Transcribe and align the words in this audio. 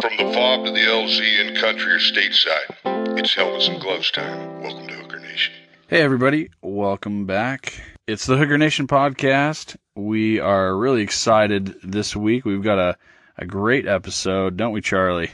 From 0.00 0.16
the 0.16 0.32
fob 0.32 0.64
to 0.64 0.70
the 0.70 0.78
LZ 0.78 1.46
and 1.46 1.56
country 1.58 1.92
or 1.92 1.98
stateside, 1.98 3.18
it's 3.18 3.34
helmets 3.34 3.68
and 3.68 3.78
gloves 3.78 4.10
time. 4.10 4.62
Welcome 4.62 4.88
to 4.88 4.94
Hooker 4.94 5.18
Nation. 5.18 5.52
Hey, 5.88 6.00
everybody. 6.00 6.48
Welcome 6.62 7.26
back. 7.26 7.78
It's 8.06 8.24
the 8.24 8.38
Hooker 8.38 8.56
Nation 8.56 8.86
podcast. 8.86 9.76
We 9.94 10.40
are 10.40 10.74
really 10.74 11.02
excited 11.02 11.74
this 11.82 12.16
week. 12.16 12.46
We've 12.46 12.62
got 12.62 12.78
a, 12.78 12.96
a 13.36 13.44
great 13.44 13.86
episode, 13.86 14.56
don't 14.56 14.72
we, 14.72 14.80
Charlie? 14.80 15.32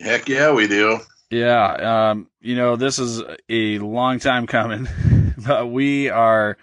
Heck 0.00 0.26
yeah, 0.26 0.52
we 0.52 0.68
do. 0.68 1.00
Yeah. 1.28 2.10
Um, 2.10 2.30
you 2.40 2.56
know, 2.56 2.76
this 2.76 2.98
is 2.98 3.22
a 3.50 3.78
long 3.78 4.20
time 4.20 4.46
coming, 4.46 4.88
but 5.36 5.66
we 5.66 6.08
are, 6.08 6.56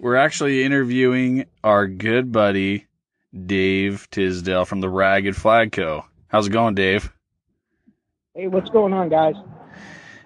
we're 0.00 0.16
actually 0.16 0.64
interviewing 0.64 1.46
our 1.62 1.86
good 1.86 2.32
buddy, 2.32 2.86
Dave 3.46 4.08
Tisdale 4.10 4.64
from 4.64 4.80
the 4.80 4.88
Ragged 4.88 5.36
Flag 5.36 5.70
Co. 5.70 6.04
How's 6.28 6.46
it 6.46 6.50
going, 6.50 6.74
Dave? 6.74 7.12
Hey, 8.34 8.46
what's 8.46 8.70
going 8.70 8.92
on, 8.92 9.08
guys? 9.08 9.34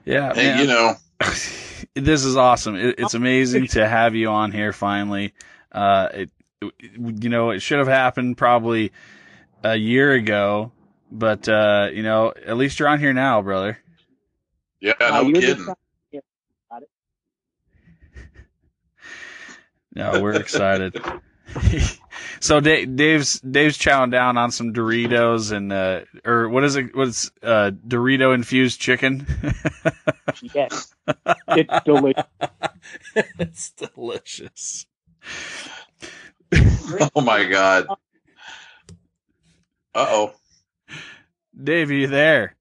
Yeah, 0.04 0.34
Hey, 0.34 0.48
man. 0.48 0.58
you 0.58 0.66
know, 0.66 0.94
this 1.94 2.24
is 2.24 2.36
awesome. 2.36 2.74
It, 2.76 2.96
it's 2.98 3.14
amazing 3.14 3.68
to 3.68 3.88
have 3.88 4.14
you 4.14 4.28
on 4.28 4.50
here 4.52 4.72
finally. 4.72 5.32
Uh, 5.70 6.08
it, 6.12 6.30
you 6.96 7.28
know, 7.28 7.50
it 7.50 7.60
should 7.60 7.78
have 7.78 7.88
happened 7.88 8.36
probably 8.36 8.92
a 9.62 9.76
year 9.76 10.12
ago, 10.12 10.72
but 11.10 11.48
uh, 11.48 11.88
you 11.92 12.02
know, 12.02 12.32
at 12.46 12.56
least 12.56 12.78
you're 12.80 12.88
on 12.88 12.98
here 12.98 13.12
now, 13.12 13.40
brother. 13.42 13.78
yeah, 14.80 14.94
Uh, 15.00 15.10
no 15.10 15.20
you 15.22 15.34
were 15.36 15.40
just 15.40 15.58
kidding. 15.58 15.74
yeah. 16.10 16.20
No, 19.94 20.22
we're 20.22 20.36
excited. 20.36 20.98
so 22.40 22.60
Dave, 22.60 22.96
Dave's 22.96 23.40
Dave's 23.40 23.78
chowing 23.78 24.10
down 24.10 24.36
on 24.36 24.50
some 24.50 24.72
Doritos 24.72 25.52
and 25.52 25.72
uh, 25.72 26.00
or 26.24 26.48
what 26.48 26.64
is 26.64 26.76
it? 26.76 26.94
What's 26.96 27.30
uh, 27.42 27.70
Dorito 27.86 28.34
infused 28.34 28.80
chicken? 28.80 29.26
Yes, 30.54 30.94
it's 31.48 31.84
delicious. 31.84 32.24
it's 33.38 33.70
delicious. 33.72 34.86
Oh 37.14 37.22
my 37.22 37.44
god. 37.44 37.86
Uh 39.94 40.06
oh. 40.08 40.32
Dave, 41.62 41.90
are 41.90 41.94
you 41.94 42.06
there? 42.06 42.54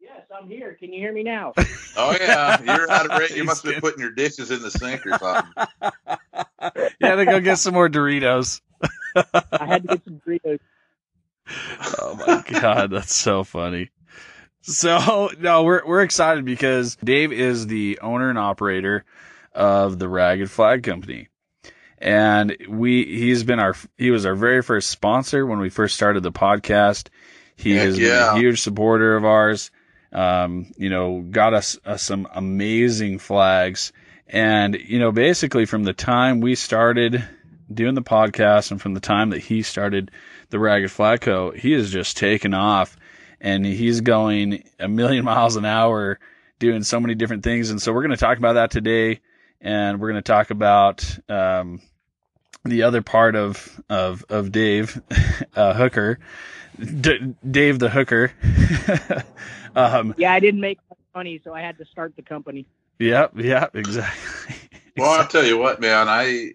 Yes, 0.00 0.22
I'm 0.34 0.48
here. 0.48 0.74
Can 0.74 0.92
you 0.92 1.00
hear 1.00 1.12
me 1.12 1.22
now? 1.22 1.52
Oh 1.96 2.16
yeah. 2.18 2.62
You're 2.62 2.90
out 2.90 3.10
of 3.10 3.18
rate. 3.18 3.36
You 3.36 3.44
must 3.44 3.64
be 3.64 3.78
putting 3.80 4.00
your 4.00 4.12
dishes 4.12 4.50
in 4.50 4.62
the 4.62 4.70
sink 4.70 5.06
or 5.06 5.18
something. 5.18 5.52
yeah, 7.00 7.14
to 7.14 7.24
go 7.24 7.40
get 7.40 7.58
some 7.58 7.74
more 7.74 7.88
Doritos. 7.88 8.60
I 9.14 9.66
had 9.66 9.82
to 9.82 9.88
get 9.88 10.04
some 10.04 10.20
Doritos. 10.26 10.60
Oh 12.00 12.16
my 12.26 12.42
god, 12.60 12.90
that's 12.90 13.14
so 13.14 13.44
funny. 13.44 13.90
So 14.62 15.30
no, 15.38 15.62
we're 15.62 15.86
we're 15.86 16.02
excited 16.02 16.44
because 16.44 16.96
Dave 16.96 17.30
is 17.30 17.68
the 17.68 18.00
owner 18.02 18.30
and 18.30 18.38
operator 18.38 19.04
of 19.52 20.00
the 20.00 20.08
Ragged 20.08 20.50
Flag 20.50 20.82
Company. 20.82 21.28
And 21.98 22.56
we 22.68 23.04
he's 23.04 23.44
been 23.44 23.60
our 23.60 23.76
he 23.96 24.10
was 24.10 24.26
our 24.26 24.34
very 24.34 24.60
first 24.60 24.88
sponsor 24.88 25.46
when 25.46 25.60
we 25.60 25.70
first 25.70 25.94
started 25.94 26.24
the 26.24 26.32
podcast. 26.32 27.08
He 27.54 27.74
Heck 27.76 27.86
has 27.86 27.98
yeah. 27.98 28.08
been 28.08 28.36
a 28.36 28.40
huge 28.40 28.60
supporter 28.60 29.14
of 29.14 29.24
ours. 29.24 29.70
Um, 30.12 30.72
you 30.76 30.90
know, 30.90 31.20
got 31.30 31.54
us 31.54 31.78
uh, 31.84 31.96
some 31.96 32.26
amazing 32.34 33.18
flags. 33.18 33.92
And, 34.28 34.74
you 34.74 34.98
know, 34.98 35.12
basically 35.12 35.66
from 35.66 35.84
the 35.84 35.92
time 35.92 36.40
we 36.40 36.54
started 36.54 37.26
doing 37.72 37.94
the 37.94 38.02
podcast 38.02 38.70
and 38.70 38.80
from 38.80 38.94
the 38.94 39.00
time 39.00 39.30
that 39.30 39.38
he 39.38 39.62
started 39.62 40.10
the 40.50 40.58
Ragged 40.58 40.90
Flag 40.90 41.20
Co., 41.20 41.50
he 41.50 41.72
has 41.72 41.90
just 41.90 42.16
taken 42.16 42.54
off 42.54 42.96
and 43.40 43.64
he's 43.64 44.00
going 44.00 44.64
a 44.78 44.88
million 44.88 45.24
miles 45.26 45.56
an 45.56 45.64
hour 45.64 46.18
doing 46.58 46.82
so 46.82 46.98
many 46.98 47.14
different 47.14 47.44
things. 47.44 47.70
And 47.70 47.80
so 47.80 47.92
we're 47.92 48.02
going 48.02 48.10
to 48.10 48.16
talk 48.16 48.38
about 48.38 48.54
that 48.54 48.70
today. 48.70 49.20
And 49.60 50.00
we're 50.00 50.10
going 50.10 50.22
to 50.22 50.32
talk 50.32 50.50
about, 50.50 51.18
um, 51.28 51.80
the 52.64 52.82
other 52.82 53.00
part 53.02 53.36
of, 53.36 53.80
of, 53.88 54.24
of 54.28 54.52
Dave, 54.52 55.00
uh, 55.56 55.74
Hooker, 55.74 56.18
D- 56.78 57.34
Dave 57.48 57.78
the 57.78 57.88
Hooker. 57.88 58.32
um, 59.76 60.14
Yeah, 60.18 60.32
I 60.32 60.40
didn't 60.40 60.60
make 60.60 60.78
money, 61.14 61.40
so 61.42 61.54
I 61.54 61.60
had 61.60 61.78
to 61.78 61.84
start 61.86 62.14
the 62.16 62.22
company. 62.22 62.66
Yep, 62.98 63.32
yep, 63.36 63.74
exactly. 63.76 64.54
Well, 64.98 65.10
I'll 65.10 65.26
tell 65.26 65.44
you 65.44 65.58
what, 65.58 65.78
man. 65.78 66.08
I 66.08 66.52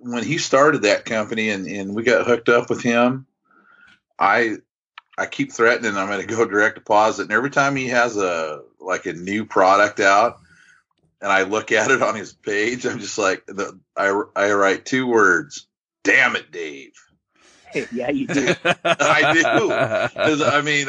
when 0.00 0.24
he 0.24 0.38
started 0.38 0.82
that 0.82 1.04
company 1.04 1.50
and, 1.50 1.68
and 1.68 1.94
we 1.94 2.02
got 2.02 2.26
hooked 2.26 2.48
up 2.48 2.68
with 2.68 2.82
him, 2.82 3.26
I 4.18 4.56
I 5.16 5.26
keep 5.26 5.52
threatening 5.52 5.96
I'm 5.96 6.08
going 6.08 6.20
to 6.20 6.26
go 6.26 6.44
direct 6.48 6.74
deposit, 6.74 7.22
and 7.22 7.32
every 7.32 7.50
time 7.50 7.76
he 7.76 7.86
has 7.88 8.16
a 8.16 8.62
like 8.80 9.06
a 9.06 9.12
new 9.12 9.44
product 9.44 10.00
out, 10.00 10.40
and 11.20 11.30
I 11.30 11.42
look 11.42 11.70
at 11.70 11.90
it 11.92 12.02
on 12.02 12.16
his 12.16 12.32
page, 12.32 12.84
I'm 12.86 12.98
just 12.98 13.18
like 13.18 13.46
the 13.46 13.78
I 13.96 14.20
I 14.34 14.52
write 14.52 14.84
two 14.84 15.06
words, 15.06 15.68
"Damn 16.02 16.34
it, 16.34 16.50
Dave." 16.50 16.92
yeah, 17.92 18.10
you 18.10 18.26
do. 18.26 18.52
I 18.84 19.32
do. 19.32 19.42
'Cause, 20.14 20.42
I 20.42 20.60
mean, 20.62 20.88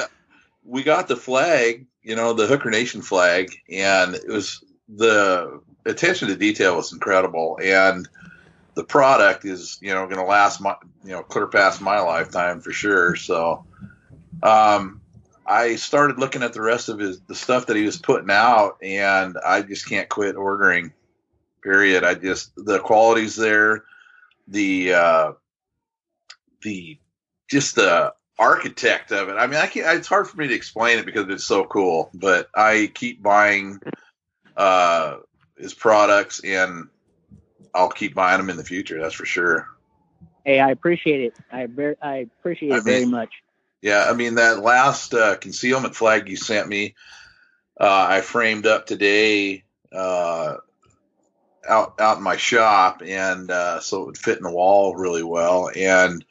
we 0.64 0.84
got 0.84 1.08
the 1.08 1.16
flag, 1.16 1.86
you 2.02 2.16
know, 2.16 2.34
the 2.34 2.48
Hooker 2.48 2.70
Nation 2.72 3.02
flag, 3.02 3.52
and 3.70 4.16
it 4.16 4.28
was 4.28 4.64
the 4.90 5.62
attention 5.86 6.28
to 6.30 6.36
detail 6.36 6.80
is 6.80 6.94
incredible, 6.94 7.60
and 7.62 8.08
the 8.76 8.84
product 8.84 9.46
is, 9.46 9.80
you 9.82 9.94
know, 9.94 10.06
going 10.06 10.18
to 10.18 10.24
last 10.24 10.62
my, 10.62 10.76
you 11.04 11.12
know, 11.12 11.24
clear 11.24 11.48
past 11.48 11.82
my 11.82 12.00
lifetime 12.00 12.62
for 12.62 12.72
sure. 12.72 13.16
So, 13.16 13.66
um, 14.44 15.02
I 15.46 15.78
started 15.78 16.20
looking 16.20 16.44
at 16.44 16.54
the 16.54 16.62
rest 16.62 16.90
of 16.90 17.00
his 17.00 17.22
the 17.22 17.36
stuff 17.36 17.68
that 17.68 17.78
he 17.78 17.84
was 17.84 17.98
putting 17.98 18.30
out, 18.30 18.78
and 18.82 19.38
I 19.46 19.62
just 19.62 19.88
can't 19.88 20.10
quit 20.10 20.36
ordering. 20.36 20.94
Period. 21.64 22.04
I 22.04 22.14
just 22.14 22.52
the 22.56 22.80
quality's 22.80 23.36
there, 23.36 23.84
the 24.48 24.94
uh, 24.94 25.32
the 26.62 27.00
just 27.50 27.76
the 27.76 28.14
architect 28.38 29.12
of 29.12 29.30
it. 29.30 29.34
I 29.34 29.48
mean, 29.48 29.58
I 29.58 29.68
can't. 29.68 29.98
It's 29.98 30.08
hard 30.08 30.28
for 30.28 30.38
me 30.38 30.48
to 30.48 30.54
explain 30.54 31.00
it 31.00 31.06
because 31.06 31.28
it's 31.30 31.44
so 31.44 31.64
cool. 31.66 32.10
But 32.14 32.50
I 32.56 32.92
keep 32.94 33.24
buying 33.24 33.80
uh, 34.58 35.18
his 35.58 35.74
products, 35.74 36.42
and 36.44 36.90
I'll 37.74 37.90
keep 37.90 38.16
buying 38.16 38.40
them 38.40 38.50
in 38.50 38.58
the 38.58 38.64
future. 38.64 39.00
That's 39.00 39.14
for 39.14 39.26
sure. 39.26 39.68
Hey, 40.44 40.60
I 40.60 40.72
appreciate 40.72 41.22
it. 41.22 41.36
I 41.52 41.68
very, 41.68 41.96
I 42.02 42.28
appreciate 42.40 42.74
I 42.74 42.78
it 42.78 42.84
very 42.84 43.06
much. 43.06 43.30
Yeah, 43.82 44.08
I 44.10 44.14
mean 44.14 44.36
that 44.36 44.60
last 44.60 45.14
uh, 45.14 45.36
concealment 45.38 45.96
flag 45.96 46.28
you 46.28 46.36
sent 46.36 46.68
me, 46.68 46.96
uh, 47.80 48.08
I 48.10 48.22
framed 48.22 48.66
up 48.66 48.88
today 48.88 49.64
uh, 49.92 50.56
out 51.68 52.00
out 52.00 52.18
in 52.18 52.24
my 52.24 52.38
shop, 52.38 53.04
and 53.06 53.52
uh, 53.52 53.80
so 53.80 54.02
it 54.02 54.06
would 54.08 54.18
fit 54.18 54.38
in 54.38 54.44
the 54.44 54.52
wall 54.52 54.96
really 54.96 55.24
well. 55.24 55.70
And 55.76 56.26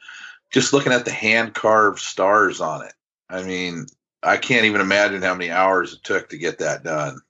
just 0.50 0.72
looking 0.72 0.92
at 0.92 1.04
the 1.04 1.12
hand 1.12 1.54
carved 1.54 2.00
stars 2.00 2.60
on 2.60 2.84
it, 2.84 2.94
I 3.30 3.44
mean, 3.44 3.86
I 4.22 4.38
can't 4.38 4.64
even 4.64 4.80
imagine 4.80 5.22
how 5.22 5.34
many 5.34 5.50
hours 5.50 5.94
it 5.94 6.02
took 6.02 6.30
to 6.30 6.38
get 6.38 6.58
that 6.58 6.82
done. 6.82 7.20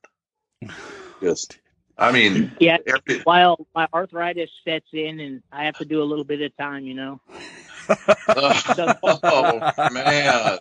Just, 1.20 1.58
I 1.98 2.12
mean, 2.12 2.52
Yeah, 2.60 2.78
every, 2.86 3.20
while 3.22 3.66
my 3.74 3.88
arthritis 3.92 4.50
sets 4.64 4.86
in, 4.92 5.20
and 5.20 5.42
I 5.52 5.64
have 5.64 5.76
to 5.78 5.84
do 5.84 6.02
a 6.02 6.04
little 6.04 6.24
bit 6.24 6.40
of 6.42 6.56
time, 6.56 6.84
you 6.84 6.94
know. 6.94 7.20
oh 8.28 9.60
man. 9.92 10.58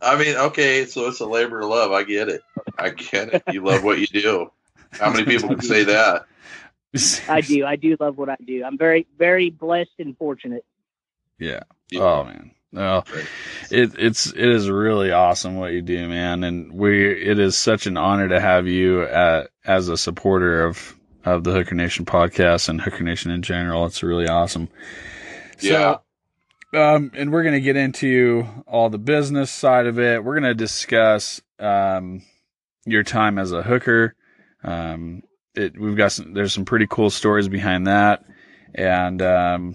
I 0.00 0.18
mean, 0.18 0.36
okay, 0.36 0.86
so 0.86 1.08
it's 1.08 1.20
a 1.20 1.26
labor 1.26 1.60
of 1.60 1.68
love. 1.68 1.92
I 1.92 2.02
get 2.02 2.28
it. 2.28 2.42
I 2.78 2.90
get 2.90 3.34
it. 3.34 3.42
You 3.50 3.64
love 3.64 3.84
what 3.84 3.98
you 3.98 4.06
do. 4.06 4.50
How 4.92 5.10
many 5.10 5.24
people 5.24 5.48
can 5.50 5.62
say 5.62 5.84
that? 5.84 6.26
I 7.28 7.40
do. 7.40 7.64
I 7.64 7.76
do 7.76 7.96
love 7.98 8.18
what 8.18 8.28
I 8.28 8.36
do. 8.44 8.64
I'm 8.64 8.76
very, 8.76 9.06
very 9.18 9.50
blessed 9.50 9.94
and 9.98 10.16
fortunate. 10.16 10.64
Yeah. 11.38 11.60
Oh 11.94 12.24
man. 12.24 12.50
No, 12.74 13.04
it, 13.70 13.92
it's 13.98 14.26
it 14.26 14.48
is 14.48 14.70
really 14.70 15.12
awesome 15.12 15.56
what 15.56 15.72
you 15.72 15.82
do, 15.82 16.08
man, 16.08 16.42
and 16.42 16.72
we 16.72 17.06
it 17.12 17.38
is 17.38 17.56
such 17.56 17.86
an 17.86 17.98
honor 17.98 18.28
to 18.28 18.40
have 18.40 18.66
you 18.66 19.02
uh, 19.02 19.44
as 19.66 19.88
a 19.88 19.96
supporter 19.98 20.64
of 20.64 20.98
of 21.22 21.44
the 21.44 21.52
Hooker 21.52 21.74
Nation 21.74 22.06
podcast 22.06 22.70
and 22.70 22.80
Hooker 22.80 23.04
Nation 23.04 23.30
in 23.30 23.42
general. 23.42 23.84
It's 23.84 24.02
really 24.02 24.26
awesome. 24.26 24.70
Yeah. 25.60 25.98
So, 26.72 26.80
um, 26.80 27.12
and 27.14 27.30
we're 27.30 27.42
gonna 27.42 27.60
get 27.60 27.76
into 27.76 28.46
all 28.66 28.88
the 28.88 28.98
business 28.98 29.50
side 29.50 29.86
of 29.86 29.98
it. 29.98 30.24
We're 30.24 30.34
gonna 30.34 30.54
discuss 30.54 31.42
um 31.58 32.22
your 32.86 33.02
time 33.02 33.38
as 33.38 33.52
a 33.52 33.62
hooker. 33.62 34.14
Um, 34.64 35.24
it 35.54 35.78
we've 35.78 35.96
got 35.96 36.12
some 36.12 36.32
there's 36.32 36.54
some 36.54 36.64
pretty 36.64 36.86
cool 36.88 37.10
stories 37.10 37.48
behind 37.48 37.86
that, 37.86 38.24
and 38.74 39.20
um 39.20 39.74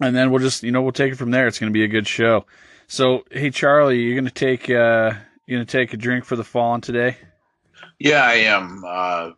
and 0.00 0.14
then 0.14 0.30
we'll 0.30 0.42
just 0.42 0.62
you 0.62 0.72
know 0.72 0.82
we'll 0.82 0.92
take 0.92 1.12
it 1.12 1.16
from 1.16 1.30
there. 1.30 1.46
It's 1.46 1.58
going 1.58 1.72
to 1.72 1.76
be 1.76 1.84
a 1.84 1.88
good 1.88 2.06
show. 2.06 2.46
So 2.86 3.24
hey 3.30 3.50
Charlie, 3.50 4.00
you're 4.00 4.14
going 4.14 4.24
to 4.24 4.30
take 4.30 4.70
uh 4.70 5.12
you 5.46 5.56
going 5.56 5.66
to 5.66 5.72
take 5.72 5.94
a 5.94 5.96
drink 5.96 6.24
for 6.24 6.36
the 6.36 6.44
fallen 6.44 6.80
today? 6.80 7.16
Yeah, 7.98 8.24
I 8.24 8.34
am. 8.34 8.84
Uh, 8.86 9.30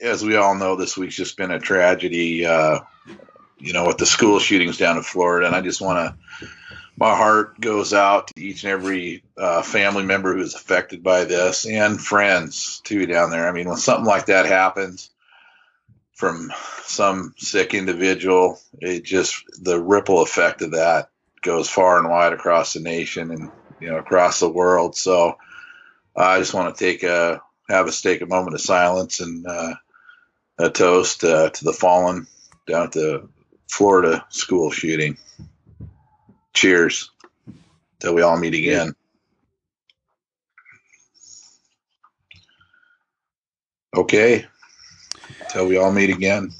as 0.00 0.24
we 0.24 0.36
all 0.36 0.54
know, 0.54 0.76
this 0.76 0.96
week's 0.96 1.16
just 1.16 1.36
been 1.36 1.50
a 1.50 1.60
tragedy. 1.60 2.44
Uh, 2.44 2.80
you 3.58 3.72
know, 3.72 3.86
with 3.86 3.98
the 3.98 4.06
school 4.06 4.38
shootings 4.38 4.76
down 4.76 4.96
in 4.96 5.02
Florida, 5.02 5.46
and 5.46 5.54
I 5.54 5.60
just 5.60 5.80
want 5.80 5.98
to 6.40 6.48
my 6.98 7.14
heart 7.14 7.60
goes 7.60 7.94
out 7.94 8.26
to 8.28 8.42
each 8.42 8.64
and 8.64 8.72
every 8.72 9.22
uh, 9.36 9.62
family 9.62 10.02
member 10.02 10.34
who's 10.34 10.54
affected 10.54 11.02
by 11.02 11.24
this 11.24 11.64
and 11.64 12.00
friends 12.00 12.80
too 12.82 13.06
down 13.06 13.30
there. 13.30 13.48
I 13.48 13.52
mean, 13.52 13.68
when 13.68 13.76
something 13.76 14.04
like 14.04 14.26
that 14.26 14.46
happens 14.46 15.10
from 16.18 16.52
some 16.82 17.32
sick 17.38 17.74
individual, 17.74 18.60
it 18.80 19.04
just 19.04 19.44
the 19.62 19.80
ripple 19.80 20.20
effect 20.20 20.62
of 20.62 20.72
that 20.72 21.10
goes 21.42 21.70
far 21.70 21.96
and 21.98 22.10
wide 22.10 22.32
across 22.32 22.72
the 22.72 22.80
nation 22.80 23.30
and 23.30 23.52
you 23.78 23.88
know 23.88 23.98
across 23.98 24.40
the 24.40 24.48
world. 24.48 24.96
So 24.96 25.38
I 26.16 26.40
just 26.40 26.54
want 26.54 26.74
to 26.74 26.84
take 26.84 27.04
a 27.04 27.40
have 27.68 27.86
us 27.86 28.00
take 28.00 28.20
a 28.20 28.26
moment 28.26 28.54
of 28.54 28.60
silence 28.60 29.20
and 29.20 29.46
uh, 29.46 29.74
a 30.58 30.70
toast 30.70 31.22
uh, 31.22 31.50
to 31.50 31.64
the 31.64 31.72
fallen 31.72 32.26
down 32.66 32.86
at 32.86 32.92
the 32.92 33.28
Florida 33.70 34.26
school 34.30 34.72
shooting. 34.72 35.18
Cheers 36.52 37.12
till 38.00 38.16
we 38.16 38.22
all 38.22 38.36
meet 38.36 38.54
again. 38.54 38.96
Okay. 43.96 44.46
Till 45.48 45.66
we 45.66 45.76
all 45.76 45.92
meet 45.92 46.10
again. 46.10 46.52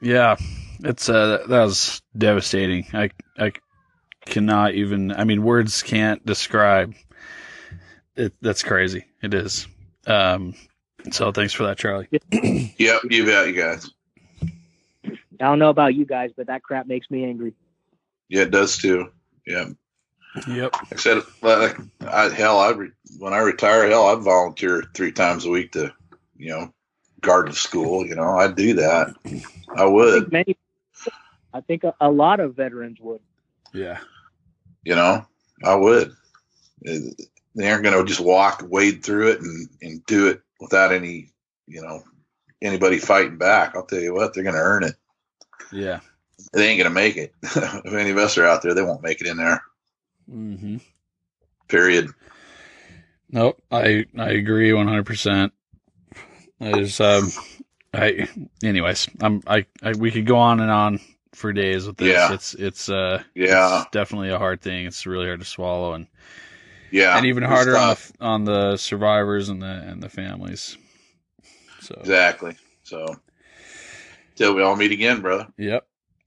Yeah, 0.00 0.36
it's 0.80 1.08
uh 1.08 1.44
that 1.48 1.64
was 1.64 2.02
devastating. 2.16 2.86
I 2.92 3.10
I 3.38 3.52
cannot 4.26 4.74
even. 4.74 5.12
I 5.12 5.24
mean, 5.24 5.42
words 5.42 5.82
can't 5.82 6.24
describe. 6.24 6.94
It 8.16 8.34
that's 8.40 8.62
crazy. 8.62 9.06
It 9.22 9.34
is. 9.34 9.66
Um. 10.06 10.54
So 11.10 11.32
thanks 11.32 11.52
for 11.52 11.64
that, 11.64 11.78
Charlie. 11.78 12.08
Yep, 12.76 13.02
you 13.10 13.24
bet, 13.26 13.46
you 13.46 13.52
guys. 13.52 13.90
I 15.04 15.12
don't 15.38 15.58
know 15.58 15.70
about 15.70 15.94
you 15.94 16.04
guys, 16.04 16.30
but 16.36 16.46
that 16.46 16.62
crap 16.62 16.86
makes 16.86 17.10
me 17.10 17.24
angry. 17.24 17.54
Yeah, 18.28 18.42
it 18.42 18.50
does 18.50 18.78
too. 18.78 19.10
Yeah. 19.46 19.66
Yep. 20.48 20.72
Like 20.72 20.92
I 20.92 20.96
said, 20.96 21.22
like, 21.42 21.76
I, 22.00 22.28
hell, 22.28 22.58
I 22.58 22.70
re, 22.70 22.90
when 23.18 23.32
I 23.32 23.38
retire, 23.38 23.88
hell, 23.88 24.06
I'd 24.06 24.22
volunteer 24.22 24.82
three 24.94 25.12
times 25.12 25.44
a 25.44 25.50
week 25.50 25.72
to, 25.72 25.92
you 26.36 26.50
know, 26.50 26.72
guard 27.20 27.48
the 27.48 27.54
school. 27.54 28.06
You 28.06 28.14
know, 28.14 28.38
I'd 28.38 28.56
do 28.56 28.74
that. 28.74 29.14
I 29.76 29.82
I 29.82 29.84
would. 29.84 30.30
think 30.30 30.32
many, 30.32 30.56
I 31.52 31.60
think 31.60 31.84
a, 31.84 31.94
a 32.00 32.10
lot 32.10 32.40
of 32.40 32.54
veterans 32.54 32.98
would. 33.00 33.20
Yeah. 33.72 33.98
You 34.84 34.94
know, 34.94 35.26
I 35.64 35.74
would. 35.74 36.12
They 36.82 37.70
aren't 37.70 37.84
going 37.84 37.96
to 37.96 38.04
just 38.04 38.20
walk, 38.20 38.64
wade 38.68 39.02
through 39.02 39.30
it, 39.30 39.40
and 39.40 39.68
and 39.80 40.04
do 40.06 40.28
it 40.28 40.42
without 40.60 40.92
any, 40.92 41.30
you 41.66 41.80
know, 41.82 42.02
anybody 42.62 42.98
fighting 42.98 43.38
back. 43.38 43.74
I'll 43.74 43.86
tell 43.86 44.00
you 44.00 44.14
what, 44.14 44.34
they're 44.34 44.44
going 44.44 44.56
to 44.56 44.60
earn 44.60 44.84
it. 44.84 44.94
Yeah. 45.72 46.00
They 46.52 46.68
ain't 46.68 46.78
going 46.78 46.90
to 46.90 46.94
make 46.94 47.16
it. 47.16 47.32
if 47.42 47.94
any 47.94 48.10
of 48.10 48.18
us 48.18 48.36
are 48.38 48.46
out 48.46 48.62
there, 48.62 48.74
they 48.74 48.82
won't 48.82 49.02
make 49.02 49.20
it 49.20 49.26
in 49.26 49.36
there. 49.36 49.62
Mm-hmm. 50.30 50.76
Period. 51.68 52.10
Nope. 53.30 53.62
I 53.70 54.06
I 54.16 54.30
agree 54.30 54.72
one 54.72 54.86
hundred 54.86 55.06
percent. 55.06 55.52
There's 56.60 57.00
um 57.00 57.30
I 57.92 58.28
anyways, 58.62 59.08
I'm 59.20 59.42
I, 59.46 59.66
I 59.82 59.92
we 59.92 60.10
could 60.10 60.26
go 60.26 60.36
on 60.38 60.60
and 60.60 60.70
on 60.70 61.00
for 61.32 61.52
days 61.52 61.86
with 61.86 61.96
this. 61.96 62.08
Yeah. 62.12 62.32
It's 62.32 62.54
it's 62.54 62.88
uh 62.88 63.22
Yeah. 63.34 63.80
it's 63.82 63.90
definitely 63.90 64.30
a 64.30 64.38
hard 64.38 64.60
thing. 64.60 64.86
It's 64.86 65.06
really 65.06 65.26
hard 65.26 65.40
to 65.40 65.46
swallow 65.46 65.94
and 65.94 66.06
Yeah. 66.90 67.16
and 67.16 67.26
even 67.26 67.42
harder 67.42 67.76
on 67.76 67.96
the 67.96 68.24
on 68.24 68.44
the 68.44 68.76
survivors 68.76 69.48
and 69.48 69.60
the 69.62 69.66
and 69.66 70.02
the 70.02 70.08
families. 70.08 70.76
So 71.80 71.96
Exactly. 72.00 72.56
So, 72.82 73.16
till 74.36 74.54
we 74.54 74.62
all 74.62 74.76
meet 74.76 74.92
again, 74.92 75.20
brother. 75.22 75.48
Yep. 75.56 75.86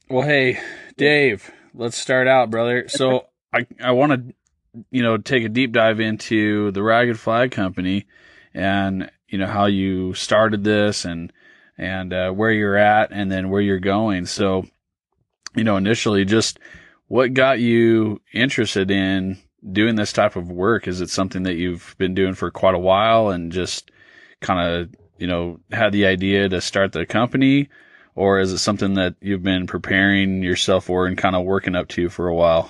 Well, 0.09 0.27
hey, 0.27 0.59
Dave, 0.97 1.51
let's 1.75 1.97
start 1.97 2.27
out, 2.27 2.49
brother. 2.49 2.87
So 2.87 3.27
I 3.53 3.65
I 3.81 3.91
want 3.91 4.11
to 4.11 4.83
you 4.91 5.03
know 5.03 5.17
take 5.17 5.43
a 5.43 5.49
deep 5.49 5.71
dive 5.71 5.99
into 5.99 6.71
the 6.71 6.83
Ragged 6.83 7.19
Flag 7.19 7.51
Company 7.51 8.05
and 8.53 9.09
you 9.29 9.37
know 9.37 9.47
how 9.47 9.65
you 9.65 10.13
started 10.13 10.63
this 10.63 11.05
and 11.05 11.31
and 11.77 12.13
uh, 12.13 12.31
where 12.31 12.51
you're 12.51 12.77
at 12.77 13.11
and 13.11 13.31
then 13.31 13.49
where 13.49 13.61
you're 13.61 13.79
going. 13.79 14.25
So 14.25 14.65
you 15.55 15.63
know 15.63 15.77
initially 15.77 16.25
just 16.25 16.59
what 17.07 17.33
got 17.33 17.59
you 17.59 18.21
interested 18.33 18.91
in 18.91 19.37
doing 19.71 19.95
this 19.95 20.13
type 20.13 20.35
of 20.35 20.51
work? 20.51 20.87
Is 20.87 21.01
it 21.01 21.09
something 21.09 21.43
that 21.43 21.55
you've 21.55 21.95
been 21.97 22.13
doing 22.13 22.33
for 22.33 22.51
quite 22.51 22.75
a 22.75 22.79
while 22.79 23.29
and 23.29 23.51
just 23.51 23.91
kind 24.41 24.67
of 24.67 24.89
you 25.17 25.27
know 25.27 25.59
had 25.71 25.91
the 25.91 26.05
idea 26.05 26.49
to 26.49 26.61
start 26.61 26.91
the 26.91 27.05
company? 27.05 27.69
or 28.17 28.39
is 28.39 28.51
it 28.51 28.57
something 28.57 28.95
that 28.95 29.15
you've 29.21 29.43
been 29.43 29.67
preparing 29.67 30.41
yourself 30.41 30.85
for 30.85 31.05
and 31.05 31.17
kind 31.17 31.35
of 31.35 31.45
working 31.45 31.75
up 31.75 31.87
to 31.87 32.09
for 32.09 32.27
a 32.27 32.33
while? 32.33 32.69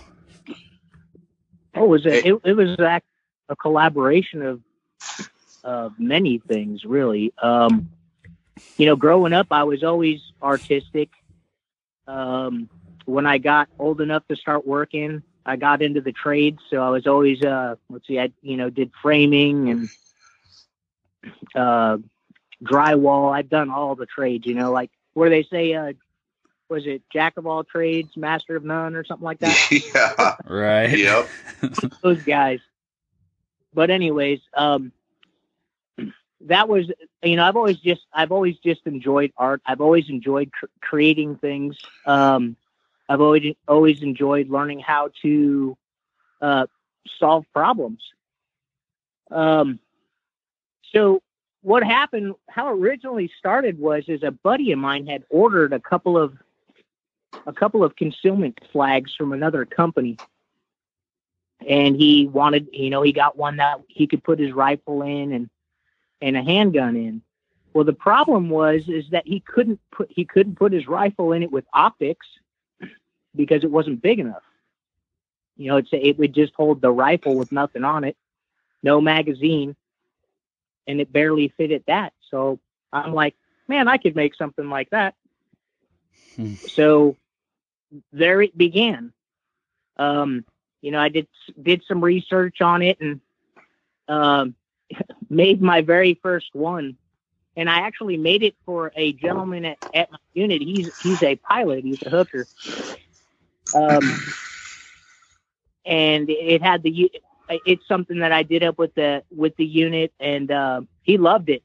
Oh, 1.74 1.86
it 1.86 1.88
was 1.88 2.06
a, 2.06 2.28
it, 2.28 2.36
it 2.44 2.54
was 2.54 2.78
a, 2.78 3.02
a 3.48 3.56
collaboration 3.56 4.42
of 4.42 4.62
uh, 5.68 5.90
many 6.00 6.40
things, 6.40 6.86
really. 6.86 7.34
Um, 7.42 7.90
you 8.78 8.86
know, 8.86 8.96
growing 8.96 9.34
up, 9.34 9.48
I 9.52 9.66
was 9.66 9.84
always 9.84 10.22
artistic. 10.42 11.10
Um, 12.08 12.70
when 13.06 13.26
I 13.26 13.38
got 13.38 13.68
old 13.78 14.00
enough 14.00 14.26
to 14.30 14.38
start 14.38 14.66
working, 14.66 15.24
I 15.46 15.58
got 15.58 15.82
into 15.82 16.00
the 16.02 16.14
trades, 16.14 16.60
so 16.70 16.82
I 16.82 16.90
was 16.90 17.06
always 17.06 17.44
uh, 17.44 17.76
let's 17.90 18.08
see, 18.08 18.18
I 18.18 18.32
you 18.42 18.56
know 18.56 18.70
did 18.70 18.92
framing 19.02 19.70
and 19.70 19.90
uh, 21.54 21.98
drywall. 22.64 23.36
I've 23.36 23.50
done 23.50 23.70
all 23.70 23.96
the 23.96 24.06
trades, 24.06 24.46
you 24.46 24.56
know, 24.56 24.72
like 24.72 24.90
where 25.14 25.30
they 25.30 25.44
say, 25.44 25.74
uh, 25.74 25.94
was 26.70 26.86
it 26.86 27.02
jack 27.12 27.38
of 27.38 27.46
all 27.46 27.64
trades, 27.66 28.16
master 28.16 28.56
of 28.56 28.64
none, 28.64 28.96
or 28.96 29.04
something 29.04 29.26
like 29.26 29.40
that. 29.42 29.72
yeah. 29.94 30.36
Right. 30.46 30.98
Yep. 30.98 31.30
those 32.02 32.22
guys. 32.24 32.60
But 33.74 33.90
anyways, 33.90 34.40
um, 34.56 34.92
that 36.42 36.70
was 36.70 36.92
you 37.24 37.36
know 37.36 37.44
I've 37.44 37.56
always 37.56 37.78
just 37.78 38.02
I've 38.14 38.32
always 38.32 38.58
just 38.58 38.82
enjoyed 38.86 39.32
art. 39.38 39.62
I've 39.66 39.82
always 39.82 40.10
enjoyed 40.10 40.52
cr- 40.52 40.66
creating 40.82 41.38
things. 41.38 41.78
Um, 42.06 42.56
I've 43.10 43.22
always 43.22 43.56
always 43.68 44.02
enjoyed 44.02 44.50
learning 44.50 44.80
how 44.80 45.10
to 45.24 45.78
uh, 46.42 46.68
solve 47.20 47.46
problems. 47.54 48.02
Um, 49.32 49.80
so 50.94 51.22
what 51.62 51.84
happened? 51.84 52.36
How 52.50 52.70
it 52.70 52.80
originally 52.80 53.32
started 53.38 53.80
was 53.80 54.04
is 54.08 54.24
a 54.24 54.32
buddy 54.32 54.72
of 54.72 54.80
mine 54.80 55.08
had 55.08 55.24
ordered 55.30 55.74
a 55.74 55.80
couple 55.80 56.18
of 56.18 56.38
a 57.46 57.54
couple 57.54 57.84
of 57.84 57.96
concealment 57.96 58.60
flags 58.72 59.14
from 59.16 59.34
another 59.34 59.66
company 59.66 60.18
and 61.68 61.96
he 61.96 62.28
wanted 62.28 62.68
you 62.72 62.90
know 62.90 63.02
he 63.02 63.12
got 63.12 63.38
one 63.38 63.58
that 63.58 63.80
he 63.88 64.08
could 64.08 64.24
put 64.24 64.40
his 64.40 64.52
rifle 64.52 65.02
in 65.02 65.32
and 65.32 65.50
and 66.22 66.36
a 66.38 66.44
handgun 66.44 66.96
in. 66.96 67.22
Well 67.74 67.84
the 67.84 67.94
problem 67.94 68.50
was 68.50 68.82
is 68.88 69.06
that 69.12 69.28
he 69.28 69.40
couldn't 69.42 69.80
put 69.92 70.10
he 70.12 70.26
couldn't 70.26 70.56
put 70.56 70.74
his 70.74 70.88
rifle 70.88 71.32
in 71.34 71.44
it 71.44 71.52
with 71.52 71.66
optics 71.74 72.26
because 73.36 73.64
it 73.64 73.72
wasn't 73.72 74.02
big 74.02 74.20
enough. 74.20 74.44
You 75.56 75.70
know 75.70 75.78
it's 75.78 75.90
it 75.92 76.18
would 76.18 76.34
just 76.34 76.54
hold 76.56 76.82
the 76.82 76.92
rifle 76.92 77.36
with 77.36 77.52
nothing 77.52 77.84
on 77.84 78.04
it 78.04 78.18
no 78.84 79.02
magazine 79.02 79.76
and 80.88 81.02
it 81.02 81.12
barely 81.12 81.50
fit 81.58 81.72
at 81.72 81.86
that. 81.88 82.14
So 82.30 82.60
i'm 82.94 83.14
like 83.14 83.36
man 83.68 83.88
i 83.88 83.98
could 83.98 84.16
make 84.16 84.36
something 84.36 84.70
like 84.70 84.90
that. 84.92 85.16
Hmm. 86.36 86.54
so 86.54 87.16
there 88.12 88.42
it 88.42 88.58
began. 88.58 89.14
Um 89.98 90.46
you 90.82 90.92
know, 90.92 91.00
I 91.00 91.10
did 91.10 91.28
did 91.62 91.84
some 91.88 92.04
research 92.04 92.62
on 92.62 92.82
it 92.82 93.00
and 93.02 93.20
um, 94.08 94.56
made 95.30 95.62
my 95.62 95.82
very 95.82 96.16
first 96.22 96.50
one. 96.54 96.98
And 97.56 97.70
I 97.70 97.80
actually 97.80 98.18
made 98.18 98.44
it 98.44 98.56
for 98.66 98.92
a 98.96 99.14
gentleman 99.14 99.66
at, 99.66 99.78
at 99.94 100.12
my 100.12 100.18
unit. 100.34 100.62
He's 100.62 100.96
he's 101.02 101.24
a 101.24 101.36
pilot. 101.38 101.84
He's 101.84 102.02
a 102.04 102.10
hooker. 102.10 102.46
Um, 103.74 104.22
and 105.86 106.30
it 106.30 106.62
had 106.62 106.84
the 106.84 107.12
it's 107.66 107.88
something 107.88 108.20
that 108.20 108.32
I 108.32 108.44
did 108.44 108.64
up 108.64 108.78
with 108.78 108.94
the 108.94 109.24
with 109.36 109.56
the 109.56 109.66
unit, 109.66 110.14
and 110.20 110.52
uh, 110.52 110.82
he 111.02 111.18
loved 111.18 111.50
it. 111.50 111.64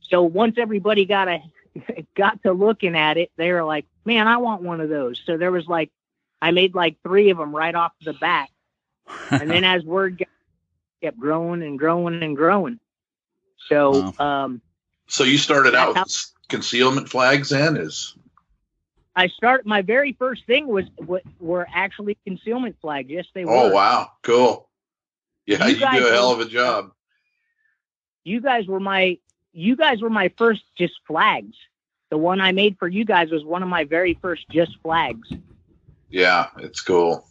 So 0.00 0.22
once 0.22 0.56
everybody 0.58 1.04
got 1.04 1.28
a 1.28 1.42
got 2.16 2.42
to 2.44 2.52
looking 2.52 2.96
at 2.96 3.18
it, 3.18 3.30
they 3.36 3.52
were 3.52 3.64
like, 3.64 3.84
"Man, 4.06 4.28
I 4.28 4.38
want 4.38 4.62
one 4.62 4.80
of 4.80 4.88
those." 4.88 5.20
So 5.26 5.36
there 5.36 5.52
was 5.52 5.66
like 5.66 5.90
I 6.40 6.50
made 6.50 6.74
like 6.74 6.96
three 7.02 7.30
of 7.30 7.38
them 7.38 7.54
right 7.54 7.74
off 7.74 7.92
the 8.04 8.12
bat. 8.12 8.48
And 9.30 9.48
then 9.48 9.64
as 9.64 9.84
word 9.84 10.18
got, 10.18 10.28
kept 11.02 11.18
growing 11.18 11.62
and 11.62 11.78
growing 11.78 12.22
and 12.22 12.36
growing. 12.36 12.78
So 13.68 14.14
um, 14.18 14.62
So 15.08 15.24
you 15.24 15.36
started 15.38 15.74
out 15.74 15.96
How- 15.96 16.04
concealment 16.48 17.08
flags 17.08 17.50
then 17.50 17.76
is 17.76 18.14
I 19.14 19.28
started, 19.28 19.66
my 19.66 19.82
very 19.82 20.12
first 20.14 20.46
thing 20.46 20.66
was 20.68 20.84
what 20.96 21.22
were 21.38 21.66
actually 21.74 22.16
concealment 22.26 22.76
flags. 22.80 23.10
Yes, 23.10 23.26
they 23.34 23.44
were. 23.44 23.52
Oh 23.52 23.70
wow, 23.70 24.10
cool. 24.22 24.68
Yeah, 25.44 25.66
You 25.66 25.74
you, 25.74 25.78
do 25.80 25.84
a 25.84 26.12
hell 26.12 26.34
were- 26.36 26.40
of 26.42 26.46
a 26.46 26.50
job. 26.50 26.92
You 28.24 28.40
guys 28.40 28.66
were 28.66 28.80
my, 28.80 29.18
you 29.52 29.76
guys 29.76 30.00
were 30.00 30.08
my 30.10 30.30
first 30.38 30.62
just 30.78 30.94
flags. 31.06 31.56
The 32.10 32.16
one 32.18 32.40
I 32.40 32.52
made 32.52 32.78
for 32.78 32.86
you 32.88 33.04
guys 33.04 33.30
was 33.30 33.44
one 33.44 33.62
of 33.62 33.68
my 33.68 33.84
very 33.84 34.14
first 34.22 34.48
just 34.50 34.78
flags. 34.82 35.28
Yeah, 36.08 36.46
it's 36.58 36.80
cool. 36.80 37.26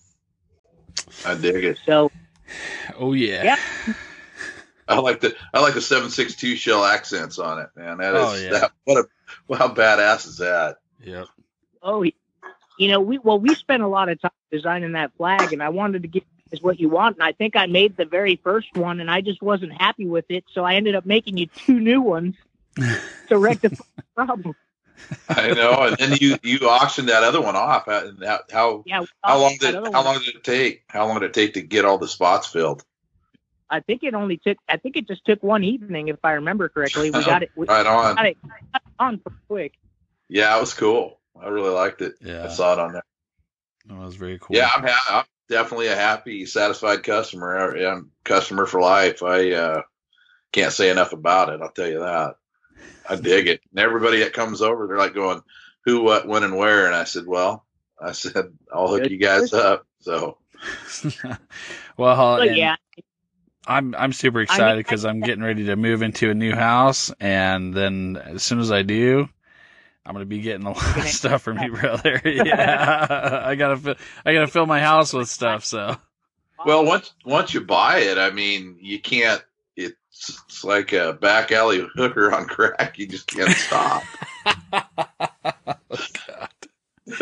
I 1.25 1.35
dig 1.35 1.63
it. 1.63 1.77
So 1.85 2.11
Oh 2.97 3.13
yeah. 3.13 3.43
Yeah. 3.43 3.93
I 4.87 4.99
like 4.99 5.21
the 5.21 5.35
I 5.53 5.61
like 5.61 5.73
the 5.73 5.81
seven 5.81 6.09
six 6.09 6.35
two 6.35 6.55
shell 6.55 6.83
accents 6.83 7.39
on 7.39 7.59
it, 7.59 7.69
man. 7.75 7.97
That 7.97 8.15
oh, 8.15 8.33
is 8.33 8.41
Oh, 8.41 8.43
yeah. 8.43 8.51
that, 8.59 8.71
what 8.83 8.97
a 8.97 9.07
well, 9.47 9.59
how 9.59 9.73
badass 9.73 10.27
is 10.27 10.37
that? 10.37 10.77
Yeah. 11.03 11.25
oh, 11.81 12.03
you 12.03 12.87
know 12.87 12.99
we 12.99 13.17
well 13.17 13.39
we 13.39 13.55
spent 13.55 13.83
a 13.83 13.87
lot 13.87 14.09
of 14.09 14.21
time 14.21 14.31
designing 14.51 14.93
that 14.93 15.13
flag, 15.17 15.53
and 15.53 15.63
I 15.63 15.69
wanted 15.69 16.01
to 16.01 16.07
get 16.07 16.23
is 16.51 16.61
what 16.61 16.79
you 16.79 16.89
want, 16.89 17.15
and 17.15 17.23
I 17.23 17.31
think 17.31 17.55
I 17.55 17.65
made 17.65 17.95
the 17.95 18.05
very 18.05 18.35
first 18.43 18.75
one, 18.75 18.99
and 18.99 19.09
I 19.09 19.21
just 19.21 19.41
wasn't 19.41 19.71
happy 19.73 20.05
with 20.05 20.25
it, 20.29 20.43
so 20.51 20.65
I 20.65 20.75
ended 20.75 20.95
up 20.95 21.05
making 21.05 21.37
you 21.37 21.45
two 21.47 21.79
new 21.79 22.01
ones 22.01 22.35
to 23.29 23.37
rectify 23.37 23.83
the 23.95 24.03
problem. 24.15 24.55
I 25.29 25.53
know. 25.53 25.83
And 25.83 25.97
then 25.97 26.17
you 26.19 26.37
you 26.43 26.59
auctioned 26.69 27.09
that 27.09 27.23
other 27.23 27.41
one 27.41 27.55
off. 27.55 27.85
How 27.85 28.11
how 28.23 28.39
how, 28.51 28.83
Yeah. 28.85 29.03
how 29.23 29.39
long 29.39 29.57
did 29.59 29.75
other 29.75 29.91
how 29.91 30.03
one. 30.03 30.15
long 30.15 30.23
did 30.23 30.35
it 30.35 30.43
take? 30.43 30.83
How 30.87 31.07
long 31.07 31.19
did 31.19 31.25
it 31.29 31.33
take 31.33 31.53
to 31.55 31.61
get 31.61 31.85
all 31.85 31.97
the 31.97 32.07
spots 32.07 32.47
filled? 32.47 32.83
I 33.69 33.79
think 33.79 34.03
it 34.03 34.13
only 34.13 34.37
took. 34.37 34.57
I 34.67 34.77
think 34.77 34.97
it 34.97 35.07
just 35.07 35.23
took 35.25 35.41
one 35.43 35.63
evening, 35.63 36.09
if 36.09 36.19
I 36.23 36.33
remember 36.33 36.67
correctly. 36.69 37.09
We 37.11 37.23
got 37.23 37.43
it. 37.43 37.51
We 37.55 37.65
Right 37.69 37.85
on. 37.85 38.15
got 38.15 38.25
it 38.25 38.37
got 38.41 38.57
it 38.75 38.81
on 38.99 39.17
pretty 39.19 39.37
quick. 39.47 39.73
Yeah, 40.27 40.55
it 40.57 40.59
was 40.59 40.73
cool. 40.73 41.19
I 41.41 41.47
really 41.47 41.69
liked 41.71 42.01
it. 42.01 42.15
Yeah. 42.21 42.43
I 42.45 42.47
saw 42.49 42.73
it 42.73 42.79
on 42.79 42.93
there. 42.93 43.03
That 43.87 43.97
was 43.97 44.15
very 44.15 44.37
cool. 44.39 44.55
Yeah, 44.55 44.69
I'm, 44.75 44.83
ha- 44.83 45.19
I'm 45.19 45.25
definitely 45.49 45.87
a 45.87 45.95
happy, 45.95 46.45
satisfied 46.45 47.03
customer. 47.03 47.75
I- 47.77 47.91
I'm 47.91 48.11
customer 48.23 48.65
for 48.65 48.79
life. 48.81 49.23
I 49.23 49.51
uh, 49.51 49.81
can't 50.51 50.71
say 50.73 50.89
enough 50.89 51.13
about 51.13 51.49
it. 51.49 51.61
I'll 51.61 51.71
tell 51.71 51.87
you 51.87 51.99
that. 51.99 52.35
I 53.09 53.15
dig 53.15 53.47
it. 53.47 53.61
And 53.71 53.79
everybody 53.79 54.19
that 54.19 54.33
comes 54.33 54.61
over, 54.61 54.87
they're 54.87 54.97
like 54.97 55.13
going, 55.13 55.41
"Who, 55.85 56.03
what, 56.03 56.27
when, 56.27 56.43
and 56.43 56.57
where?" 56.57 56.85
And 56.85 56.95
I 56.95 57.03
said, 57.03 57.25
"Well, 57.25 57.65
I 58.01 58.11
said 58.11 58.53
I'll 58.73 58.87
hook 58.87 59.09
you 59.09 59.17
guys 59.17 59.53
up." 59.53 59.85
So 59.99 60.37
well, 61.97 62.37
But 62.37 62.55
yeah, 62.55 62.75
I'm 63.65 63.95
I'm 63.95 64.13
super 64.13 64.41
excited 64.41 64.77
because 64.77 65.05
I'm 65.05 65.21
getting 65.21 65.43
ready 65.43 65.65
to 65.65 65.75
move 65.75 66.01
into 66.01 66.29
a 66.29 66.33
new 66.33 66.53
house, 66.53 67.11
and 67.19 67.73
then 67.73 68.17
as 68.17 68.43
soon 68.43 68.59
as 68.59 68.71
I 68.71 68.81
do, 68.81 69.29
I'm 70.05 70.13
gonna 70.13 70.25
be 70.25 70.41
getting 70.41 70.65
a 70.65 70.71
lot 70.71 70.97
of 70.97 71.07
stuff 71.07 71.43
from 71.43 71.59
you, 71.59 71.71
brother. 71.71 72.21
yeah, 72.25 73.43
I 73.45 73.55
gotta 73.55 73.77
fill 73.77 73.95
I 74.25 74.33
gotta 74.33 74.47
fill 74.47 74.65
my 74.65 74.79
house 74.79 75.13
with 75.13 75.29
stuff. 75.29 75.65
So 75.65 75.95
Well, 76.65 76.85
once 76.85 77.13
once 77.25 77.53
you 77.53 77.61
buy 77.61 77.99
it, 77.99 78.17
I 78.17 78.31
mean, 78.31 78.77
you 78.79 78.99
can't. 78.99 79.43
It's, 80.21 80.41
it's 80.47 80.63
like 80.63 80.93
a 80.93 81.13
back 81.13 81.51
alley 81.51 81.87
hooker 81.95 82.31
on 82.33 82.45
crack. 82.45 82.99
You 82.99 83.07
just 83.07 83.25
can't 83.25 83.49
stop. 83.49 84.03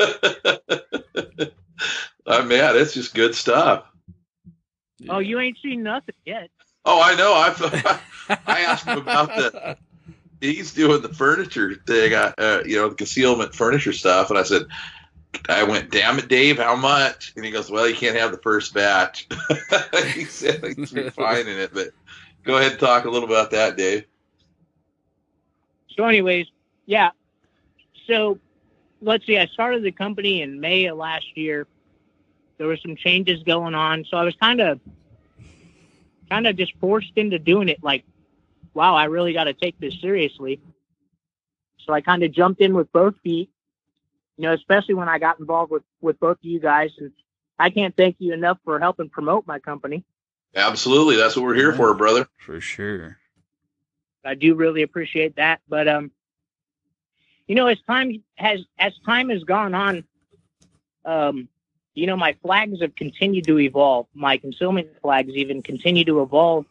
I'm 2.28 2.48
man, 2.48 2.76
it's 2.76 2.94
just 2.94 3.16
good 3.16 3.36
stuff. 3.36 3.86
oh, 5.08 5.20
you 5.20 5.40
ain't 5.40 5.58
seen 5.64 5.82
nothing 5.84 6.16
yet. 6.26 6.50
Oh, 6.84 7.02
I 7.02 7.16
know. 7.16 7.34
I've 7.34 7.62
I 8.48 8.62
asked 8.62 8.86
him 8.86 8.98
about 8.98 9.30
the. 9.30 9.78
He's 10.42 10.74
doing 10.74 11.02
the 11.02 11.10
furniture 11.10 11.76
thing, 11.76 12.14
uh, 12.14 12.32
uh, 12.38 12.62
you 12.66 12.78
know, 12.78 12.90
the 12.90 12.96
concealment 12.96 13.54
furniture 13.54 13.92
stuff, 13.92 14.30
and 14.30 14.40
I 14.40 14.44
said, 14.44 14.68
I 15.50 15.64
went, 15.64 15.92
"Damn 15.92 16.20
it, 16.20 16.28
Dave, 16.28 16.58
how 16.58 16.76
much?" 16.76 17.34
And 17.36 17.44
he 17.44 17.52
goes, 17.52 17.70
"Well, 17.70 17.88
you 17.88 17.96
can't 17.96 18.16
have 18.16 18.32
the 18.32 18.38
first 18.38 18.74
batch." 18.74 19.28
he 20.14 20.26
said 20.26 20.64
he's 20.78 20.94
refining 20.94 21.58
it, 21.58 21.74
but 21.74 21.90
go 22.50 22.58
ahead 22.58 22.72
and 22.72 22.80
talk 22.80 23.06
a 23.06 23.10
little 23.10 23.30
about 23.30 23.52
that, 23.52 23.78
Dave. 23.78 24.06
So, 25.96 26.06
anyways, 26.06 26.48
yeah. 26.86 27.12
So, 28.08 28.40
let's 29.02 29.26
see. 29.26 29.38
I 29.38 29.46
started 29.48 29.84
the 29.84 29.92
company 29.92 30.42
in 30.42 30.60
May 30.60 30.86
of 30.86 30.98
last 30.98 31.26
year. 31.38 31.68
There 32.58 32.68
were 32.68 32.78
some 32.78 32.96
changes 32.96 33.44
going 33.44 33.76
on, 33.76 34.04
so 34.10 34.18
I 34.18 34.24
was 34.24 34.36
kind 34.36 34.60
of, 34.62 34.80
kind 36.30 36.48
of 36.48 36.58
just 36.58 36.74
forced 36.82 37.14
into 37.16 37.38
doing 37.40 37.70
it. 37.70 37.84
Like, 37.84 38.04
wow, 38.74 38.96
I 38.96 39.06
really 39.06 39.34
got 39.34 39.46
to 39.46 39.54
take 39.54 39.80
this 39.80 40.00
seriously. 40.02 40.60
So 41.86 41.94
I 41.94 42.02
kind 42.02 42.24
of 42.24 42.32
jumped 42.32 42.62
in 42.62 42.74
with 42.74 42.92
both 42.92 43.14
feet. 43.24 43.50
You 44.38 44.44
know, 44.44 44.54
especially 44.54 44.96
when 44.96 45.10
I 45.10 45.20
got 45.20 45.40
involved 45.40 45.72
with 45.72 45.84
with 46.02 46.20
both 46.20 46.38
of 46.38 46.46
you 46.46 46.60
guys, 46.60 46.92
and 46.98 47.12
I 47.60 47.70
can't 47.70 47.96
thank 47.96 48.16
you 48.20 48.34
enough 48.34 48.58
for 48.64 48.80
helping 48.80 49.10
promote 49.10 49.46
my 49.46 49.60
company. 49.60 50.04
Absolutely, 50.56 51.16
that's 51.16 51.36
what 51.36 51.46
we're 51.46 51.56
here 51.56 51.74
for, 51.74 51.94
brother. 51.94 52.28
for 52.38 52.60
sure. 52.60 53.18
I 54.26 54.36
do 54.36 54.56
really 54.56 54.82
appreciate 54.82 55.36
that. 55.38 55.62
But 55.70 55.88
um, 55.88 56.12
you 57.48 57.56
know, 57.56 57.68
as 57.68 57.78
time 57.88 58.24
has 58.36 58.62
as 58.78 58.94
time 59.06 59.30
has 59.30 59.44
gone 59.44 59.74
on, 59.74 60.04
um, 61.06 61.48
you 61.94 62.08
know, 62.08 62.18
my 62.18 62.36
flags 62.42 62.82
have 62.82 62.96
continued 62.96 63.46
to 63.46 63.60
evolve. 63.60 64.08
My 64.14 64.38
concealment 64.38 64.90
flags 65.02 65.32
even 65.34 65.62
continue 65.62 66.04
to 66.06 66.22
evolve 66.22 66.66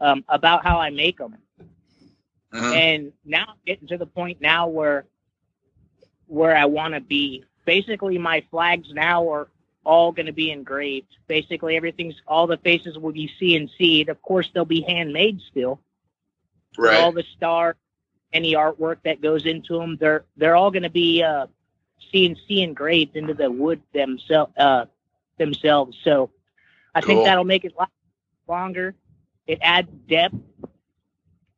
um, 0.00 0.24
about 0.28 0.64
how 0.64 0.78
I 0.78 0.90
make 0.90 1.18
them. 1.18 1.36
Mhm. 2.52 2.74
And 2.74 3.12
now 3.24 3.44
I'm 3.48 3.56
getting 3.66 3.88
to 3.88 3.98
the 3.98 4.06
point 4.06 4.40
now 4.40 4.68
where 4.68 5.06
where 6.26 6.56
I 6.56 6.64
want 6.66 6.94
to 6.94 7.00
be. 7.00 7.44
Basically, 7.64 8.18
my 8.18 8.42
flags 8.50 8.92
now 8.92 9.28
are 9.30 9.48
all 9.86 10.12
going 10.12 10.26
to 10.26 10.32
be 10.32 10.50
engraved. 10.50 11.16
Basically, 11.28 11.76
everything's 11.76 12.16
all 12.26 12.46
the 12.46 12.58
faces 12.58 12.98
will 12.98 13.12
be 13.12 13.30
CNC'd. 13.40 14.08
Of 14.10 14.20
course, 14.22 14.50
they'll 14.52 14.64
be 14.66 14.82
handmade 14.82 15.40
still 15.50 15.80
Right. 16.78 17.00
All 17.00 17.12
the 17.12 17.24
star, 17.36 17.76
any 18.32 18.54
artwork 18.54 18.98
that 19.04 19.22
goes 19.22 19.46
into 19.46 19.78
them, 19.78 19.96
they're 19.98 20.24
they're 20.36 20.56
all 20.56 20.70
going 20.70 20.82
to 20.82 20.90
be 20.90 21.22
uh, 21.22 21.46
CNC 22.12 22.62
engraved 22.62 23.16
into 23.16 23.34
the 23.34 23.50
wood 23.50 23.80
themselves. 23.94 24.52
Uh, 24.58 24.86
themselves. 25.38 25.96
So 26.04 26.30
I 26.94 27.00
Cool. 27.00 27.14
think 27.16 27.24
that'll 27.26 27.44
make 27.44 27.64
it 27.64 27.74
last 27.78 27.90
longer. 28.48 28.94
It 29.46 29.58
adds 29.62 29.90
depth, 30.08 30.36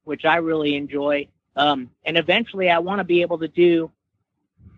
which 0.04 0.25
I 0.25 0.37
really 0.37 0.76
enjoy. 0.76 1.28
Um, 1.56 1.90
and 2.04 2.16
eventually, 2.16 2.70
I 2.70 2.78
want 2.78 3.00
to 3.00 3.04
be 3.04 3.23
able 3.23 3.38
to 3.38 3.49
do 3.49 3.90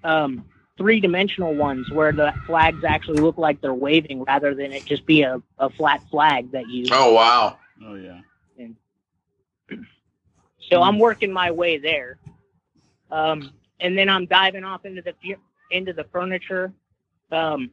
um, 0.05 0.45
three 0.77 1.01
dimensional 1.01 1.55
ones 1.55 1.91
where 1.91 2.13
the 2.13 2.33
flags 2.47 2.85
actually 2.85 3.21
look 3.21 3.37
like 3.37 3.61
they're 3.61 3.75
waving 3.75 4.25
rather 4.25 4.55
than 4.55 4.73
it 4.73 4.85
just 4.85 5.05
be 5.07 5.23
a, 5.23 5.43
a 5.59 5.71
flat 5.71 6.03
flag 6.11 6.51
that 6.53 6.69
you. 6.69 6.87
Oh 6.91 7.13
wow. 7.13 7.59
Oh 7.85 7.95
yeah. 7.95 8.21
So 10.71 10.83
I'm 10.83 10.99
working 10.99 11.33
my 11.33 11.51
way 11.51 11.79
there. 11.79 12.19
Um, 13.11 13.53
and 13.81 13.99
then 13.99 14.09
I'm 14.09 14.27
diving 14.27 14.65
off 14.65 14.85
into 14.85 15.03
the 15.03 15.15
into 15.71 15.93
the 15.93 16.05
furniture. 16.05 16.73
Um, 17.33 17.71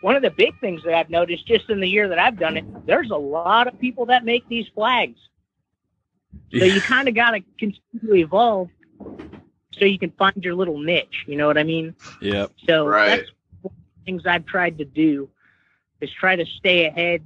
one 0.00 0.16
of 0.16 0.22
the 0.22 0.30
big 0.30 0.58
things 0.60 0.82
that 0.84 0.94
I've 0.94 1.10
noticed 1.10 1.46
just 1.46 1.68
in 1.70 1.80
the 1.80 1.88
year 1.88 2.08
that 2.08 2.18
I've 2.18 2.38
done 2.38 2.56
it, 2.56 2.86
there's 2.86 3.10
a 3.10 3.16
lot 3.16 3.66
of 3.66 3.78
people 3.80 4.06
that 4.06 4.24
make 4.24 4.48
these 4.48 4.66
flags. 4.74 5.18
So 6.52 6.64
you 6.64 6.80
kind 6.82 7.08
of 7.08 7.14
got 7.14 7.32
to 7.32 7.40
continue 7.58 8.00
to 8.06 8.14
evolve 8.14 8.68
so 9.78 9.84
you 9.84 9.98
can 9.98 10.10
find 10.12 10.34
your 10.44 10.54
little 10.54 10.78
niche. 10.78 11.24
You 11.26 11.36
know 11.36 11.46
what 11.46 11.58
I 11.58 11.64
mean? 11.64 11.94
Yeah. 12.20 12.46
So 12.68 12.86
Right. 12.86 13.08
that's 13.18 13.30
one 13.62 13.72
of 13.74 13.80
the 13.98 14.04
things 14.04 14.26
I've 14.26 14.46
tried 14.46 14.78
to 14.78 14.84
do 14.84 15.28
is 16.00 16.10
try 16.12 16.36
to 16.36 16.44
stay 16.46 16.86
ahead, 16.86 17.22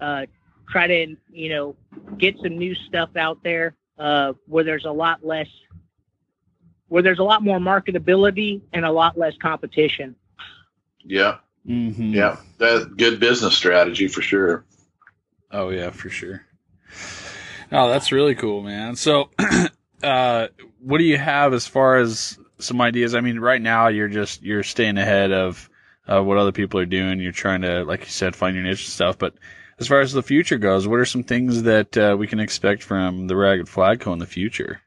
uh, 0.00 0.26
try 0.70 0.86
to 0.86 1.16
you 1.32 1.48
know 1.48 1.76
get 2.18 2.36
some 2.42 2.58
new 2.58 2.74
stuff 2.74 3.16
out 3.16 3.42
there 3.42 3.74
uh, 3.98 4.32
where 4.46 4.64
there's 4.64 4.84
a 4.84 4.90
lot 4.90 5.24
less, 5.24 5.48
where 6.88 7.02
there's 7.02 7.18
a 7.18 7.24
lot 7.24 7.42
more 7.42 7.58
marketability 7.58 8.60
and 8.72 8.84
a 8.84 8.90
lot 8.90 9.18
less 9.18 9.34
competition. 9.40 10.14
Yeah. 11.04 11.38
Mm-hmm. 11.66 12.14
Yeah. 12.14 12.36
That's 12.58 12.84
good 12.86 13.20
business 13.20 13.54
strategy 13.56 14.08
for 14.08 14.22
sure. 14.22 14.64
Oh 15.50 15.70
yeah, 15.70 15.90
for 15.90 16.10
sure. 16.10 16.44
Oh, 17.70 17.90
that's 17.90 18.12
really 18.12 18.34
cool, 18.34 18.62
man. 18.62 18.96
So, 18.96 19.30
uh, 20.02 20.48
what 20.80 20.98
do 20.98 21.04
you 21.04 21.18
have 21.18 21.52
as 21.52 21.66
far 21.66 21.98
as 21.98 22.38
some 22.58 22.80
ideas? 22.80 23.14
I 23.14 23.20
mean, 23.20 23.38
right 23.38 23.60
now 23.60 23.88
you're 23.88 24.08
just 24.08 24.42
you're 24.42 24.62
staying 24.62 24.98
ahead 24.98 25.32
of 25.32 25.68
uh, 26.06 26.22
what 26.22 26.38
other 26.38 26.52
people 26.52 26.80
are 26.80 26.86
doing. 26.86 27.20
You're 27.20 27.32
trying 27.32 27.62
to, 27.62 27.84
like 27.84 28.00
you 28.00 28.10
said, 28.10 28.34
find 28.34 28.54
your 28.54 28.64
niche 28.64 28.84
and 28.84 28.92
stuff. 28.92 29.18
But 29.18 29.34
as 29.78 29.88
far 29.88 30.00
as 30.00 30.12
the 30.12 30.22
future 30.22 30.58
goes, 30.58 30.88
what 30.88 31.00
are 31.00 31.04
some 31.04 31.22
things 31.22 31.64
that 31.64 31.96
uh, 31.96 32.16
we 32.18 32.26
can 32.26 32.40
expect 32.40 32.82
from 32.82 33.26
the 33.26 33.36
Ragged 33.36 33.68
Flag 33.68 34.00
Co 34.00 34.12
in 34.12 34.18
the 34.18 34.26
future? 34.26 34.80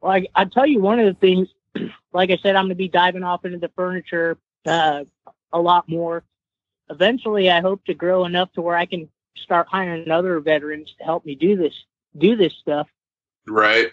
Well, 0.00 0.12
I, 0.12 0.26
I 0.34 0.44
tell 0.44 0.66
you, 0.66 0.80
one 0.80 0.98
of 0.98 1.06
the 1.06 1.18
things, 1.20 1.48
like 2.12 2.30
I 2.30 2.36
said, 2.42 2.56
I'm 2.56 2.64
going 2.64 2.70
to 2.70 2.74
be 2.74 2.88
diving 2.88 3.22
off 3.22 3.44
into 3.44 3.58
the 3.58 3.70
furniture 3.74 4.36
uh, 4.66 5.04
a 5.52 5.60
lot 5.60 5.88
more. 5.88 6.24
Eventually, 6.90 7.50
I 7.50 7.60
hope 7.60 7.84
to 7.86 7.94
grow 7.94 8.24
enough 8.26 8.52
to 8.52 8.60
where 8.60 8.76
I 8.76 8.84
can 8.84 9.08
start 9.36 9.66
hiring 9.70 10.10
other 10.10 10.40
veterans 10.40 10.94
to 10.98 11.04
help 11.04 11.24
me 11.24 11.34
do 11.34 11.56
this 11.56 11.74
do 12.16 12.36
this 12.36 12.52
stuff, 12.60 12.86
Right. 13.46 13.88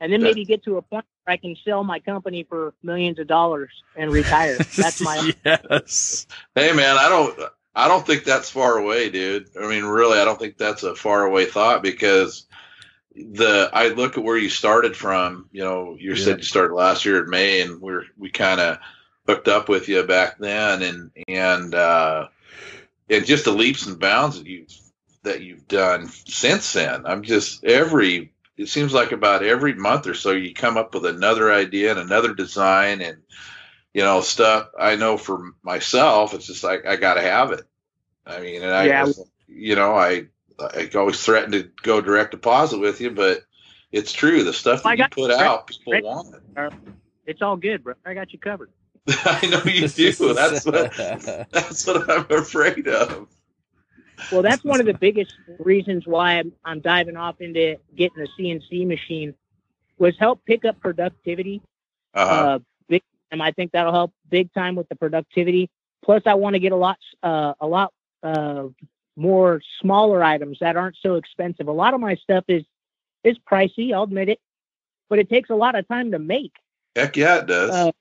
and 0.00 0.12
then 0.12 0.20
Yeah. 0.20 0.28
maybe 0.28 0.44
get 0.44 0.64
to 0.64 0.78
a 0.78 0.82
point 0.82 1.04
where 1.24 1.34
I 1.34 1.36
can 1.36 1.54
sell 1.64 1.84
my 1.84 2.00
company 2.00 2.44
for 2.44 2.72
millions 2.82 3.18
of 3.18 3.26
dollars 3.26 3.70
and 3.94 4.10
retire. 4.10 4.58
That's 4.76 4.98
my 5.00 5.34
yes. 5.44 6.26
Hey 6.54 6.72
man, 6.72 6.96
I 6.96 7.08
don't 7.08 7.38
I 7.74 7.86
don't 7.86 8.04
think 8.06 8.24
that's 8.24 8.50
far 8.50 8.78
away, 8.78 9.10
dude. 9.10 9.48
I 9.56 9.68
mean, 9.68 9.84
really, 9.84 10.18
I 10.18 10.24
don't 10.24 10.38
think 10.38 10.56
that's 10.56 10.82
a 10.82 10.94
far 10.96 11.24
away 11.24 11.44
thought 11.46 11.82
because 11.82 12.46
the 13.14 13.70
I 13.72 13.88
look 13.88 14.16
at 14.18 14.24
where 14.24 14.36
you 14.38 14.48
started 14.48 14.96
from. 14.96 15.48
You 15.52 15.62
know, 15.62 15.96
you 15.98 16.10
Yeah. 16.10 16.16
said 16.16 16.38
you 16.38 16.44
started 16.44 16.74
last 16.74 17.04
year 17.04 17.22
in 17.22 17.30
May, 17.30 17.60
and 17.60 17.80
we're 17.80 18.04
we 18.18 18.30
kind 18.30 18.60
of 18.60 18.78
hooked 19.26 19.48
up 19.48 19.68
with 19.68 19.88
you 19.88 20.02
back 20.02 20.38
then, 20.38 20.82
and 20.82 21.10
and 21.28 21.74
uh, 21.74 22.28
and 23.08 23.24
just 23.26 23.44
the 23.44 23.52
leaps 23.52 23.86
and 23.86 24.00
bounds 24.00 24.38
that 24.38 24.46
you've 24.48 24.72
that 25.22 25.42
you've 25.42 25.68
done 25.68 26.06
since 26.08 26.72
then. 26.72 27.06
I'm 27.06 27.22
just 27.22 27.64
every. 27.64 28.32
It 28.56 28.68
seems 28.68 28.92
like 28.92 29.12
about 29.12 29.42
every 29.42 29.74
month 29.74 30.06
or 30.06 30.14
so 30.14 30.32
you 30.32 30.52
come 30.52 30.76
up 30.76 30.92
with 30.94 31.06
another 31.06 31.50
idea 31.50 31.90
and 31.92 32.00
another 32.00 32.34
design 32.34 33.00
and 33.00 33.18
you 33.94 34.02
know 34.02 34.20
stuff. 34.20 34.68
I 34.78 34.96
know 34.96 35.16
for 35.16 35.52
myself, 35.62 36.34
it's 36.34 36.46
just 36.46 36.62
like 36.64 36.86
I 36.86 36.96
got 36.96 37.14
to 37.14 37.22
have 37.22 37.52
it. 37.52 37.62
I 38.26 38.40
mean, 38.40 38.62
and 38.62 38.72
I, 38.72 38.84
Yeah. 38.86 39.06
you 39.48 39.76
know, 39.76 39.94
I 39.94 40.26
I 40.58 40.90
always 40.94 41.22
threaten 41.24 41.52
to 41.52 41.70
go 41.82 42.00
direct 42.02 42.32
deposit 42.32 42.78
with 42.80 43.00
you, 43.00 43.10
but 43.12 43.44
it's 43.92 44.12
true. 44.12 44.44
The 44.44 44.52
stuff 44.52 44.84
I 44.84 44.94
that 44.96 45.16
you 45.16 45.22
put 45.24 45.28
direct- 45.28 45.42
out, 45.42 45.66
people 45.68 45.92
direct- 45.92 46.06
want 46.06 46.34
it. 46.34 46.42
Uh, 46.56 46.70
it's 47.26 47.40
all 47.42 47.56
good, 47.56 47.82
bro. 47.82 47.94
I 48.04 48.12
got 48.12 48.32
you 48.32 48.38
covered. 48.38 48.70
I 49.08 49.46
know 49.46 49.62
you 49.64 49.88
do. 49.88 50.12
That's 50.34 50.66
what 50.66 50.92
that's 51.50 51.86
what 51.86 52.10
I'm 52.10 52.26
afraid 52.30 52.86
of. 52.88 53.26
Well, 54.30 54.42
that's 54.42 54.64
one 54.64 54.80
of 54.80 54.86
the 54.86 54.94
biggest 54.94 55.34
reasons 55.58 56.06
why 56.06 56.38
I'm, 56.38 56.52
I'm 56.64 56.80
diving 56.80 57.16
off 57.16 57.40
into 57.40 57.76
getting 57.96 58.22
a 58.22 58.40
CNC 58.40 58.86
machine 58.86 59.34
was 59.98 60.16
help 60.18 60.44
pick 60.44 60.64
up 60.64 60.80
productivity. 60.80 61.62
Uh-huh. 62.14 62.34
Uh, 62.34 62.58
big, 62.88 63.02
and 63.30 63.42
I 63.42 63.52
think 63.52 63.72
that'll 63.72 63.92
help 63.92 64.12
big 64.28 64.52
time 64.52 64.74
with 64.74 64.88
the 64.88 64.96
productivity. 64.96 65.70
Plus, 66.04 66.22
I 66.26 66.34
want 66.34 66.54
to 66.54 66.60
get 66.60 66.72
a 66.72 66.76
lot, 66.76 66.98
uh, 67.22 67.54
a 67.60 67.66
lot 67.66 67.92
uh, 68.22 68.64
more 69.16 69.60
smaller 69.80 70.24
items 70.24 70.58
that 70.60 70.76
aren't 70.76 70.96
so 71.02 71.14
expensive. 71.14 71.68
A 71.68 71.72
lot 71.72 71.94
of 71.94 72.00
my 72.00 72.16
stuff 72.16 72.44
is 72.48 72.64
is 73.22 73.36
pricey. 73.38 73.92
I'll 73.92 74.04
admit 74.04 74.30
it, 74.30 74.40
but 75.10 75.18
it 75.18 75.28
takes 75.28 75.50
a 75.50 75.54
lot 75.54 75.74
of 75.74 75.86
time 75.86 76.12
to 76.12 76.18
make. 76.18 76.52
Heck 76.96 77.16
yeah, 77.16 77.38
it 77.38 77.46
does. 77.46 77.70
Uh, 77.70 77.92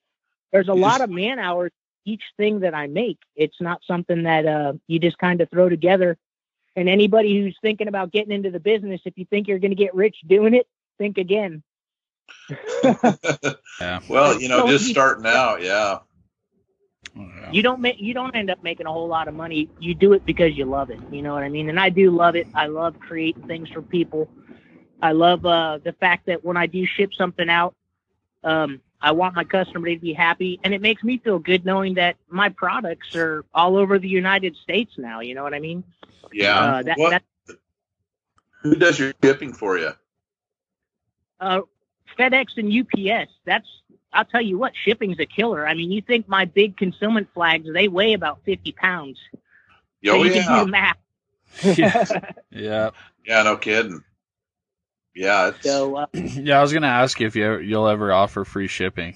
there's 0.52 0.70
a 0.70 0.74
lot 0.74 1.02
of 1.02 1.10
man 1.10 1.38
hours 1.40 1.72
each 2.06 2.24
thing 2.38 2.60
that 2.62 2.74
I 2.74 2.88
make. 2.88 3.20
It's 3.36 3.60
not 3.62 3.82
something 3.86 4.24
that 4.24 4.46
uh, 4.46 4.74
you 4.88 5.00
just 5.00 5.18
kind 5.18 5.42
of 5.42 5.50
throw 5.50 5.70
together. 5.70 6.18
And 6.76 6.88
anybody 6.88 7.40
who's 7.42 7.58
thinking 7.62 7.88
about 7.88 8.12
getting 8.12 8.32
into 8.32 8.52
the 8.52 8.60
business, 8.60 9.02
if 9.06 9.18
you 9.18 9.26
think 9.26 9.48
you're 9.48 9.60
going 9.60 9.72
to 9.72 9.76
get 9.76 9.94
rich 9.96 10.18
doing 10.28 10.54
it, 10.54 10.68
think 10.98 11.18
again. 11.18 11.64
Yeah. 13.82 14.02
well, 14.10 14.40
you 14.40 14.50
know, 14.50 14.60
So 14.60 14.68
just 14.68 14.88
you- 14.88 14.92
starting 14.92 15.26
out, 15.26 15.62
yeah. 15.62 16.00
Yeah. 17.16 17.52
You 17.52 17.64
don't 17.64 17.80
make, 17.82 18.00
you 18.00 18.14
don't 18.14 18.36
end 18.36 18.50
up 18.50 18.62
making 18.64 18.86
a 18.86 18.92
whole 18.92 19.08
lot 19.08 19.28
of 19.28 19.34
money. 19.34 19.70
You 19.80 19.96
do 19.96 20.14
it 20.14 20.26
because 20.26 20.56
you 20.58 20.66
love 20.66 20.90
it. 20.90 21.00
You 21.12 21.22
know 21.22 21.34
what 21.34 21.44
I 21.44 21.50
mean? 21.50 21.70
And 21.70 21.80
I 21.80 21.90
do 21.90 22.12
love 22.12 22.36
it. 22.36 22.48
I 22.54 22.68
love 22.68 23.00
creating 23.00 23.48
things 23.48 23.70
for 23.70 23.82
people. 23.82 24.30
I 25.02 25.14
love 25.14 25.46
uh, 25.46 25.80
the 25.84 25.94
fact 25.94 26.28
that 26.28 26.44
when 26.46 26.56
I 26.58 26.68
do 26.68 26.86
ship 26.86 27.12
something 27.18 27.50
out, 27.50 27.74
um, 28.44 28.82
I 29.02 29.12
want 29.12 29.36
my 29.36 29.44
customer 29.46 29.88
to 29.90 29.98
be 30.00 30.14
happy, 30.14 30.60
and 30.64 30.74
it 30.74 30.82
makes 30.82 31.04
me 31.04 31.18
feel 31.18 31.40
good 31.40 31.66
knowing 31.66 31.94
that 31.96 32.18
my 32.30 32.50
products 32.50 33.16
are 33.16 33.46
all 33.54 33.78
over 33.78 33.98
the 33.98 34.10
United 34.10 34.56
States 34.58 34.94
now. 34.98 35.22
You 35.22 35.36
know 35.36 35.44
what 35.44 35.54
I 35.54 35.60
mean? 35.60 35.84
Yeah. 36.34 36.60
Uh, 36.60 36.84
that, 36.84 36.98
What- 36.98 37.24
Who 38.62 38.76
does 38.76 39.00
your 39.00 39.14
shipping 39.24 39.54
for 39.54 39.78
you? 39.78 39.92
uh, 41.40 41.62
FedEx 42.18 42.58
and 42.58 42.72
UPS. 42.72 43.32
That's 43.46 43.68
I'll 44.12 44.26
tell 44.26 44.42
you 44.42 44.58
what, 44.58 44.74
shipping's 44.76 45.20
a 45.20 45.26
killer. 45.26 45.68
I 45.68 45.74
mean, 45.76 45.92
you 45.92 46.02
think 46.02 46.28
my 46.28 46.44
big 46.44 46.76
concealment 46.76 47.30
flags? 47.34 47.68
They 47.72 47.88
weigh 47.88 48.14
about 48.14 48.40
fifty 48.44 48.72
pounds. 48.74 49.18
So 50.04 50.14
Oh 50.14 50.24
you 50.24 50.32
can 50.32 50.48
do 50.60 50.66
the 50.66 50.72
math. 50.72 50.98
yeah. 51.78 52.06
yeah. 52.52 52.90
Yeah, 53.26 53.44
no 53.44 53.56
kidding. 53.58 54.04
Yeah, 55.16 55.50
it's 55.50 55.64
So 55.64 55.96
uh, 55.96 56.06
Yeah, 56.14 56.60
I 56.60 56.62
was 56.62 56.74
gonna 56.74 56.88
ask 56.88 57.20
you 57.20 57.28
if 57.28 57.36
you 57.36 57.46
ever, 57.46 57.62
you'll 57.62 57.88
ever 57.88 58.12
offer 58.14 58.46
free 58.46 58.68
shipping. 58.68 59.16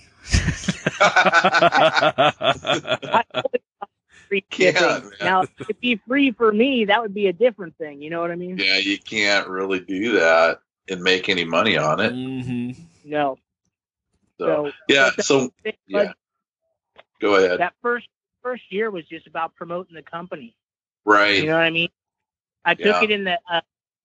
I 0.99 3.23
free 4.27 4.41
Can't, 4.49 4.77
shipping. 4.77 5.09
man. 5.09 5.11
Now, 5.21 5.41
if 5.43 5.49
it'd 5.61 5.79
be 5.79 5.99
free 6.07 6.31
for 6.31 6.51
me, 6.51 6.85
that 6.85 7.01
would 7.01 7.13
be 7.13 7.27
a 7.27 7.33
different 7.33 7.77
thing. 7.77 8.01
You 8.01 8.09
know 8.09 8.21
what 8.21 8.31
I 8.31 8.35
mean? 8.35 8.57
yeah, 8.57 8.77
you 8.77 8.97
can't 8.97 9.47
really 9.47 9.79
do 9.79 10.13
that 10.13 10.59
and 10.89 11.01
make 11.01 11.29
any 11.29 11.45
money 11.45 11.77
on 11.77 11.99
it. 11.99 12.13
Mm-hmm. 12.13 12.81
No. 13.05 13.37
So 14.39 14.45
So 14.45 14.71
yeah, 14.87 15.11
so 15.19 15.53
that- 15.63 15.75
yeah. 15.87 16.11
Go 17.21 17.35
ahead. 17.35 17.59
that 17.61 17.73
first 17.81 18.07
first 18.41 18.63
year 18.69 18.91
was 18.91 19.05
just 19.07 19.27
about 19.27 19.55
promoting 19.55 19.95
the 19.95 20.01
company. 20.01 20.55
Right. 21.05 21.37
You 21.37 21.45
know 21.45 21.53
what 21.53 21.61
I 21.63 21.69
mean? 21.69 21.87
I 22.65 22.75
took 22.75 22.85
Yeah. 22.85 23.03
it 23.03 23.11
in 23.11 23.23
the, 23.23 23.39
uh, 23.49 23.61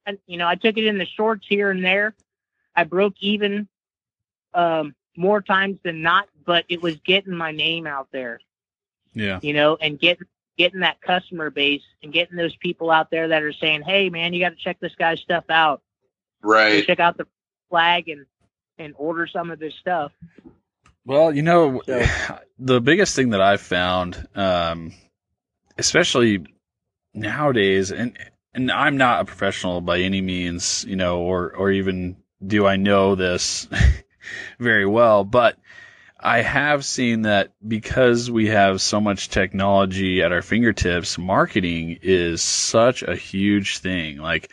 and, 0.08 0.18
you 0.26 0.38
know, 0.38 0.48
I 0.48 0.54
took 0.54 0.76
it 0.78 0.86
in 0.86 0.98
the 0.98 1.06
shorts 1.06 1.46
here 1.46 1.70
and 1.70 1.84
there. 1.84 2.14
I 2.74 2.84
broke 2.84 3.14
even 3.20 3.68
um, 4.54 4.94
more 5.16 5.42
times 5.42 5.78
than 5.84 6.00
not, 6.02 6.28
but 6.46 6.64
it 6.68 6.80
was 6.82 6.96
getting 7.04 7.34
my 7.34 7.52
name 7.52 7.86
out 7.86 8.08
there, 8.12 8.40
Yeah. 9.14 9.38
you 9.42 9.52
know, 9.52 9.76
and 9.80 9.98
getting 10.00 10.26
getting 10.56 10.80
that 10.80 11.00
customer 11.00 11.50
base 11.50 11.82
and 12.02 12.12
getting 12.12 12.36
those 12.36 12.56
people 12.56 12.90
out 12.90 13.10
there 13.12 13.28
that 13.28 13.42
are 13.44 13.52
saying, 13.52 13.82
"Hey, 13.82 14.08
man, 14.10 14.32
you 14.32 14.40
got 14.40 14.48
to 14.50 14.56
check 14.56 14.80
this 14.80 14.94
guy's 14.96 15.20
stuff 15.20 15.44
out. 15.50 15.82
right. 16.42 16.84
Check 16.86 16.98
out 17.00 17.16
the 17.16 17.26
flag 17.68 18.08
and 18.08 18.26
and 18.78 18.94
order 18.96 19.26
some 19.26 19.50
of 19.50 19.58
this 19.58 19.74
stuff." 19.74 20.12
Well, 21.04 21.32
you 21.34 21.42
know, 21.42 21.82
So- 21.86 22.38
the 22.58 22.80
biggest 22.80 23.14
thing 23.14 23.30
that 23.30 23.40
I've 23.40 23.60
found, 23.60 24.26
um, 24.34 24.92
especially 25.76 26.44
nowadays, 27.14 27.90
and 27.92 28.16
and 28.54 28.70
I'm 28.70 28.96
not 28.96 29.20
a 29.20 29.24
professional 29.24 29.80
by 29.80 30.00
any 30.00 30.20
means, 30.20 30.84
you 30.88 30.96
know, 30.96 31.20
or 31.20 31.54
or 31.54 31.70
even 31.70 32.16
do 32.44 32.66
I 32.66 32.76
know 32.76 33.14
this 33.14 33.68
very 34.58 34.86
well, 34.86 35.24
but 35.24 35.58
I 36.20 36.42
have 36.42 36.84
seen 36.84 37.22
that 37.22 37.52
because 37.66 38.30
we 38.30 38.48
have 38.48 38.80
so 38.80 39.00
much 39.00 39.28
technology 39.28 40.22
at 40.22 40.32
our 40.32 40.42
fingertips, 40.42 41.18
marketing 41.18 41.98
is 42.02 42.42
such 42.42 43.02
a 43.02 43.14
huge 43.16 43.78
thing. 43.78 44.18
Like, 44.18 44.50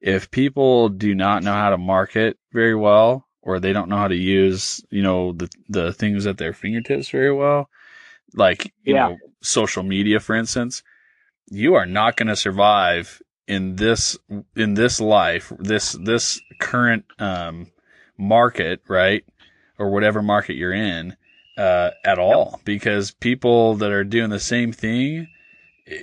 if 0.00 0.30
people 0.30 0.88
do 0.90 1.14
not 1.14 1.42
know 1.42 1.52
how 1.52 1.70
to 1.70 1.78
market 1.78 2.38
very 2.52 2.74
well, 2.74 3.26
or 3.42 3.60
they 3.60 3.72
don't 3.72 3.88
know 3.88 3.96
how 3.96 4.08
to 4.08 4.16
use, 4.16 4.84
you 4.90 5.02
know, 5.02 5.32
the 5.32 5.48
the 5.68 5.92
things 5.92 6.26
at 6.26 6.38
their 6.38 6.52
fingertips 6.52 7.08
very 7.10 7.32
well, 7.32 7.70
like 8.34 8.72
you 8.84 8.94
Yeah. 8.94 9.06
know, 9.08 9.18
social 9.42 9.82
media, 9.82 10.20
for 10.20 10.34
instance, 10.36 10.82
you 11.50 11.74
are 11.74 11.86
not 11.86 12.16
going 12.16 12.28
to 12.28 12.36
survive 12.36 13.20
in 13.46 13.76
this 13.76 14.18
in 14.56 14.74
this 14.74 15.00
life, 15.00 15.52
this 15.58 15.92
this 15.92 16.40
current 16.58 17.04
um, 17.18 17.68
market, 18.18 18.80
right, 18.88 19.24
or 19.78 19.90
whatever 19.90 20.22
market 20.22 20.54
you're 20.56 20.72
in, 20.72 21.16
uh, 21.56 21.90
at 22.04 22.18
all, 22.18 22.60
because 22.64 23.10
people 23.12 23.76
that 23.76 23.90
are 23.92 24.04
doing 24.04 24.30
the 24.30 24.40
same 24.40 24.72
thing. 24.72 25.28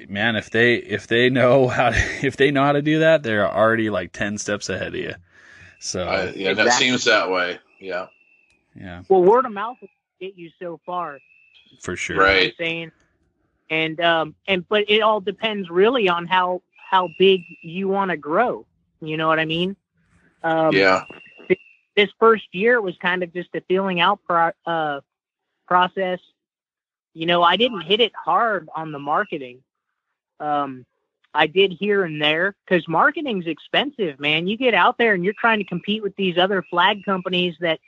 Man, 0.08 0.38
if 0.38 0.50
they 0.50 0.76
if 0.76 1.08
they 1.08 1.30
know 1.30 1.68
how 1.70 1.90
to, 1.90 1.98
if 2.26 2.38
they 2.38 2.52
know 2.52 2.64
how 2.64 2.72
to 2.72 2.82
do 2.82 3.00
that, 3.00 3.24
they're 3.24 3.50
already 3.50 3.90
like 3.90 4.14
ten 4.14 4.38
steps 4.38 4.70
ahead 4.70 4.88
of 4.90 4.96
you. 4.96 5.16
So 5.80 6.08
I, 6.08 6.30
yeah, 6.32 6.54
that 6.54 6.74
seems 6.74 7.04
that 7.06 7.30
way. 7.30 7.60
Yeah. 7.80 8.08
yeah, 8.76 9.04
Well, 9.10 9.22
word 9.22 9.46
of 9.46 9.52
mouth 9.52 9.78
will 9.82 9.90
get 10.22 10.38
you 10.38 10.50
so 10.62 10.80
far. 10.86 11.20
for 11.82 11.98
sure. 11.98 12.16
You 12.16 12.22
know 12.22 12.26
Right. 12.30 12.54
saying? 12.58 12.92
And 13.70 14.00
um 14.00 14.36
and 14.48 14.68
but 14.70 14.90
it 14.90 15.02
all 15.02 15.20
depends 15.20 15.70
really 15.70 16.08
on 16.08 16.26
how 16.28 16.62
how 16.94 17.10
big 17.18 17.42
you 17.64 17.88
want 17.88 18.12
to 18.12 18.18
grow. 18.18 18.68
You 19.02 19.18
know 19.18 19.28
what 19.28 19.40
I 19.40 19.46
mean? 19.46 19.76
Um, 20.44 20.74
yeah. 20.74 21.06
This 21.96 22.10
first 22.20 22.46
year 22.52 22.80
was 22.80 22.96
kind 22.98 23.24
of 23.24 23.34
just 23.34 23.50
a 23.56 23.62
feeling 23.62 24.00
out 24.00 24.20
pro- 24.28 24.52
uh, 24.66 25.02
process. 25.68 26.20
You 27.16 27.26
know, 27.26 27.42
I 27.42 27.58
didn't 27.58 27.82
hit 27.82 28.00
it 28.00 28.12
hard 28.16 28.70
on 28.76 28.92
the 28.92 29.00
marketing. 29.00 29.64
Um, 30.40 30.86
I 31.34 31.48
did 31.48 31.72
here 31.72 32.04
and 32.04 32.22
there 32.22 32.56
because 32.64 32.88
marketing's 32.88 33.48
expensive, 33.48 34.20
man. 34.20 34.48
You 34.48 34.56
get 34.56 34.76
out 34.76 35.00
there 35.00 35.16
and 35.16 35.24
you're 35.24 35.34
trying 35.34 35.60
to 35.60 35.66
compete 35.66 36.04
with 36.04 36.16
these 36.16 36.38
other 36.38 36.62
flag 36.62 37.04
companies 37.06 37.56
that 37.60 37.80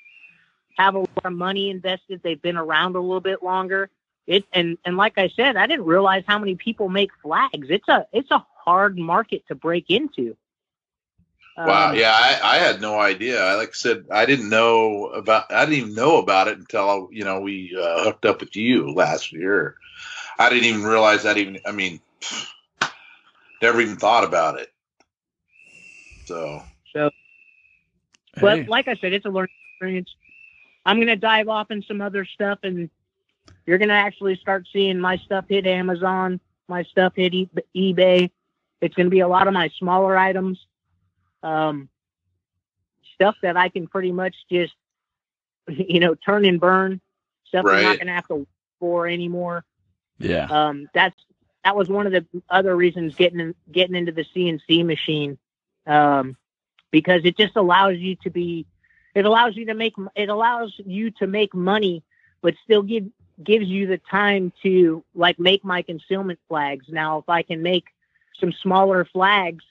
have 0.77 0.95
a 0.95 0.99
lot 0.99 1.25
of 1.25 1.33
money 1.33 1.69
invested. 1.69 2.21
They've 2.23 2.41
been 2.41 2.57
around 2.57 2.95
a 2.95 2.99
little 2.99 3.21
bit 3.21 3.43
longer. 3.43 3.89
It 4.25 4.45
and 4.51 4.79
and 4.83 4.97
like 4.97 5.17
I 5.17 5.29
said, 5.29 5.57
I 5.57 5.67
didn't 5.67 5.85
realize 5.85 6.23
how 6.25 6.39
many 6.39 6.55
people 6.55 6.89
make 6.89 7.11
flags. 7.21 7.67
It's 7.69 7.87
a 7.87 8.07
it's 8.11 8.31
a 8.31 8.43
hard 8.65 8.97
market 8.97 9.43
to 9.47 9.55
break 9.55 9.89
into. 9.89 10.35
Wow. 11.63 11.91
Um, 11.91 11.95
Yeah, 11.95 12.11
I, 12.13 12.55
I 12.55 12.57
had 12.57 12.81
no 12.81 12.99
idea. 12.99 13.41
I 13.43 13.55
like 13.55 13.69
I 13.69 13.73
said, 13.73 14.05
I 14.11 14.25
didn't 14.25 14.49
know 14.49 15.07
about. 15.07 15.51
I 15.51 15.65
didn't 15.65 15.79
even 15.79 15.95
know 15.95 16.17
about 16.17 16.47
it 16.47 16.57
until 16.57 17.09
you 17.11 17.23
know 17.23 17.39
we 17.41 17.75
uh, 17.79 18.03
hooked 18.03 18.25
up 18.25 18.41
with 18.41 18.55
you 18.55 18.93
last 18.93 19.31
year. 19.31 19.75
I 20.39 20.49
didn't 20.49 20.65
even 20.65 20.83
realize 20.83 21.23
that. 21.23 21.37
Even 21.37 21.59
I 21.65 21.71
mean, 21.71 21.99
never 23.61 23.81
even 23.81 23.97
thought 23.97 24.23
about 24.23 24.59
it. 24.59 24.71
So 26.25 26.61
So, 26.93 27.09
but 28.39 28.61
Hey, 28.61 28.67
like 28.67 28.87
I 28.87 28.95
said, 28.95 29.13
it's 29.13 29.25
a 29.25 29.29
learning 29.29 29.49
experience. 29.73 30.15
I'm 30.85 30.99
gonna 30.99 31.15
dive 31.15 31.49
off 31.49 31.71
in 31.71 31.81
some 31.83 32.01
other 32.01 32.25
stuff, 32.25 32.59
and 32.63 32.89
you're 33.65 33.77
gonna 33.77 33.93
actually 33.93 34.35
start 34.35 34.67
seeing 34.71 34.99
my 34.99 35.17
stuff 35.17 35.45
hit 35.49 35.65
Amazon, 35.65 36.39
my 36.67 36.83
stuff 36.83 37.13
hit 37.15 37.33
e- 37.33 37.49
eBay. 37.75 38.29
It's 38.81 38.95
gonna 38.95 39.09
be 39.09 39.21
a 39.21 39.27
lot 39.27 39.47
of 39.47 39.53
my 39.53 39.69
smaller 39.79 40.17
items, 40.17 40.59
um, 41.43 41.89
stuff 43.13 43.35
that 43.41 43.57
I 43.57 43.69
can 43.69 43.87
pretty 43.87 44.11
much 44.11 44.35
just, 44.51 44.73
you 45.67 45.99
know, 45.99 46.15
turn 46.15 46.45
and 46.45 46.59
burn. 46.59 47.01
Stuff 47.45 47.65
I'm 47.67 47.83
not 47.83 47.99
gonna 47.99 48.13
have 48.13 48.27
to 48.27 48.47
for 48.79 49.07
anymore. 49.07 49.63
Yeah. 50.19 50.47
Um, 50.49 50.87
that's 50.93 51.15
that 51.63 51.75
was 51.75 51.89
one 51.89 52.05
of 52.05 52.11
the 52.11 52.25
other 52.49 52.75
reasons 52.75 53.15
getting 53.15 53.39
in, 53.39 53.55
getting 53.71 53.95
into 53.95 54.11
the 54.11 54.23
CNC 54.35 54.85
machine, 54.85 55.37
um, 55.87 56.37
because 56.91 57.21
it 57.25 57.37
just 57.37 57.55
allows 57.55 57.97
you 57.97 58.15
to 58.17 58.29
be, 58.29 58.67
it 59.15 59.25
allows 59.25 59.55
you 59.55 59.65
to 59.65 59.73
make 59.73 59.95
it 60.15 60.29
allows 60.29 60.73
you 60.85 61.11
to 61.11 61.27
make 61.27 61.53
money, 61.53 62.03
but 62.41 62.53
still 62.63 62.83
give 62.83 63.05
gives 63.43 63.67
you 63.67 63.87
the 63.87 63.97
time 63.97 64.53
to 64.63 65.03
like 65.13 65.39
make 65.39 65.63
my 65.65 65.81
concealment 65.81 66.39
flags. 66.47 66.85
Now, 66.87 67.17
if 67.17 67.29
I 67.29 67.41
can 67.41 67.61
make 67.61 67.85
some 68.39 68.53
smaller 68.53 69.05
flags 69.05 69.63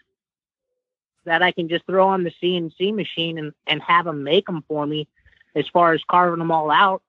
that 1.25 1.43
I 1.43 1.53
can 1.53 1.69
just 1.69 1.87
throw 1.87 2.09
on 2.09 2.25
the 2.25 2.33
CNC 2.43 2.95
machine 2.95 3.39
and, 3.39 3.53
and 3.67 3.81
have 3.83 4.05
them 4.05 4.25
make 4.25 4.47
them 4.47 4.65
for 4.69 4.87
me 4.87 5.09
as 5.55 5.67
far 5.69 5.93
as 5.93 6.03
carving 6.09 6.39
them 6.39 6.51
all 6.51 6.71
out 6.71 7.03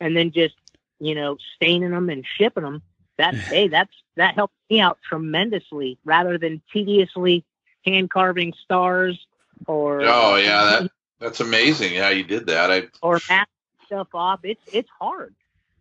and 0.00 0.16
then 0.16 0.30
just, 0.30 0.54
you 0.98 1.14
know, 1.14 1.36
staining 1.56 1.90
them 1.90 2.08
and 2.08 2.24
shipping 2.26 2.62
them. 2.62 2.82
That, 3.18 3.34
hey, 3.34 3.68
that's, 3.68 3.92
that 4.16 4.34
helps 4.34 4.54
me 4.70 4.80
out 4.80 4.98
tremendously 5.06 5.98
rather 6.04 6.38
than 6.38 6.62
tediously 6.72 7.44
hand 7.84 8.10
carving 8.10 8.54
stars 8.64 9.26
or, 9.66 10.02
Oh 10.02 10.36
yeah, 10.36 10.64
that 10.64 10.90
that's 11.18 11.40
amazing 11.40 11.96
how 11.96 12.08
you 12.08 12.24
did 12.24 12.46
that. 12.46 12.70
I 12.70 12.84
or 13.02 13.20
map 13.28 13.48
stuff 13.84 14.08
off. 14.14 14.40
It's, 14.42 14.60
it's 14.72 14.88
hard. 14.98 15.34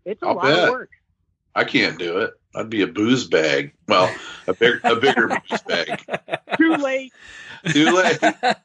It's 0.04 0.22
a 0.22 0.28
I'll 0.28 0.36
lot 0.36 0.44
bet. 0.46 0.64
of 0.66 0.70
work. 0.72 0.90
I 1.56 1.64
can't 1.64 1.98
do 1.98 2.20
it. 2.20 2.34
I'd 2.56 2.70
be 2.70 2.82
a 2.82 2.88
booze 2.88 3.28
bag. 3.28 3.74
Well, 3.88 4.14
a 4.48 4.54
big 4.54 4.80
a 4.84 4.96
bigger 4.96 5.28
booze 5.50 5.62
bag. 5.62 6.04
Too 6.58 6.76
late. 6.78 7.14
Too 7.72 7.92
late. 7.92 8.20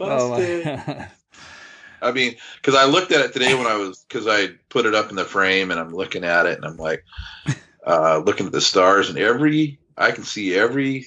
Oh, 0.00 0.30
Busted. 0.30 0.64
my- 0.86 1.08
I 2.00 2.12
mean, 2.12 2.36
because 2.56 2.76
I 2.76 2.84
looked 2.84 3.10
at 3.10 3.22
it 3.24 3.32
today 3.32 3.54
when 3.56 3.66
I 3.66 3.74
was 3.74 4.04
because 4.08 4.28
I 4.28 4.50
put 4.68 4.86
it 4.86 4.94
up 4.94 5.10
in 5.10 5.16
the 5.16 5.24
frame 5.24 5.72
and 5.72 5.80
I'm 5.80 5.92
looking 5.92 6.22
at 6.22 6.46
it 6.46 6.56
and 6.56 6.64
I'm 6.64 6.76
like, 6.76 7.04
uh, 7.84 8.18
looking 8.24 8.46
at 8.46 8.52
the 8.52 8.60
stars 8.60 9.08
and 9.10 9.18
every 9.18 9.80
I 9.96 10.12
can 10.12 10.22
see 10.22 10.54
every 10.54 11.06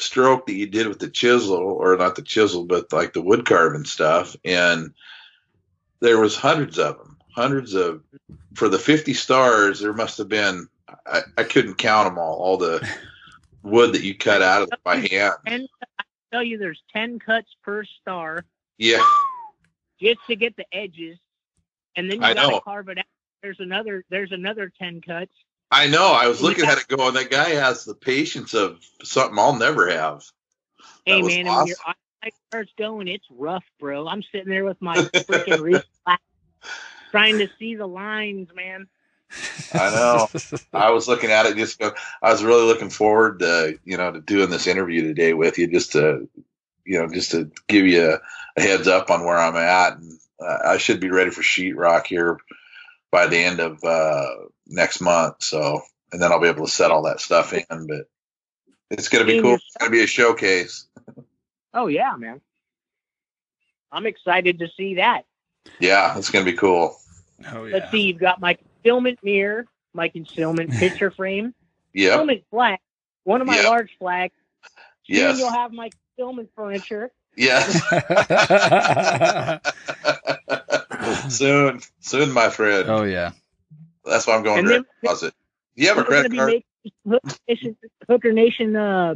stroke 0.00 0.46
that 0.46 0.54
you 0.54 0.66
did 0.66 0.88
with 0.88 0.98
the 0.98 1.08
chisel 1.10 1.58
or 1.58 1.96
not 1.96 2.16
the 2.16 2.22
chisel 2.22 2.64
but 2.64 2.92
like 2.92 3.12
the 3.12 3.22
wood 3.22 3.46
carving 3.46 3.84
stuff 3.84 4.34
and 4.44 4.92
there 6.00 6.18
was 6.18 6.34
hundreds 6.34 6.78
of 6.78 6.96
them 6.98 7.18
hundreds 7.36 7.74
of 7.74 8.02
for 8.54 8.68
the 8.68 8.78
50 8.78 9.14
stars 9.14 9.78
there 9.80 9.92
must 9.92 10.18
have 10.18 10.28
been 10.28 10.66
I, 11.06 11.20
I 11.38 11.44
couldn't 11.44 11.74
count 11.74 12.08
them 12.08 12.18
all 12.18 12.36
all 12.36 12.56
the 12.56 12.86
wood 13.62 13.94
that 13.94 14.02
you 14.02 14.16
cut 14.16 14.42
out 14.42 14.62
of 14.62 14.70
by 14.84 14.96
hand 14.96 15.34
And 15.46 15.68
I 15.98 16.04
tell 16.32 16.42
you, 16.42 16.58
there's 16.58 16.82
10 16.94 17.18
cuts 17.18 17.48
per 17.62 17.84
star 17.84 18.44
yeah 18.78 19.04
just 20.00 20.20
to 20.28 20.36
get 20.36 20.56
the 20.56 20.64
edges. 20.72 21.18
And 21.96 22.10
then 22.10 22.22
you 22.22 22.34
got 22.34 22.50
to 22.50 22.60
carve 22.62 22.88
it 22.88 22.98
out. 22.98 23.04
There's 23.42 23.60
another, 23.60 24.04
there's 24.10 24.32
another 24.32 24.72
10 24.78 25.02
cuts. 25.02 25.32
I 25.70 25.86
know. 25.86 26.06
I 26.06 26.26
was 26.26 26.42
looking 26.42 26.64
at 26.64 26.78
it 26.78 26.88
going, 26.88 27.14
that 27.14 27.30
guy 27.30 27.50
has 27.50 27.84
the 27.84 27.94
patience 27.94 28.54
of 28.54 28.80
something 29.02 29.38
I'll 29.38 29.56
never 29.56 29.90
have. 29.90 30.24
That 31.06 31.12
Hey 31.12 31.22
man, 31.22 31.46
and 31.46 31.48
when 31.58 31.66
your 31.66 31.76
eye 31.86 32.30
starts 32.48 32.72
going, 32.76 33.08
it's 33.08 33.26
rough, 33.30 33.64
bro. 33.78 34.06
I'm 34.08 34.22
sitting 34.32 34.48
there 34.48 34.64
with 34.64 34.80
my 34.80 34.96
freaking 34.96 35.60
wrist 35.62 35.86
trying 37.10 37.38
to 37.38 37.48
see 37.58 37.74
the 37.74 37.86
lines, 37.86 38.48
man. 38.54 38.86
I 39.72 39.90
know. 39.90 40.28
I 40.72 40.90
was 40.90 41.08
looking 41.08 41.30
at 41.30 41.46
it 41.46 41.56
just 41.56 41.78
go, 41.78 41.92
I 42.22 42.32
was 42.32 42.42
really 42.42 42.64
looking 42.64 42.90
forward 42.90 43.40
to, 43.40 43.78
you 43.84 43.96
know, 43.96 44.12
to 44.12 44.20
doing 44.20 44.50
this 44.50 44.66
interview 44.66 45.02
today 45.02 45.34
with 45.34 45.58
you 45.58 45.66
just 45.66 45.92
to, 45.92 46.28
you 46.84 46.98
know, 46.98 47.08
just 47.08 47.30
to 47.32 47.50
give 47.68 47.86
you 47.86 48.10
a, 48.10 48.20
a 48.56 48.62
heads 48.62 48.88
up 48.88 49.10
on 49.10 49.24
where 49.24 49.38
I'm 49.38 49.56
at. 49.56 49.98
And 49.98 50.18
uh, 50.40 50.58
I 50.64 50.78
should 50.78 51.00
be 51.00 51.10
ready 51.10 51.30
for 51.30 51.42
sheetrock 51.42 52.06
here 52.06 52.38
by 53.10 53.26
the 53.26 53.38
end 53.38 53.60
of 53.60 53.82
uh, 53.84 54.26
next 54.66 55.00
month. 55.00 55.42
So, 55.42 55.82
and 56.12 56.20
then 56.20 56.32
I'll 56.32 56.40
be 56.40 56.48
able 56.48 56.66
to 56.66 56.72
set 56.72 56.90
all 56.90 57.02
that 57.02 57.20
stuff 57.20 57.52
in, 57.52 57.64
but 57.86 58.08
it's 58.90 59.08
going 59.08 59.24
to 59.24 59.32
be 59.32 59.40
cool. 59.40 59.54
It's 59.54 59.76
going 59.78 59.92
to 59.92 59.96
be 59.96 60.02
a 60.02 60.06
showcase. 60.06 60.86
Oh 61.72 61.86
yeah, 61.86 62.16
man. 62.16 62.40
I'm 63.92 64.06
excited 64.06 64.58
to 64.60 64.68
see 64.76 64.96
that. 64.96 65.22
Yeah, 65.78 66.16
it's 66.16 66.30
going 66.30 66.44
to 66.44 66.50
be 66.50 66.56
cool. 66.56 66.96
oh 67.52 67.64
yeah. 67.64 67.76
Let's 67.76 67.90
see, 67.90 68.02
you've 68.02 68.18
got 68.18 68.40
my 68.40 68.56
concealment 68.82 69.18
mirror, 69.22 69.66
my 69.92 70.08
concealment 70.08 70.70
picture 70.78 71.10
frame, 71.10 71.54
Yep. 71.94 72.10
concealment 72.12 72.44
flag, 72.50 72.78
one 73.24 73.40
of 73.40 73.46
my 73.46 73.56
Yep. 73.56 73.64
large 73.66 73.90
flags. 73.98 74.34
Soon 75.06 75.16
Yes. 75.16 75.38
you'll 75.38 75.52
have 75.52 75.72
my 75.72 75.90
concealment 76.16 76.50
furniture. 76.54 77.10
Yes. 77.36 77.80
soon, 81.28 81.80
soon, 82.00 82.32
my 82.32 82.48
friend. 82.50 82.88
oh 82.88 83.04
yeah. 83.04 83.32
That's 84.04 84.26
why 84.26 84.34
I'm 84.36 84.42
going 84.42 84.60
And 84.60 84.66
to 84.68 84.72
then- 84.74 84.84
closet. 85.04 85.34
Do 85.76 85.82
you 85.82 85.88
have 85.88 85.98
a 85.98 86.00
we're 86.00 86.04
gonna 86.04 86.28
credit 86.28 86.30
be 86.32 86.36
card? 86.36 86.48
making 86.52 86.92
Hooker 87.08 87.36
Nation, 87.48 87.76
Hooker 88.08 88.32
Nation 88.32 88.76
uh, 88.76 89.14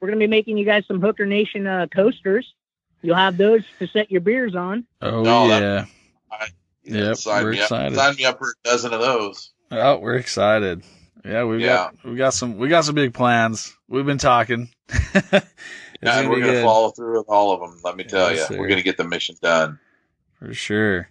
we're 0.00 0.08
gonna 0.08 0.18
be 0.18 0.26
making 0.26 0.56
you 0.58 0.64
guys 0.64 0.84
some 0.86 1.00
Hooker 1.00 1.26
Nation 1.26 1.66
uh, 1.66 1.86
coasters. 1.94 2.52
You'll 3.02 3.16
have 3.16 3.36
those 3.38 3.62
to 3.78 3.86
set 3.86 4.10
your 4.10 4.20
beers 4.20 4.54
on. 4.54 4.84
Oh 5.00 5.22
No, 5.22 5.48
that- 5.48 5.62
yeah. 5.62 6.46
Yeah, 6.90 7.04
Yep, 7.08 7.16
sign 7.16 7.44
we're 7.44 7.52
me 7.52 7.60
excited. 7.60 7.98
up. 7.98 8.04
Sign 8.04 8.16
me 8.16 8.24
up 8.24 8.38
for 8.38 8.48
a 8.48 8.68
dozen 8.68 8.92
of 8.92 9.00
those. 9.00 9.50
Oh, 9.70 9.98
we're 9.98 10.16
excited. 10.16 10.82
Yeah, 11.24 11.44
we've 11.44 11.60
got 11.64 11.94
we 12.04 12.16
got 12.16 12.34
some 12.34 12.56
we 12.56 12.68
got 12.68 12.84
some 12.84 12.94
big 12.94 13.14
plans. 13.14 13.76
We've 13.88 14.06
been 14.06 14.18
talking. 14.18 14.70
Yeah, 16.02 16.20
and 16.20 16.30
we're 16.30 16.36
going 16.40 16.46
to 16.46 16.52
good, 16.60 16.64
follow 16.64 16.88
through 16.92 17.18
with 17.18 17.26
all 17.28 17.52
of 17.52 17.60
them. 17.60 17.78
Let 17.84 17.94
me 17.94 18.04
tell 18.04 18.30
Yes, 18.30 18.48
you, 18.48 18.56
sir. 18.56 18.58
we're 18.58 18.68
going 18.68 18.78
to 18.78 18.82
get 18.82 18.96
the 18.96 19.04
mission 19.04 19.36
done. 19.42 19.78
for 20.38 20.54
sure. 20.54 21.10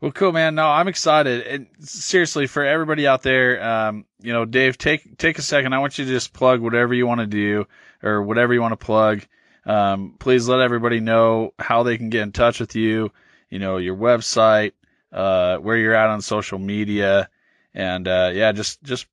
Well, 0.00 0.10
cool, 0.12 0.32
man. 0.32 0.54
No, 0.54 0.66
I'm 0.66 0.88
excited. 0.88 1.46
And 1.46 1.66
seriously, 1.80 2.46
for 2.46 2.64
everybody 2.64 3.06
out 3.06 3.22
there, 3.22 3.62
um, 3.62 4.06
you 4.22 4.32
know, 4.32 4.46
Dave, 4.46 4.78
take 4.78 5.18
take 5.18 5.36
a 5.38 5.42
second. 5.42 5.74
I 5.74 5.80
want 5.80 5.98
you 5.98 6.06
to 6.06 6.10
just 6.10 6.32
plug 6.32 6.60
whatever 6.62 6.94
you 6.94 7.06
want 7.06 7.20
to 7.20 7.26
do 7.26 7.66
or 8.02 8.22
whatever 8.22 8.54
you 8.54 8.62
want 8.62 8.72
to 8.72 8.82
plug. 8.82 9.20
Um, 9.66 10.16
please 10.18 10.48
let 10.48 10.60
everybody 10.60 11.00
know 11.00 11.52
how 11.58 11.82
they 11.82 11.98
can 11.98 12.08
get 12.08 12.22
in 12.22 12.32
touch 12.32 12.58
with 12.58 12.74
you. 12.74 13.12
You 13.50 13.58
know, 13.58 13.76
your 13.76 13.96
website, 13.96 14.72
uh, 15.12 15.56
where 15.58 15.76
you're 15.76 15.94
at 15.94 16.08
on 16.08 16.22
social 16.22 16.58
media, 16.58 17.28
and 17.74 18.06
uh, 18.06 18.30
yeah, 18.32 18.52
just 18.52 18.82
just 18.82 19.06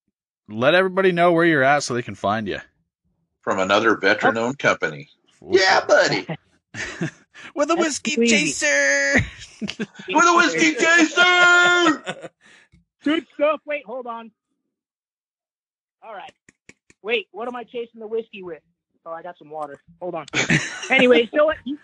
let 0.49 0.75
everybody 0.75 1.11
know 1.11 1.31
where 1.33 1.45
you're 1.45 1.63
at 1.63 1.83
so 1.83 1.93
they 1.93 2.01
can 2.01 2.15
find 2.15 2.47
you. 2.47 2.59
From 3.41 3.59
another 3.59 3.95
veteran-owned 3.95 4.59
company. 4.59 5.09
Yeah, 5.41 5.85
buddy. 5.85 6.27
With 7.55 7.69
a 7.69 7.75
whiskey 7.75 8.11
sweet. 8.11 8.29
chaser. 8.29 9.25
With 9.61 10.25
a 10.25 10.35
whiskey 10.35 10.75
chaser. 10.75 12.29
Good 13.03 13.25
stuff. 13.35 13.61
Wait, 13.65 13.85
hold 13.85 14.07
on. 14.07 14.31
All 16.01 16.13
right. 16.13 16.33
Wait, 17.01 17.27
what 17.31 17.47
am 17.47 17.55
I 17.55 17.63
chasing 17.63 17.99
the 17.99 18.07
whiskey 18.07 18.43
with? 18.43 18.61
Oh, 19.07 19.13
I 19.13 19.23
got 19.23 19.37
some 19.37 19.49
water. 19.49 19.79
Hold 20.01 20.15
on. 20.15 20.25
anyway, 20.89 21.29
so 21.33 21.53
you, 21.63 21.77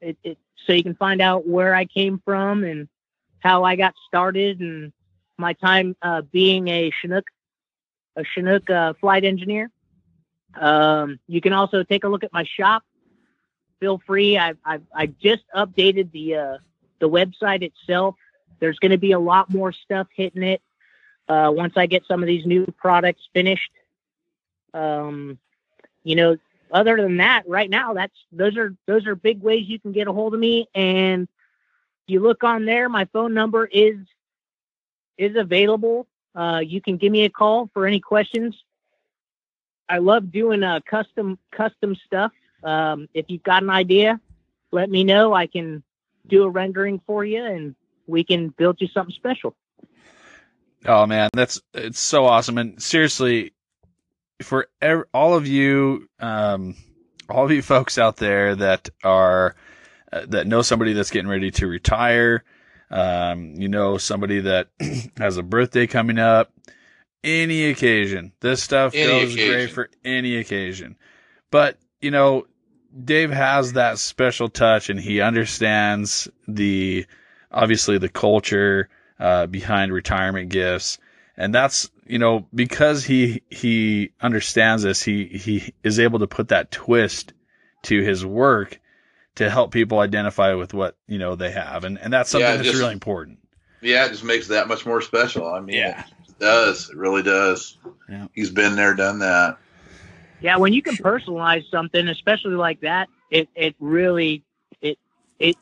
it, 0.00 0.16
it, 0.22 0.38
so 0.64 0.72
you 0.72 0.84
can 0.84 0.94
find 0.94 1.20
out 1.20 1.44
where 1.44 1.74
I 1.74 1.86
came 1.86 2.22
from 2.24 2.62
and 2.62 2.88
how 3.40 3.64
I 3.64 3.74
got 3.74 3.92
started 4.06 4.60
and 4.60 4.92
my 5.38 5.54
time 5.54 5.96
uh, 6.02 6.22
being 6.22 6.68
a 6.68 6.92
Chinook, 7.00 7.24
a 8.14 8.22
Chinook 8.22 8.70
uh, 8.70 8.92
flight 9.00 9.24
engineer. 9.24 9.72
Um, 10.54 11.18
you 11.26 11.40
can 11.40 11.52
also 11.52 11.82
take 11.82 12.04
a 12.04 12.08
look 12.08 12.22
at 12.22 12.32
my 12.32 12.44
shop. 12.44 12.84
Feel 13.80 14.00
free. 14.06 14.38
I 14.38 14.54
I 14.64 14.78
I 14.94 15.06
just 15.06 15.42
updated 15.52 16.12
the 16.12 16.36
uh, 16.36 16.58
the 17.00 17.08
website 17.08 17.62
itself. 17.62 18.14
There's 18.60 18.78
going 18.78 18.92
to 18.92 18.98
be 18.98 19.10
a 19.12 19.18
lot 19.18 19.50
more 19.50 19.72
stuff 19.72 20.06
hitting 20.14 20.44
it 20.44 20.62
uh, 21.28 21.50
once 21.52 21.72
I 21.76 21.86
get 21.86 22.04
some 22.06 22.22
of 22.22 22.28
these 22.28 22.46
new 22.46 22.66
products 22.78 23.22
finished. 23.34 23.72
Um, 24.72 25.40
you 26.06 26.14
know, 26.14 26.36
other 26.70 26.96
than 26.96 27.16
that, 27.16 27.42
right 27.48 27.68
now, 27.68 27.92
that's 27.92 28.14
those 28.30 28.56
are 28.56 28.72
those 28.86 29.06
are 29.08 29.16
big 29.16 29.42
ways 29.42 29.64
you 29.66 29.80
can 29.80 29.90
get 29.90 30.06
a 30.06 30.12
hold 30.12 30.34
of 30.34 30.40
me. 30.40 30.68
And 30.72 31.26
you 32.06 32.20
look 32.20 32.44
on 32.44 32.64
there, 32.64 32.88
my 32.88 33.06
phone 33.06 33.34
number 33.34 33.66
is 33.66 33.96
is 35.18 35.34
available. 35.34 36.06
Uh, 36.32 36.60
you 36.64 36.80
can 36.80 36.96
give 36.96 37.10
me 37.10 37.24
a 37.24 37.28
call 37.28 37.68
for 37.74 37.88
any 37.88 37.98
questions. 37.98 38.56
I 39.88 39.98
love 39.98 40.30
doing 40.30 40.62
uh, 40.62 40.78
custom 40.88 41.40
custom 41.50 41.96
stuff. 42.06 42.30
Um, 42.62 43.08
if 43.12 43.26
you've 43.28 43.42
got 43.42 43.64
an 43.64 43.70
idea, 43.70 44.20
let 44.70 44.88
me 44.88 45.02
know. 45.02 45.34
I 45.34 45.48
can 45.48 45.82
do 46.28 46.44
a 46.44 46.48
rendering 46.48 47.00
for 47.04 47.24
you 47.24 47.44
and 47.44 47.74
we 48.06 48.22
can 48.22 48.50
build 48.50 48.76
you 48.80 48.86
something 48.86 49.14
special. 49.14 49.56
Oh 50.84 51.04
man, 51.04 51.30
that's 51.32 51.60
it's 51.74 51.98
so 51.98 52.26
awesome. 52.26 52.58
And 52.58 52.80
seriously, 52.80 53.54
for 54.42 54.68
ev- 54.82 55.04
all 55.14 55.34
of 55.34 55.46
you, 55.46 56.08
um, 56.20 56.74
all 57.28 57.44
of 57.44 57.50
you 57.50 57.62
folks 57.62 57.98
out 57.98 58.16
there 58.16 58.54
that 58.56 58.88
are 59.04 59.54
uh, 60.12 60.26
that 60.28 60.46
know 60.46 60.62
somebody 60.62 60.92
that's 60.92 61.10
getting 61.10 61.28
ready 61.30 61.50
to 61.52 61.66
retire, 61.66 62.44
um, 62.90 63.54
you 63.56 63.68
know 63.68 63.98
somebody 63.98 64.40
that 64.40 64.68
has 65.18 65.36
a 65.36 65.42
birthday 65.42 65.86
coming 65.86 66.18
up, 66.18 66.52
any 67.24 67.66
occasion, 67.66 68.32
this 68.40 68.62
stuff 68.62 68.94
Any 68.94 69.06
goes 69.06 69.34
occasion. 69.34 69.52
great 69.54 69.70
for 69.70 69.90
any 70.04 70.36
occasion. 70.36 70.96
But 71.50 71.78
you 72.00 72.10
know, 72.10 72.46
Dave 73.04 73.30
has 73.30 73.72
that 73.74 73.98
special 73.98 74.48
touch, 74.48 74.90
and 74.90 75.00
he 75.00 75.20
understands 75.20 76.28
the 76.46 77.06
obviously 77.50 77.98
the 77.98 78.08
culture 78.08 78.88
uh, 79.18 79.46
behind 79.46 79.92
retirement 79.92 80.50
gifts, 80.50 80.98
and 81.36 81.54
that's 81.54 81.90
you 82.06 82.18
know 82.18 82.46
because 82.54 83.04
he 83.04 83.42
he 83.50 84.12
understands 84.20 84.82
this, 84.82 85.02
he 85.02 85.24
he 85.26 85.72
is 85.82 85.98
able 85.98 86.20
to 86.20 86.26
put 86.26 86.48
that 86.48 86.70
twist 86.70 87.32
to 87.82 88.02
his 88.02 88.24
work 88.24 88.80
to 89.36 89.50
help 89.50 89.70
people 89.70 89.98
identify 89.98 90.54
with 90.54 90.72
what 90.74 90.96
you 91.06 91.18
know 91.18 91.34
they 91.36 91.50
have, 91.50 91.84
and 91.84 91.98
and 91.98 92.12
that's 92.12 92.30
something 92.30 92.46
Yeah, 92.48 92.56
that's 92.56 92.68
just- 92.68 92.80
really 92.80 92.92
important. 92.94 93.38
Yeah, 93.82 94.06
it 94.06 94.10
just 94.10 94.24
makes 94.24 94.48
that 94.48 94.68
much 94.68 94.86
more 94.86 95.00
special. 95.02 95.46
I 95.52 95.60
mean, 95.60 95.76
Yeah. 95.76 96.04
it 96.28 96.38
does. 96.40 96.88
It 96.90 96.96
really 96.96 97.22
does. 97.22 97.76
Yeah. 98.08 98.26
He's 98.34 98.50
been 98.50 98.74
there, 98.74 98.94
done 98.94 99.18
that. 99.20 99.58
Yeah, 100.40 100.56
when 100.56 100.72
you 100.72 100.82
can 100.82 100.96
personalize 100.96 101.70
something, 101.70 102.08
especially 102.08 102.54
like 102.54 102.80
that, 102.80 103.08
it 103.30 103.48
it 103.54 103.76
really 103.78 104.42
it 104.80 104.98
it 105.38 105.56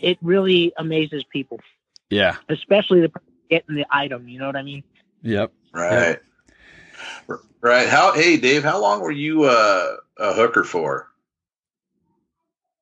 it 0.00 0.18
really 0.22 0.72
amazes 0.78 1.22
people, 1.30 1.60
Yeah. 2.08 2.36
especially 2.48 3.02
the 3.02 3.12
getting 3.50 3.76
the 3.76 3.86
item. 3.90 4.26
You 4.28 4.38
know 4.40 4.46
what 4.46 4.56
I 4.56 4.62
mean? 4.62 4.82
Yep. 5.22 5.52
Right. 5.72 6.18
Right. 7.60 7.88
How? 7.88 8.12
Hey, 8.12 8.36
Dave. 8.36 8.62
How 8.64 8.80
long 8.80 9.00
were 9.00 9.10
you 9.10 9.44
uh, 9.44 9.96
a 10.18 10.32
hooker 10.32 10.64
for? 10.64 11.08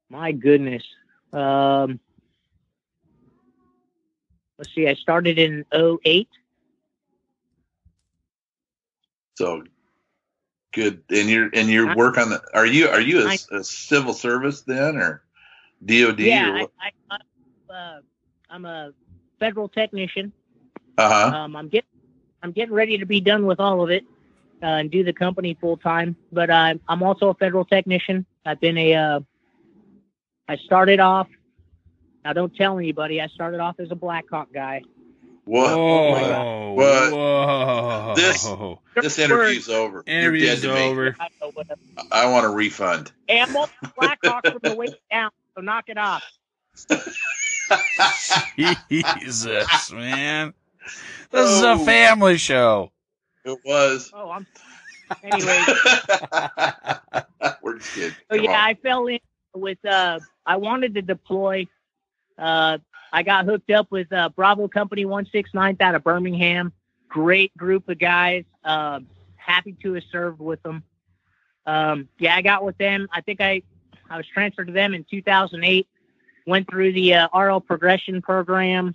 My 0.09 0.33
goodness. 0.33 0.85
Um, 1.33 2.01
let's 4.59 4.75
see. 4.75 4.89
I 4.89 4.95
started 4.95 5.39
in 5.39 5.65
08. 5.73 6.29
So 9.37 9.65
good. 10.73 11.03
And 11.11 11.29
you're 11.29 11.51
and 11.53 11.69
your 11.69 11.95
work 11.97 12.19
on 12.19 12.31
the. 12.31 12.43
Are 12.55 12.67
you 12.67 12.89
are 12.89 13.01
you 13.01 13.29
a 13.53 13.65
civil 13.65 14.15
service 14.15 14.63
then 14.63 14.97
or 14.97 15.23
DOD? 15.85 16.21
yeah, 16.21 16.49
Or 16.51 16.55
I, 16.55 16.61
what? 16.63 16.71
I, 17.11 17.15
I, 17.71 17.75
uh, 17.75 18.01
I'm 18.51 18.65
a 18.65 18.93
federal 19.39 19.69
technician. 19.69 20.33
uh 20.97 21.31
huh. 21.31 21.37
Um, 21.37 21.57
I'm 21.57 21.69
getting 21.69 21.88
I'm 22.43 22.53
getting 22.53 22.75
ready 22.75 22.99
to 22.99 23.07
be 23.07 23.21
done 23.21 23.47
with 23.47 23.61
all 23.61 23.83
of 23.83 23.91
it 23.91 24.05
uh, 24.63 24.67
and 24.67 24.91
do 24.91 25.05
the 25.05 25.13
company 25.13 25.57
full 25.61 25.77
time. 25.77 26.17
But 26.33 26.51
I'm 26.51 26.81
I'm 26.89 27.03
also 27.03 27.29
a 27.31 27.35
federal 27.35 27.65
technician. 27.65 28.27
I've 28.45 28.61
been 28.61 28.79
a 28.79 28.95
uh, 28.95 29.21
I 30.49 30.57
started 30.57 31.01
off. 31.01 31.29
Now 32.25 32.33
don't 32.33 32.55
tell 32.55 32.79
anybody. 32.79 33.21
I 33.21 33.27
started 33.29 33.61
off 33.61 33.77
as 33.81 33.91
a 33.91 33.95
Blackhawk 33.97 34.53
guy. 34.53 34.83
What? 35.45 35.77
Whoa. 35.79 36.11
my 36.11 36.75
What? 36.75 37.13
Whoa. 37.13 38.15
This- 38.15 38.45
This 38.95 39.19
interview's 39.19 39.69
over. 39.69 40.03
You're 40.07 40.33
dead 40.33 40.43
interview's 40.43 40.63
to 40.63 40.79
over. 40.79 41.17
I 41.21 41.29
don't 41.41 41.41
know 41.41 41.51
what 41.55 41.67
I 42.13 42.27
want 42.31 42.45
a 42.47 42.49
refund. 42.51 43.13
Hey, 43.29 43.41
I'm 43.41 43.55
also 43.57 43.73
Blackhawk 43.97 44.45
from 44.45 44.61
the 44.63 44.75
waist 44.75 44.97
down, 45.11 45.31
so 45.55 45.63
knock 45.63 45.85
it 45.89 45.99
off. 45.99 46.23
Jesus, 48.59 49.93
man. 49.93 50.53
This 51.31 51.51
is 51.51 51.63
a 51.63 51.73
Oh. 51.73 51.79
family 51.85 52.39
show. 52.39 52.91
It 53.45 53.59
was. 53.65 54.11
Oh, 54.15 54.31
I'm. 54.31 54.47
Anyway, 55.23 55.63
We're 57.63 57.79
just 57.79 57.95
kidding. 57.95 58.15
Oh 58.31 58.37
Come 58.37 58.45
yeah, 58.45 58.51
on. 58.53 58.57
I 58.57 58.75
fell 58.75 59.07
in 59.07 59.19
with. 59.55 59.83
uh 59.85 60.21
I 60.47 60.57
wanted 60.57 60.95
to 60.95 61.03
deploy. 61.03 61.67
Uh, 62.39 62.79
I 63.13 63.23
got 63.23 63.45
hooked 63.47 63.71
up 63.71 63.91
with 63.91 64.13
uh, 64.13 64.29
Bravo 64.31 64.69
Company 64.69 65.05
One 65.05 65.27
Six 65.31 65.51
out 65.55 65.95
of 65.95 66.05
Birmingham. 66.05 66.73
Great 67.09 67.55
group 67.57 67.89
of 67.89 67.99
guys. 67.99 68.45
Uh, 68.65 69.01
happy 69.37 69.75
to 69.83 69.95
have 69.95 70.05
served 70.11 70.41
with 70.41 70.63
them. 70.63 70.83
Um, 71.67 72.09
yeah, 72.19 72.35
I 72.35 72.43
got 72.43 72.65
with 72.65 72.79
them. 72.79 73.09
I 73.13 73.21
think 73.23 73.41
I 73.41 73.63
I 74.11 74.17
was 74.17 74.27
transferred 74.27 74.67
to 74.69 74.73
them 74.73 74.95
in 74.95 75.05
2008. 75.11 75.87
Went 76.47 76.69
through 76.71 76.93
the 76.93 77.15
uh, 77.15 77.29
RL 77.39 77.61
progression 77.61 78.23
program. 78.23 78.95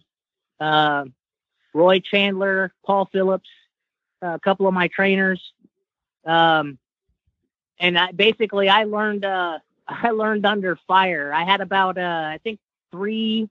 Uh, 0.59 1.05
Roy 1.73 1.99
Chandler, 1.99 2.73
Paul 2.85 3.09
Phillips, 3.11 3.49
a 4.21 4.39
couple 4.39 4.67
of 4.67 4.73
my 4.73 4.87
trainers. 4.87 5.41
Um, 6.25 6.77
and 7.79 7.97
I, 7.97 8.11
basically, 8.11 8.69
I 8.69 8.83
learned 8.85 9.25
uh, 9.25 9.59
I 9.87 10.11
learned 10.11 10.45
under 10.45 10.77
fire. 10.87 11.33
I 11.33 11.43
had 11.43 11.61
about 11.61 11.97
uh, 11.97 12.01
I 12.01 12.39
think 12.43 12.59
three. 12.91 13.49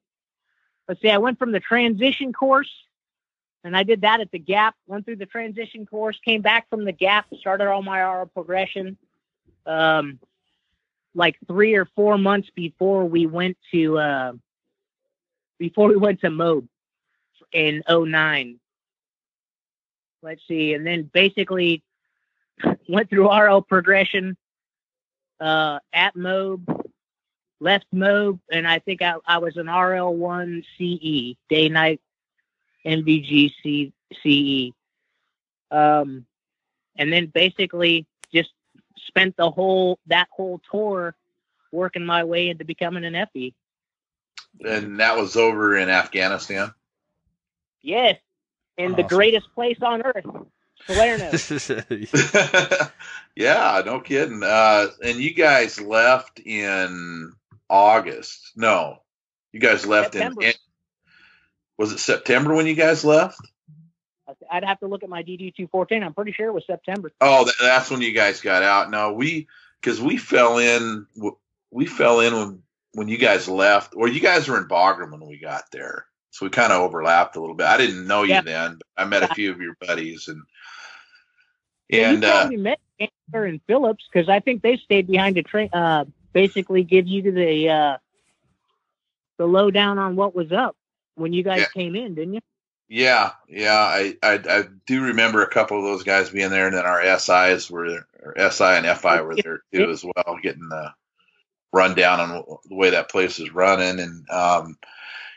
Let's 0.89 1.01
see, 1.01 1.11
I 1.11 1.19
went 1.19 1.39
from 1.39 1.53
the 1.53 1.61
transition 1.61 2.33
course, 2.33 2.71
and 3.63 3.77
I 3.77 3.83
did 3.85 4.01
that 4.03 4.21
at 4.21 4.31
the 4.31 4.39
Gap. 4.39 4.75
Went 4.87 5.05
through 5.05 5.17
the 5.17 5.27
transition 5.27 5.87
course, 5.87 6.19
came 6.25 6.43
back 6.43 6.69
from 6.69 6.85
the 6.85 6.93
Gap, 6.93 7.27
started 7.39 7.69
all 7.69 7.83
my 7.83 8.01
RL 8.01 8.27
progression. 8.27 8.97
Um, 9.65 10.19
like 11.15 11.37
three 11.47 11.75
or 11.75 11.87
four 11.95 12.19
months 12.19 12.49
before 12.55 13.05
we 13.05 13.27
went 13.27 13.57
to 13.73 13.99
uh, 13.99 14.33
before 15.59 15.89
we 15.89 15.97
went 15.97 16.21
to 16.23 16.31
Moab 16.31 16.67
in 17.53 17.83
09. 17.89 18.59
Let's 20.23 20.43
see, 20.47 20.75
and 20.75 20.87
then 20.87 21.11
basically 21.13 21.83
went 22.89 23.11
through 23.11 23.31
RL 23.31 23.63
progression 23.63 24.37
uh, 25.41 25.81
at 25.93 26.15
Moab, 26.15 26.85
left 27.61 27.87
Moab, 27.93 28.39
and 28.51 28.67
I 28.67 28.79
think 28.79 29.03
I, 29.03 29.15
I 29.27 29.39
was 29.39 29.57
an 29.57 29.67
RL1 29.67 30.65
CE, 30.79 31.37
day 31.49 31.69
night 31.69 32.01
NVG 32.87 33.93
CE. 34.23 34.73
Um, 35.71 36.27
and 36.97 37.13
then 37.13 37.27
basically 37.27 38.07
just 38.33 38.51
spent 39.07 39.37
the 39.37 39.51
whole 39.51 39.99
that 40.07 40.29
whole 40.31 40.61
tour 40.71 41.15
working 41.73 42.05
my 42.05 42.25
way 42.25 42.49
into 42.49 42.65
becoming 42.65 43.05
an 43.05 43.27
FE. 43.33 43.55
and 44.65 45.01
that 45.01 45.17
was 45.17 45.37
over 45.37 45.77
in 45.77 45.89
Afghanistan. 45.89 46.73
Yes, 47.83 48.19
in 48.79 48.93
the 48.93 49.03
greatest 49.03 49.53
place 49.55 49.79
on 49.83 50.03
earth, 50.03 50.25
Salerno. 50.87 51.31
yeah, 53.37 53.83
no 53.85 54.01
kidding. 54.01 54.43
Uh, 54.43 54.87
and 55.05 55.19
you 55.19 55.35
guys 55.35 55.81
left 55.81 56.41
in 56.41 57.33
August. 57.69 58.53
No, 58.57 58.99
you 59.53 59.61
guys 59.61 59.87
left 59.87 60.15
September. 60.15 60.43
in, 60.43 60.49
in. 60.49 60.55
Was 61.79 61.93
it 61.93 61.99
September 61.99 62.55
when 62.55 62.67
you 62.67 62.75
guys 62.75 63.05
left? 63.05 63.41
I'd 64.51 64.65
have 64.65 64.81
to 64.81 64.87
look 64.87 65.03
at 65.03 65.09
my 65.09 65.23
DD 65.23 65.55
two 65.55 65.67
fourteen. 65.69 66.03
I'm 66.03 66.15
pretty 66.15 66.33
sure 66.33 66.49
it 66.49 66.53
was 66.53 66.67
September. 66.67 67.13
Oh, 67.21 67.51
that's 67.61 67.91
when 67.91 68.01
you 68.01 68.13
guys 68.13 68.41
got 68.41 68.63
out. 68.63 68.91
No, 68.91 69.13
we 69.13 69.49
because 69.81 70.01
we 70.01 70.17
fell 70.17 70.59
in. 70.59 71.07
We 71.71 71.87
fell 71.87 72.21
in 72.21 72.35
when 72.35 72.63
when 72.95 73.09
you 73.09 73.19
guys 73.19 73.49
left, 73.49 73.95
or 73.97 74.09
you 74.09 74.21
guys 74.21 74.49
were 74.49 74.59
in 74.59 74.69
Bagram 74.69 75.11
when 75.11 75.27
we 75.27 75.39
got 75.39 75.71
there. 75.71 76.07
So 76.33 76.47
we 76.47 76.51
kind 76.51 76.73
of 76.73 76.81
overlapped 76.81 77.37
a 77.37 77.41
little 77.41 77.55
bit. 77.55 77.67
I 77.67 77.77
didn't 77.77 78.07
know 78.07 78.23
you 78.23 78.35
Yeah. 78.35 78.41
then. 78.41 78.79
But 78.79 79.03
I 79.03 79.05
met 79.07 79.23
a 79.23 79.29
few 79.29 79.51
of 79.53 79.61
your 79.61 79.77
buddies, 79.81 80.29
and 80.29 80.43
and 81.91 82.23
you 82.23 82.29
uh, 82.29 82.39
probably 82.41 82.57
met 82.57 82.81
Chandler 82.99 83.45
and 83.47 83.61
Phillips 83.67 84.09
because 84.11 84.29
I 84.31 84.41
think 84.41 84.63
they 84.63 84.79
stayed 84.79 85.07
behind 85.07 85.37
to 85.37 85.43
train. 85.43 85.69
Uh, 85.73 86.07
basically, 86.33 86.85
give 86.85 87.07
you 87.07 87.31
the 87.31 87.69
uh, 87.69 87.99
the 89.37 89.47
lowdown 89.47 89.99
on 89.99 90.17
what 90.17 90.35
was 90.35 90.53
up 90.53 90.75
when 91.17 91.35
you 91.35 91.43
guys 91.43 91.61
Yeah. 91.61 91.69
came 91.75 91.95
in, 91.95 92.15
didn't 92.15 92.35
you? 92.35 92.41
Yeah, 92.89 93.33
yeah, 93.49 93.79
I, 93.79 94.17
I 94.23 94.41
I 94.49 94.65
do 94.87 95.03
remember 95.03 95.43
a 95.43 95.49
couple 95.49 95.79
of 95.79 95.85
those 95.85 96.03
guys 96.03 96.31
being 96.31 96.51
there, 96.51 96.67
and 96.67 96.77
then 96.77 96.85
our 96.87 97.03
SIs 97.19 97.71
were 97.71 98.07
or 98.23 98.51
SI 98.51 98.65
and 98.65 98.87
FI 98.99 99.21
were 99.23 99.37
there 99.37 99.63
too 99.73 99.91
as 99.91 100.05
well, 100.05 100.39
getting 100.43 100.69
the 100.69 100.93
rundown 101.73 102.21
on 102.21 102.45
the 102.69 102.75
way 102.75 102.91
that 102.91 103.11
place 103.11 103.39
is 103.39 103.53
running. 103.53 103.99
And 104.01 104.29
um, 104.31 104.79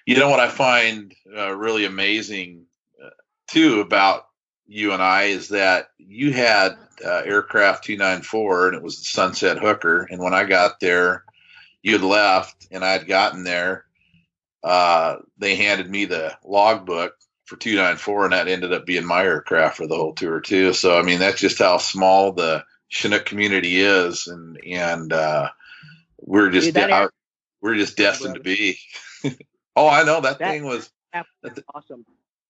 you 0.05 0.17
know 0.17 0.29
what 0.29 0.39
I 0.39 0.49
find 0.49 1.13
uh, 1.35 1.55
really 1.55 1.85
amazing 1.85 2.65
uh, 3.03 3.09
too 3.47 3.81
about 3.81 4.27
you 4.67 4.93
and 4.93 5.01
I 5.01 5.23
is 5.23 5.49
that 5.49 5.89
you 5.97 6.33
had 6.33 6.77
uh, 7.03 7.21
aircraft 7.25 7.83
294 7.85 8.67
and 8.67 8.77
it 8.77 8.83
was 8.83 8.99
the 8.99 9.05
Sunset 9.05 9.59
Hooker, 9.59 10.07
and 10.09 10.21
when 10.21 10.33
I 10.33 10.43
got 10.43 10.79
there, 10.79 11.23
you 11.81 11.93
had 11.93 12.03
left 12.03 12.67
and 12.71 12.83
I 12.83 12.93
had 12.93 13.07
gotten 13.07 13.43
there. 13.43 13.85
Uh, 14.63 15.17
they 15.37 15.55
handed 15.55 15.89
me 15.89 16.05
the 16.05 16.35
logbook 16.43 17.13
for 17.45 17.57
294 17.57 18.25
and 18.25 18.33
that 18.33 18.47
ended 18.47 18.73
up 18.73 18.85
being 18.85 19.05
my 19.05 19.23
aircraft 19.23 19.77
for 19.77 19.87
the 19.87 19.95
whole 19.95 20.13
tour 20.13 20.41
too 20.41 20.73
so 20.73 20.97
i 20.97 21.03
mean 21.03 21.19
that's 21.19 21.39
just 21.39 21.59
how 21.59 21.77
small 21.77 22.31
the 22.31 22.63
chinook 22.89 23.25
community 23.25 23.79
is 23.79 24.27
and 24.27 24.57
and 24.65 25.13
uh 25.13 25.47
we're 26.19 26.49
just 26.49 26.73
Dude, 26.73 26.73
de- 26.73 26.91
air- 26.91 27.11
we're 27.61 27.75
just 27.75 27.97
destined 27.97 28.35
to 28.35 28.39
be 28.39 28.79
oh 29.75 29.87
i 29.87 30.03
know 30.03 30.21
that, 30.21 30.39
That- 30.39 30.51
thing 30.51 30.65
was 30.65 30.89
That's 31.41 31.61
awesome. 31.73 32.05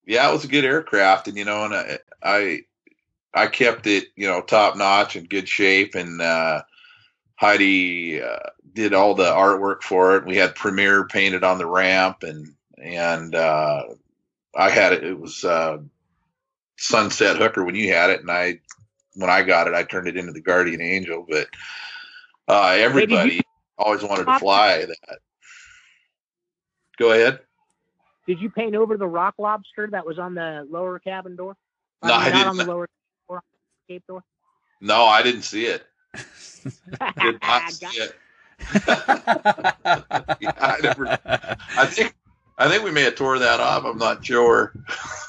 Yeah, 0.07 0.29
it 0.29 0.33
was 0.33 0.43
a 0.43 0.49
good 0.49 0.65
aircraft, 0.65 1.27
and 1.27 1.37
you 1.37 1.45
know, 1.45 1.65
and 1.65 1.73
I 1.73 1.99
I, 2.21 2.61
I 3.33 3.47
kept 3.47 3.87
it, 3.87 4.07
you 4.15 4.27
know, 4.27 4.41
top 4.41 4.75
notch 4.75 5.15
and 5.15 5.29
good 5.29 5.47
shape, 5.47 5.95
and 5.95 6.21
uh, 6.21 6.63
Heidi 7.35 8.21
uh, 8.21 8.49
did 8.73 8.93
all 8.93 9.15
the 9.15 9.25
artwork 9.31 9.81
for 9.81 10.15
it. 10.17 10.25
We 10.25 10.37
had 10.37 10.55
Premier 10.55 11.05
painted 11.05 11.43
on 11.43 11.57
the 11.57 11.65
ramp, 11.65 12.23
and 12.23 12.53
and 12.77 13.35
uh, 13.35 13.83
I 14.55 14.69
had 14.69 14.93
it. 14.93 15.03
It 15.03 15.19
was 15.19 15.43
uh, 15.43 15.79
Sunset 16.77 17.37
Hooker 17.37 17.63
when 17.63 17.75
you 17.75 17.93
had 17.93 18.09
it, 18.09 18.21
and 18.21 18.31
I 18.31 18.59
when 19.15 19.29
I 19.29 19.43
got 19.43 19.67
it, 19.67 19.73
I 19.73 19.83
turned 19.83 20.07
it 20.07 20.17
into 20.17 20.33
the 20.33 20.41
Guardian 20.41 20.81
Angel. 20.81 21.25
But 21.27 21.47
uh, 22.47 22.75
everybody 22.77 23.41
always 23.77 24.03
wanted 24.03 24.25
to 24.25 24.39
fly 24.39 24.85
that. 24.85 25.19
Go 26.97 27.11
ahead. 27.11 27.39
Did 28.27 28.39
you 28.39 28.49
paint 28.49 28.75
over 28.75 28.97
the 28.97 29.07
rock 29.07 29.35
lobster 29.37 29.87
that 29.91 30.05
was 30.05 30.17
on 30.17 30.33
the 30.33 30.67
lower 30.69 30.99
cabin 30.99 31.35
door? 31.35 31.55
No, 32.03 32.13
I, 32.13 32.17
mean, 32.17 32.25
didn't. 32.25 32.39
not 32.39 32.47
on 32.47 32.57
the 32.57 32.65
lower 32.65 32.89
door, 33.27 33.41
cape 33.87 34.03
door. 34.07 34.23
No, 34.81 35.05
I 35.05 35.21
didn't 35.21 35.43
see 35.43 35.65
it. 35.65 35.85
Did 36.13 37.41
not 37.41 37.71
see 37.71 37.85
it. 37.85 38.15
Yeah, 40.39 40.51
I 40.57 40.79
never. 40.81 41.19
I 41.77 41.85
think. 41.85 42.15
I 42.57 42.69
think 42.69 42.85
we 42.85 42.91
may 42.91 43.01
have 43.01 43.15
tore 43.15 43.37
that 43.37 43.59
off. 43.59 43.83
I'm 43.83 43.97
not 43.97 44.25
sure. 44.25 44.73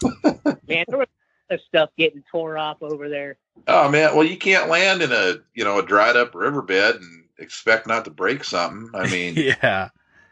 Man, 0.68 0.84
there 0.86 0.98
was 0.98 1.08
of 1.50 1.60
stuff 1.68 1.90
getting 1.96 2.22
tore 2.30 2.58
off 2.58 2.78
over 2.82 3.08
there. 3.08 3.36
Oh 3.68 3.88
man, 3.88 4.14
well 4.14 4.24
you 4.24 4.36
can't 4.36 4.68
land 4.68 5.02
in 5.02 5.12
a 5.12 5.36
you 5.54 5.64
know 5.64 5.78
a 5.78 5.86
dried 5.86 6.16
up 6.16 6.34
riverbed 6.34 6.96
and 6.96 7.24
expect 7.38 7.86
not 7.86 8.04
to 8.04 8.10
break 8.10 8.44
something. 8.44 8.90
I 8.94 9.10
mean, 9.10 9.34
yeah. 9.36 9.90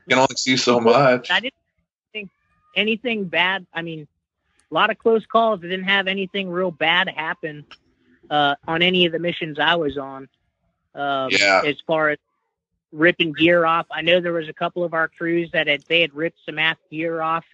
Can 0.09 0.19
only 0.19 0.37
see 0.37 0.57
so 0.57 0.81
much. 0.81 1.31
I 1.31 1.40
didn't 1.40 1.55
think 2.12 2.31
anything 2.77 3.25
bad. 3.25 3.67
I 3.73 3.83
mean, 3.83 4.07
a 4.71 4.75
lot 4.75 4.90
of 4.90 4.99
close 4.99 5.25
calls. 5.27 5.61
I 5.61 5.69
didn't 5.69 5.85
have 5.85 6.07
anything 6.07 6.51
real 6.51 6.71
bad 6.71 7.09
happen 7.09 7.64
uh, 8.31 8.55
on 8.67 8.83
any 8.83 9.07
of 9.07 9.12
the 9.12 9.19
missions 9.19 9.59
I 9.59 9.77
was 9.77 9.97
on. 9.99 10.29
Um, 10.95 11.29
Yeah. 11.31 11.62
As 11.64 11.77
far 11.87 12.11
as 12.11 12.19
ripping 12.93 13.33
gear 13.33 13.67
off, 13.67 13.87
I 13.90 14.03
know 14.03 14.21
there 14.21 14.33
was 14.33 14.49
a 14.49 14.53
couple 14.53 14.85
of 14.85 14.95
our 14.95 15.09
crews 15.09 15.51
that 15.53 15.67
had 15.67 15.83
they 15.88 16.01
had 16.01 16.14
ripped 16.14 16.38
some 16.47 16.59
aft 16.59 16.81
gear 16.90 17.21
off. 17.21 17.45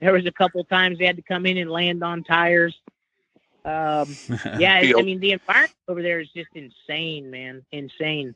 There 0.00 0.12
was 0.12 0.26
a 0.26 0.32
couple 0.32 0.62
times 0.64 0.98
they 0.98 1.06
had 1.06 1.16
to 1.16 1.22
come 1.22 1.46
in 1.46 1.56
and 1.56 1.70
land 1.70 2.04
on 2.04 2.22
tires. 2.22 2.78
Um, 3.64 4.16
yeah, 4.58 4.76
I 4.96 5.02
mean 5.02 5.18
the 5.18 5.32
environment 5.32 5.74
over 5.88 6.02
there 6.02 6.20
is 6.20 6.28
just 6.28 6.50
insane, 6.54 7.30
man, 7.30 7.64
insane. 7.72 8.34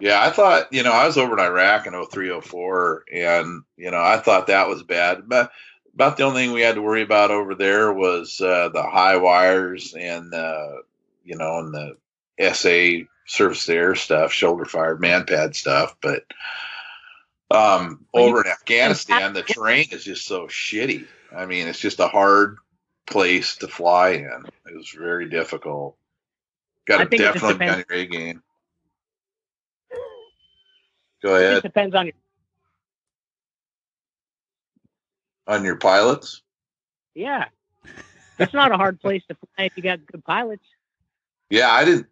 Yeah, 0.00 0.22
I 0.22 0.30
thought 0.30 0.72
you 0.72 0.82
know 0.82 0.92
I 0.92 1.06
was 1.06 1.18
over 1.18 1.34
in 1.34 1.44
Iraq 1.44 1.86
in 1.86 1.92
0304, 1.94 3.04
and 3.12 3.62
you 3.76 3.90
know 3.90 4.00
I 4.02 4.18
thought 4.18 4.48
that 4.48 4.68
was 4.68 4.82
bad. 4.82 5.28
But 5.28 5.52
about 5.94 6.16
the 6.16 6.24
only 6.24 6.42
thing 6.44 6.52
we 6.52 6.62
had 6.62 6.76
to 6.76 6.82
worry 6.82 7.02
about 7.02 7.30
over 7.30 7.54
there 7.54 7.92
was 7.92 8.40
uh, 8.40 8.70
the 8.70 8.82
high 8.82 9.18
wires 9.18 9.94
and 9.94 10.34
uh, 10.34 10.76
you 11.24 11.36
know 11.36 11.58
and 11.60 11.74
the 11.74 11.96
SA 12.54 13.06
surface 13.26 13.66
to 13.66 13.74
air 13.74 13.94
stuff, 13.94 14.32
shoulder 14.32 14.64
fired 14.64 15.00
MANPAD 15.02 15.54
stuff. 15.54 15.96
But 16.02 16.24
um, 17.50 18.06
Well, 18.12 18.24
you- 18.24 18.30
over 18.30 18.42
in 18.42 18.50
Afghanistan, 18.50 19.34
the 19.34 19.42
terrain 19.42 19.88
is 19.92 20.04
just 20.04 20.26
so 20.26 20.46
shitty. 20.46 21.06
I 21.36 21.46
mean, 21.46 21.68
it's 21.68 21.80
just 21.80 22.00
a 22.00 22.08
hard 22.08 22.58
place 23.06 23.56
to 23.56 23.68
fly 23.68 24.10
in. 24.10 24.44
It 24.66 24.76
was 24.76 24.90
very 24.90 25.28
difficult. 25.28 25.96
Got 26.86 26.98
to 26.98 27.06
think 27.06 27.22
it 27.24 27.32
just 27.32 27.34
definitely 27.34 27.58
be 27.66 27.70
on 27.70 27.84
your 27.88 27.98
A 27.98 28.06
game. 28.06 28.42
Go 31.22 31.34
ahead. 31.36 31.52
just 31.54 31.62
depends 31.64 31.94
on 31.94 32.06
your 32.06 32.14
on 35.46 35.64
your 35.64 35.76
pilots. 35.76 36.42
yeah. 37.14 37.46
It's 38.38 38.54
not 38.54 38.72
a 38.72 38.76
hard 38.78 38.98
place 39.02 39.22
to 39.28 39.34
fly 39.34 39.64
if 39.66 39.76
you 39.76 39.82
got 39.82 40.06
good 40.06 40.24
pilots. 40.24 40.64
Yeah, 41.50 41.70
I 41.70 41.84
didn't. 41.84 42.06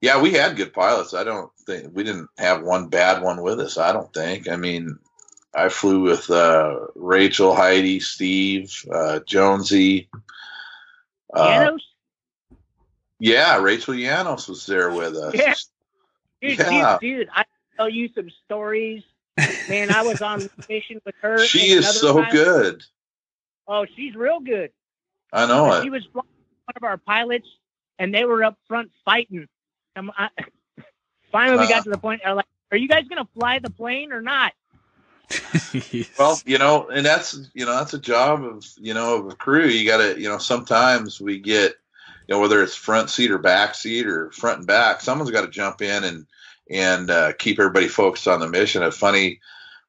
Yeah, 0.00 0.20
we 0.20 0.32
had 0.32 0.56
good 0.56 0.72
pilots. 0.72 1.14
I 1.14 1.22
don't 1.22 1.52
think 1.66 1.94
we 1.94 2.02
didn't 2.02 2.28
have 2.36 2.62
one 2.64 2.88
bad 2.88 3.22
one 3.22 3.40
with 3.42 3.60
us. 3.60 3.78
I 3.78 3.92
don't 3.92 4.12
think. 4.12 4.48
I 4.48 4.56
mean, 4.56 4.98
I 5.54 5.68
flew 5.68 6.00
with 6.00 6.28
uh, 6.30 6.86
Rachel, 6.96 7.54
Heidi, 7.54 8.00
Steve, 8.00 8.74
uh, 8.92 9.20
Jonesy. 9.24 10.08
Uh, 11.32 11.66
Janos? 11.66 11.86
yeah, 13.20 13.58
Rachel 13.58 13.94
Yanos 13.94 14.48
was 14.48 14.66
there 14.66 14.90
with 14.90 15.14
us. 15.14 15.32
Yeah. 15.34 15.54
Dude, 16.40 16.58
Yeah. 16.58 16.98
dude, 17.00 17.18
dude, 17.18 17.28
I 17.32 17.44
tell 17.76 17.88
you 17.88 18.08
some 18.14 18.30
stories. 18.44 19.02
Man, 19.68 19.90
I 19.90 20.02
was 20.02 20.20
on 20.20 20.48
mission 20.68 21.00
with 21.04 21.14
her. 21.22 21.38
She 21.38 21.70
is 21.70 21.88
so 22.00 22.14
pilot. 22.14 22.32
good. 22.32 22.84
Oh, 23.68 23.86
she's 23.96 24.14
real 24.14 24.40
good. 24.40 24.70
I 25.32 25.46
know 25.46 25.80
She 25.80 25.88
it. 25.88 25.92
was 25.92 26.02
one 26.12 26.26
of 26.76 26.82
our 26.84 26.96
pilots, 26.98 27.48
and 27.98 28.14
they 28.14 28.24
were 28.24 28.44
up 28.44 28.58
front 28.68 28.90
fighting. 29.04 29.48
I, 29.96 30.28
finally, 31.30 31.58
we 31.58 31.66
Uh. 31.66 31.68
got 31.68 31.84
to 31.84 31.90
the 31.90 31.98
point. 31.98 32.22
I'm 32.24 32.36
like, 32.36 32.46
"Are 32.70 32.76
you 32.76 32.88
guys 32.88 33.04
gonna 33.08 33.28
fly 33.34 33.58
the 33.58 33.70
plane 33.70 34.12
or 34.12 34.20
not?" 34.22 34.52
Well, 36.18 36.38
you 36.44 36.58
know, 36.58 36.88
and 36.88 37.04
that's 37.04 37.50
you 37.54 37.64
know 37.64 37.72
that's 37.76 37.94
a 37.94 37.98
job 37.98 38.44
of 38.44 38.64
you 38.78 38.94
know 38.94 39.16
of 39.18 39.32
a 39.32 39.36
crew. 39.36 39.66
You 39.66 39.86
got 39.88 39.98
to 39.98 40.20
you 40.20 40.28
know 40.28 40.38
sometimes 40.38 41.20
we 41.20 41.38
get 41.38 41.74
you 42.28 42.34
know 42.34 42.40
whether 42.40 42.62
it's 42.62 42.74
front 42.74 43.10
seat 43.10 43.30
or 43.30 43.38
back 43.38 43.74
seat 43.74 44.06
or 44.06 44.30
front 44.32 44.58
and 44.58 44.66
back, 44.66 45.00
someone's 45.00 45.30
got 45.30 45.42
to 45.42 45.50
jump 45.50 45.80
in 45.82 46.04
and 46.04 46.26
and 46.72 47.10
uh, 47.10 47.32
keep 47.34 47.58
everybody 47.58 47.88
focused 47.88 48.26
on 48.26 48.40
the 48.40 48.48
mission. 48.48 48.82
A 48.82 48.90
funny 48.90 49.40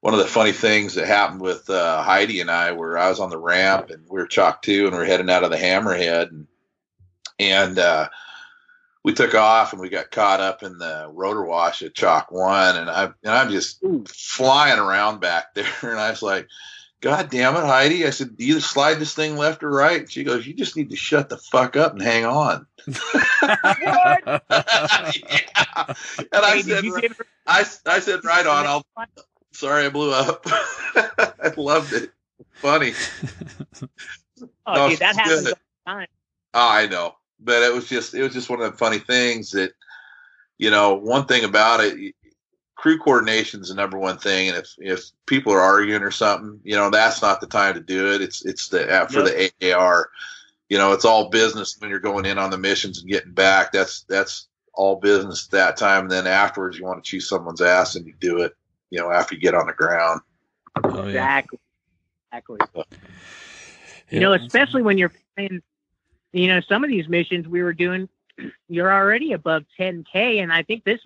one 0.02 0.14
of 0.14 0.20
the 0.20 0.28
funny 0.28 0.52
things 0.52 0.96
that 0.96 1.08
happened 1.08 1.40
with 1.40 1.70
uh, 1.70 2.04
Heidi 2.04 2.42
and 2.42 2.52
I, 2.52 2.74
where 2.74 2.98
I 2.98 3.08
was 3.08 3.22
on 3.22 3.30
the 3.30 3.38
ramp 3.38 3.90
and 3.90 4.04
we 4.10 4.20
were 4.20 4.28
chalk 4.28 4.62
two 4.62 4.86
and 4.86 4.94
we 4.94 5.02
are 5.02 5.06
heading 5.06 5.30
out 5.30 5.46
of 5.46 5.50
the 5.50 5.58
hammerhead 5.58 6.30
and 6.30 6.48
and 7.40 7.80
uh, 7.80 8.10
we 9.04 9.14
took 9.14 9.34
off 9.34 9.72
and 9.72 9.82
we 9.82 9.90
got 9.90 10.12
caught 10.12 10.42
up 10.42 10.62
in 10.62 10.78
the 10.78 11.10
rotor 11.10 11.46
wash 11.46 11.82
at 11.82 11.94
chalk 11.94 12.32
one 12.32 12.76
and 12.76 12.90
I 12.90 13.06
and 13.06 13.34
I'm 13.34 13.50
just 13.50 13.82
flying 14.08 14.80
around 14.80 15.22
back 15.22 15.54
there 15.56 15.66
and 15.82 16.00
I 16.00 16.10
was 16.10 16.22
like 16.22 16.48
God 17.04 17.30
damn 17.30 17.58
it, 17.58 17.66
Heidi. 17.66 18.08
I 18.08 18.12
said, 18.12 18.38
Do 18.38 18.46
you 18.46 18.62
slide 18.62 18.94
this 18.94 19.14
thing 19.14 19.36
left 19.36 19.62
or 19.62 19.70
right? 19.70 20.00
And 20.00 20.10
she 20.10 20.24
goes, 20.24 20.48
You 20.48 20.54
just 20.54 20.78
need 20.78 20.90
to 20.90 20.96
shut 20.96 21.28
the 21.28 21.38
fuck 21.38 21.76
up 21.76 21.92
and 21.92 22.02
hang 22.02 22.24
on. 22.24 22.66
Yeah. 22.88 24.18
And 26.32 26.46
I 26.46 26.56
Hey, 26.56 26.62
said, 26.62 26.86
her- 26.86 27.26
I, 27.48 27.66
I 27.86 28.00
said, 28.00 28.24
right 28.24 28.46
on. 28.46 28.66
I'll, 28.66 28.86
sorry, 29.52 29.86
I 29.86 29.90
blew 29.90 30.12
up. 30.12 30.44
I 30.96 31.54
loved 31.58 31.94
it. 31.94 32.12
Funny. 32.56 32.94
Oh, 34.66 34.76
No, 34.76 34.90
dude, 34.90 35.00
that 35.00 35.16
happens 35.16 35.46
all 35.48 35.54
the 35.54 35.92
time. 35.92 36.08
Oh, 36.54 36.70
I 36.70 36.88
know, 36.88 37.16
but 37.40 37.64
it 37.64 37.74
was 37.74 37.88
just 37.88 38.14
it 38.14 38.24
was 38.24 38.34
just 38.34 38.50
one 38.50 38.62
of 38.62 38.72
the 38.72 38.78
funny 38.78 39.00
things 39.00 39.52
that 39.52 39.74
you 40.58 40.72
know. 40.72 40.94
One 40.96 41.26
thing 41.26 41.44
about 41.44 41.82
it, 41.82 42.16
crew 42.76 42.98
coordination 42.98 43.62
is 43.62 43.70
the 43.70 43.76
number 43.76 43.98
one 43.98 44.18
thing, 44.18 44.50
and 44.50 44.58
if 44.58 44.74
if 44.80 45.04
people 45.26 45.52
are 45.54 45.60
arguing 45.62 46.02
or 46.02 46.12
something, 46.12 46.60
you 46.64 46.76
know, 46.76 46.90
that's 46.90 47.22
not 47.22 47.42
the 47.42 47.48
time 47.48 47.74
to 47.76 47.80
do 47.82 48.14
it. 48.14 48.22
It's 48.22 48.46
it's 48.46 48.70
the 48.70 48.80
for 49.12 49.22
the 49.22 49.52
AAR. 49.74 50.10
You 50.74 50.80
know, 50.80 50.92
it's 50.92 51.06
all 51.06 51.30
business 51.30 51.76
when 51.78 51.92
you're 51.92 52.00
going 52.00 52.26
in 52.26 52.40
on 52.40 52.50
the 52.50 52.58
missions 52.58 53.00
and 53.00 53.08
getting 53.08 53.32
back. 53.32 53.72
That's 53.72 54.06
that's 54.10 54.48
all 54.74 54.96
business 54.96 55.46
at 55.46 55.52
that 55.52 55.78
time. 55.78 56.06
And 56.06 56.12
then 56.12 56.26
afterwards, 56.26 56.80
you 56.80 56.84
want 56.84 57.04
to 57.04 57.08
chew 57.08 57.20
someone's 57.20 57.62
ass, 57.62 57.94
and 57.94 58.08
you 58.08 58.16
do 58.20 58.40
it. 58.40 58.56
You 58.90 59.00
know, 59.00 59.12
after 59.12 59.36
you 59.36 59.42
get 59.42 59.54
on 59.54 59.68
the 59.68 59.74
ground. 59.74 60.22
Oh, 60.84 61.04
yeah. 61.04 61.10
Exactly. 61.10 61.60
Exactly. 62.34 62.86
You 64.10 64.20
know, 64.20 64.34
especially 64.34 64.82
when 64.82 64.98
you're 64.98 65.14
playing, 65.36 65.62
you 66.32 66.48
know, 66.48 66.60
some 66.62 66.84
of 66.84 66.90
these 66.90 67.08
missions 67.08 67.48
we 67.48 67.62
were 67.62 67.74
doing, 67.74 68.10
you're 68.68 68.92
already 68.92 69.34
above 69.34 69.66
10k, 69.80 70.42
and 70.42 70.52
I 70.52 70.64
think 70.64 70.86
this 70.86 71.02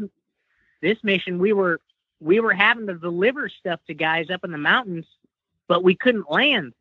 this 0.82 0.98
mission 1.04 1.40
we 1.40 1.52
were 1.52 1.82
we 2.22 2.40
were 2.40 2.54
having 2.54 2.88
to 2.88 2.94
deliver 2.94 3.50
stuff 3.50 3.82
to 3.88 3.94
guys 3.94 4.30
up 4.30 4.46
in 4.46 4.52
the 4.52 4.58
mountains, 4.58 5.08
but 5.68 5.84
we 5.84 5.94
couldn't 5.94 6.32
land. 6.32 6.72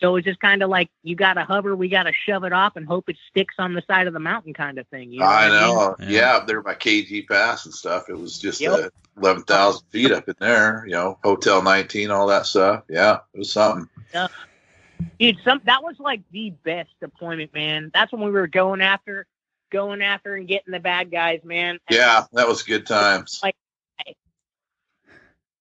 So 0.00 0.08
it 0.08 0.12
was 0.12 0.24
just 0.24 0.40
kind 0.40 0.62
of 0.62 0.70
like 0.70 0.88
you 1.02 1.14
got 1.14 1.34
to 1.34 1.44
hover, 1.44 1.76
we 1.76 1.88
got 1.88 2.04
to 2.04 2.12
shove 2.26 2.44
it 2.44 2.54
off 2.54 2.76
and 2.76 2.86
hope 2.86 3.08
it 3.10 3.16
sticks 3.28 3.54
on 3.58 3.74
the 3.74 3.82
side 3.86 4.06
of 4.06 4.14
the 4.14 4.18
mountain, 4.18 4.54
kind 4.54 4.78
of 4.78 4.88
thing. 4.88 5.12
You 5.12 5.20
know 5.20 5.26
I 5.26 5.48
what 5.48 5.52
mean? 5.52 5.60
know. 5.60 5.96
Yeah. 6.00 6.20
Yeah. 6.20 6.36
up 6.36 6.46
there 6.46 6.62
by 6.62 6.74
KG 6.74 7.28
Pass 7.28 7.66
and 7.66 7.74
stuff. 7.74 8.08
It 8.08 8.18
was 8.18 8.38
just 8.38 8.62
Yep. 8.62 8.72
uh, 8.72 8.88
eleven 9.18 9.42
thousand 9.42 9.86
feet 9.90 10.10
up 10.10 10.26
in 10.26 10.34
there. 10.40 10.84
You 10.86 10.92
know, 10.92 11.18
Hotel 11.22 11.62
19, 11.62 12.10
all 12.10 12.26
that 12.28 12.46
stuff. 12.46 12.84
Yeah, 12.88 13.18
it 13.34 13.38
was 13.38 13.52
something. 13.52 13.88
Yeah. 14.14 14.28
Dude, 15.18 15.36
some 15.44 15.60
that 15.64 15.82
was 15.82 15.96
like 15.98 16.22
the 16.32 16.50
best 16.64 16.90
deployment, 17.00 17.52
man. 17.52 17.90
That's 17.92 18.10
when 18.10 18.22
we 18.22 18.30
were 18.30 18.46
going 18.46 18.80
after, 18.80 19.26
going 19.70 20.00
after 20.00 20.34
and 20.34 20.48
getting 20.48 20.72
the 20.72 20.80
bad 20.80 21.10
guys, 21.10 21.40
man. 21.44 21.78
And 21.88 21.96
Yeah, 21.98 22.24
that 22.32 22.48
was 22.48 22.62
good 22.62 22.86
times. 22.86 23.40
Like 23.42 23.54
an 24.06 24.14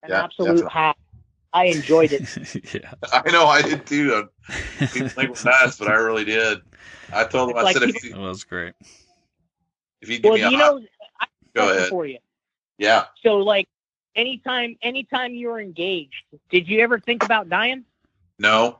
Yeah, 0.08 0.24
absolute 0.24 0.48
definitely. 0.48 0.70
high. 0.72 0.94
I 1.54 1.66
enjoyed 1.66 2.12
it. 2.14 2.74
yeah. 2.74 2.94
I 3.12 3.30
know 3.32 3.48
I 3.48 3.62
did 3.62 3.86
too. 3.86 4.30
People 4.80 5.10
think 5.10 5.30
we're 5.30 5.52
nuts, 5.52 5.78
but 5.78 5.88
I 5.88 5.94
really 5.96 6.26
did. 6.26 6.60
I 7.12 7.24
told 7.24 7.50
them, 7.50 7.58
I 7.58 7.62
It's 7.62 7.74
said, 7.74 7.82
like 7.84 7.96
if 7.96 8.04
you, 8.04 8.12
That 8.12 8.20
was 8.20 8.44
great. 8.44 8.74
if 10.02 10.10
you 10.10 10.20
give 10.20 10.26
well, 10.26 10.34
me 10.34 10.42
you 10.42 10.58
hot, 10.58 10.76
know, 10.76 10.88
I 11.20 11.26
have 11.26 11.30
a 11.30 11.54
go 11.68 11.74
ahead. 11.76 11.90
for 11.90 12.06
you. 12.06 12.20
Yeah. 12.78 13.06
So, 13.24 13.38
like, 13.38 13.68
anytime, 14.16 14.78
anytime 14.82 15.34
you 15.34 15.50
were 15.50 15.60
engaged, 15.60 16.24
did 16.50 16.68
you 16.68 16.82
ever 16.82 17.00
think 17.00 17.24
about 17.24 17.50
dying? 17.50 17.84
No. 18.38 18.80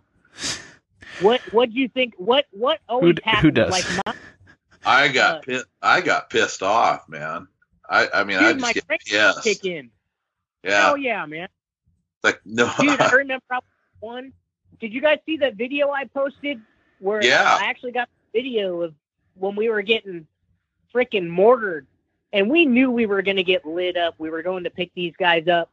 What 1.20 1.42
what 1.52 1.72
do 1.72 1.80
you 1.80 1.90
think? 1.90 2.14
What 2.18 2.46
what 2.52 2.80
always 2.88 3.16
who 3.18 3.22
happens? 3.30 3.56
does? 3.56 3.72
Like 3.72 3.84
my, 4.06 4.14
I 4.86 5.08
got 5.10 5.38
Uh, 5.38 5.42
pi- 5.42 5.70
I 5.82 6.02
got 6.02 6.30
pissed 6.30 6.64
off, 6.64 7.10
man. 7.10 7.48
I 7.90 8.08
I 8.14 8.24
mean 8.24 8.38
I 8.38 8.54
dude, 8.54 8.62
just 8.62 8.62
my 8.62 8.74
get 8.74 9.00
pissed. 9.06 9.44
kick 9.44 9.66
in. 9.66 9.90
Yeah, 10.64 10.92
Oh 10.92 10.96
yeah, 10.96 11.26
man. 11.26 11.50
Like 12.24 12.40
no. 12.46 12.72
Dude, 12.80 13.00
I 13.02 13.10
remember 13.12 13.44
one. 14.00 14.34
Did 14.80 14.94
you 14.94 15.02
guys 15.02 15.20
see 15.26 15.38
that 15.38 15.56
video 15.56 15.90
I 15.92 16.06
posted 16.06 16.62
where 17.00 17.22
Yeah. 17.24 17.58
I 17.60 17.66
actually 17.66 17.92
got 17.92 18.10
video 18.34 18.82
of 18.82 18.94
when 19.36 19.56
we 19.56 19.70
were 19.70 19.82
getting 19.82 20.28
freaking 20.94 21.28
mortared 21.28 21.88
and 22.34 22.50
we 22.50 22.66
knew 22.66 22.92
we 22.92 23.06
were 23.06 23.22
going 23.22 23.38
to 23.38 23.44
get 23.44 23.66
lit 23.66 23.98
up. 23.98 24.16
We 24.18 24.30
were 24.30 24.44
going 24.44 24.64
to 24.66 24.70
pick 24.70 24.92
these 24.96 25.14
guys 25.18 25.48
up. 25.48 25.70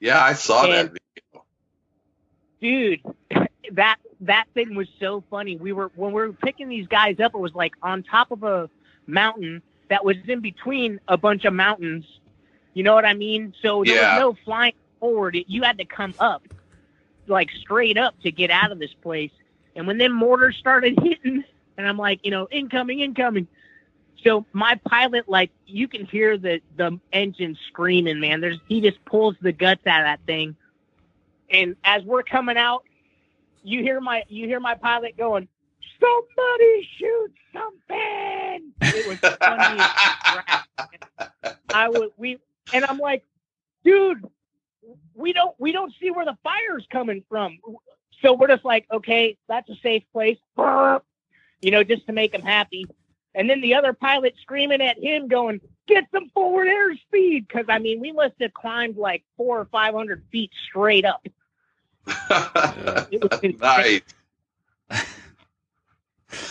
yeah, 0.00 0.22
I 0.22 0.34
saw 0.34 0.66
that 0.66 0.86
video. 0.92 1.44
Dude, 2.60 3.00
that 3.72 3.96
that 4.20 4.46
thing 4.54 4.74
was 4.74 4.88
so 5.00 5.24
funny. 5.30 5.56
We 5.56 5.72
were 5.72 5.90
when 5.94 6.12
we 6.12 6.20
were 6.22 6.32
picking 6.32 6.68
these 6.68 6.86
guys 6.86 7.20
up, 7.20 7.34
it 7.34 7.38
was 7.38 7.54
like 7.54 7.72
on 7.82 8.02
top 8.02 8.30
of 8.30 8.42
a 8.42 8.70
mountain 9.06 9.62
that 9.90 10.04
was 10.04 10.16
in 10.26 10.40
between 10.40 11.00
a 11.08 11.16
bunch 11.16 11.44
of 11.44 11.52
mountains. 11.54 12.04
You 12.74 12.82
know 12.84 12.94
what 12.94 13.04
I 13.04 13.14
mean? 13.14 13.54
So 13.62 13.84
there 13.84 13.96
Yeah. 13.96 14.00
was 14.00 14.12
no 14.12 14.34
flying 14.44 14.72
forward. 15.04 15.36
It, 15.36 15.44
you 15.48 15.62
had 15.62 15.76
to 15.78 15.84
come 15.84 16.14
up, 16.18 16.48
like 17.26 17.50
straight 17.60 17.98
up, 17.98 18.18
to 18.22 18.30
get 18.30 18.50
out 18.50 18.72
of 18.72 18.78
this 18.78 18.94
place. 19.02 19.30
And 19.76 19.86
when 19.86 19.98
them 19.98 20.12
mortars 20.12 20.56
started 20.56 20.98
hitting, 21.02 21.44
and 21.76 21.86
I'm 21.86 21.98
like, 21.98 22.20
you 22.24 22.30
know, 22.30 22.48
incoming, 22.50 23.00
incoming. 23.00 23.46
So 24.22 24.46
my 24.54 24.80
pilot, 24.88 25.28
like, 25.28 25.50
you 25.66 25.88
can 25.88 26.06
hear 26.06 26.38
the 26.38 26.62
the 26.76 26.98
engine 27.12 27.58
screaming, 27.68 28.18
man. 28.18 28.40
There's 28.40 28.58
he 28.66 28.80
just 28.80 29.04
pulls 29.04 29.36
the 29.42 29.52
guts 29.52 29.86
out 29.86 30.00
of 30.00 30.06
that 30.06 30.20
thing. 30.24 30.56
And 31.50 31.76
as 31.84 32.02
we're 32.04 32.22
coming 32.22 32.56
out, 32.56 32.84
you 33.62 33.82
hear 33.82 34.00
my 34.00 34.24
you 34.28 34.46
hear 34.46 34.60
my 34.60 34.74
pilot 34.74 35.18
going, 35.18 35.46
"Somebody 36.00 36.88
shoot 36.96 37.32
something!" 37.52 38.72
It 38.80 39.06
was 39.06 39.18
funny. 39.18 39.82
I 41.74 41.88
would 41.90 42.12
we 42.16 42.38
and 42.72 42.86
I'm 42.86 42.98
like, 42.98 43.26
dude, 43.84 44.24
we 45.14 45.32
don't 45.32 45.54
we 45.58 45.72
don't 45.72 45.92
see 46.00 46.10
where 46.10 46.24
the 46.24 46.36
fire's 46.42 46.86
coming 46.90 47.22
from. 47.28 47.58
So 48.22 48.32
we're 48.32 48.48
just 48.48 48.64
like, 48.64 48.86
okay, 48.92 49.36
that's 49.48 49.68
a 49.68 49.76
safe 49.82 50.02
place, 50.12 50.38
you 50.56 51.70
know, 51.70 51.84
just 51.84 52.06
to 52.06 52.12
make 52.12 52.34
him 52.34 52.42
happy. 52.42 52.86
And 53.34 53.50
then 53.50 53.60
the 53.60 53.74
other 53.74 53.92
pilot 53.92 54.34
screaming 54.40 54.80
at 54.80 54.98
him, 54.98 55.26
going, 55.28 55.60
"Get 55.88 56.04
some 56.12 56.28
forward 56.30 56.68
airspeed!" 56.68 57.48
Because 57.48 57.66
I 57.68 57.78
mean, 57.80 58.00
we 58.00 58.12
must 58.12 58.34
have 58.40 58.54
climbed 58.54 58.96
like 58.96 59.24
four 59.36 59.58
or 59.58 59.64
five 59.66 59.94
hundred 59.94 60.22
feet 60.30 60.50
straight 60.68 61.04
up. 61.04 61.26
Nice. 63.60 64.02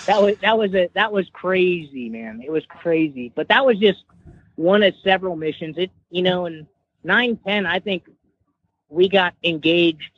that 0.05 0.21
was 0.21 0.35
that 0.41 0.57
was 0.57 0.73
a 0.73 0.89
that 0.93 1.11
was 1.11 1.29
crazy, 1.31 2.09
man. 2.09 2.41
It 2.43 2.51
was 2.51 2.65
crazy. 2.67 3.31
But 3.33 3.47
that 3.47 3.65
was 3.65 3.77
just 3.77 4.03
one 4.55 4.83
of 4.83 4.93
several 5.03 5.35
missions. 5.35 5.77
It 5.77 5.91
you 6.09 6.21
know, 6.21 6.45
in 6.45 6.67
nine 7.03 7.37
ten, 7.45 7.65
I 7.65 7.79
think 7.79 8.09
we 8.93 9.09
got 9.09 9.33
engaged 9.43 10.11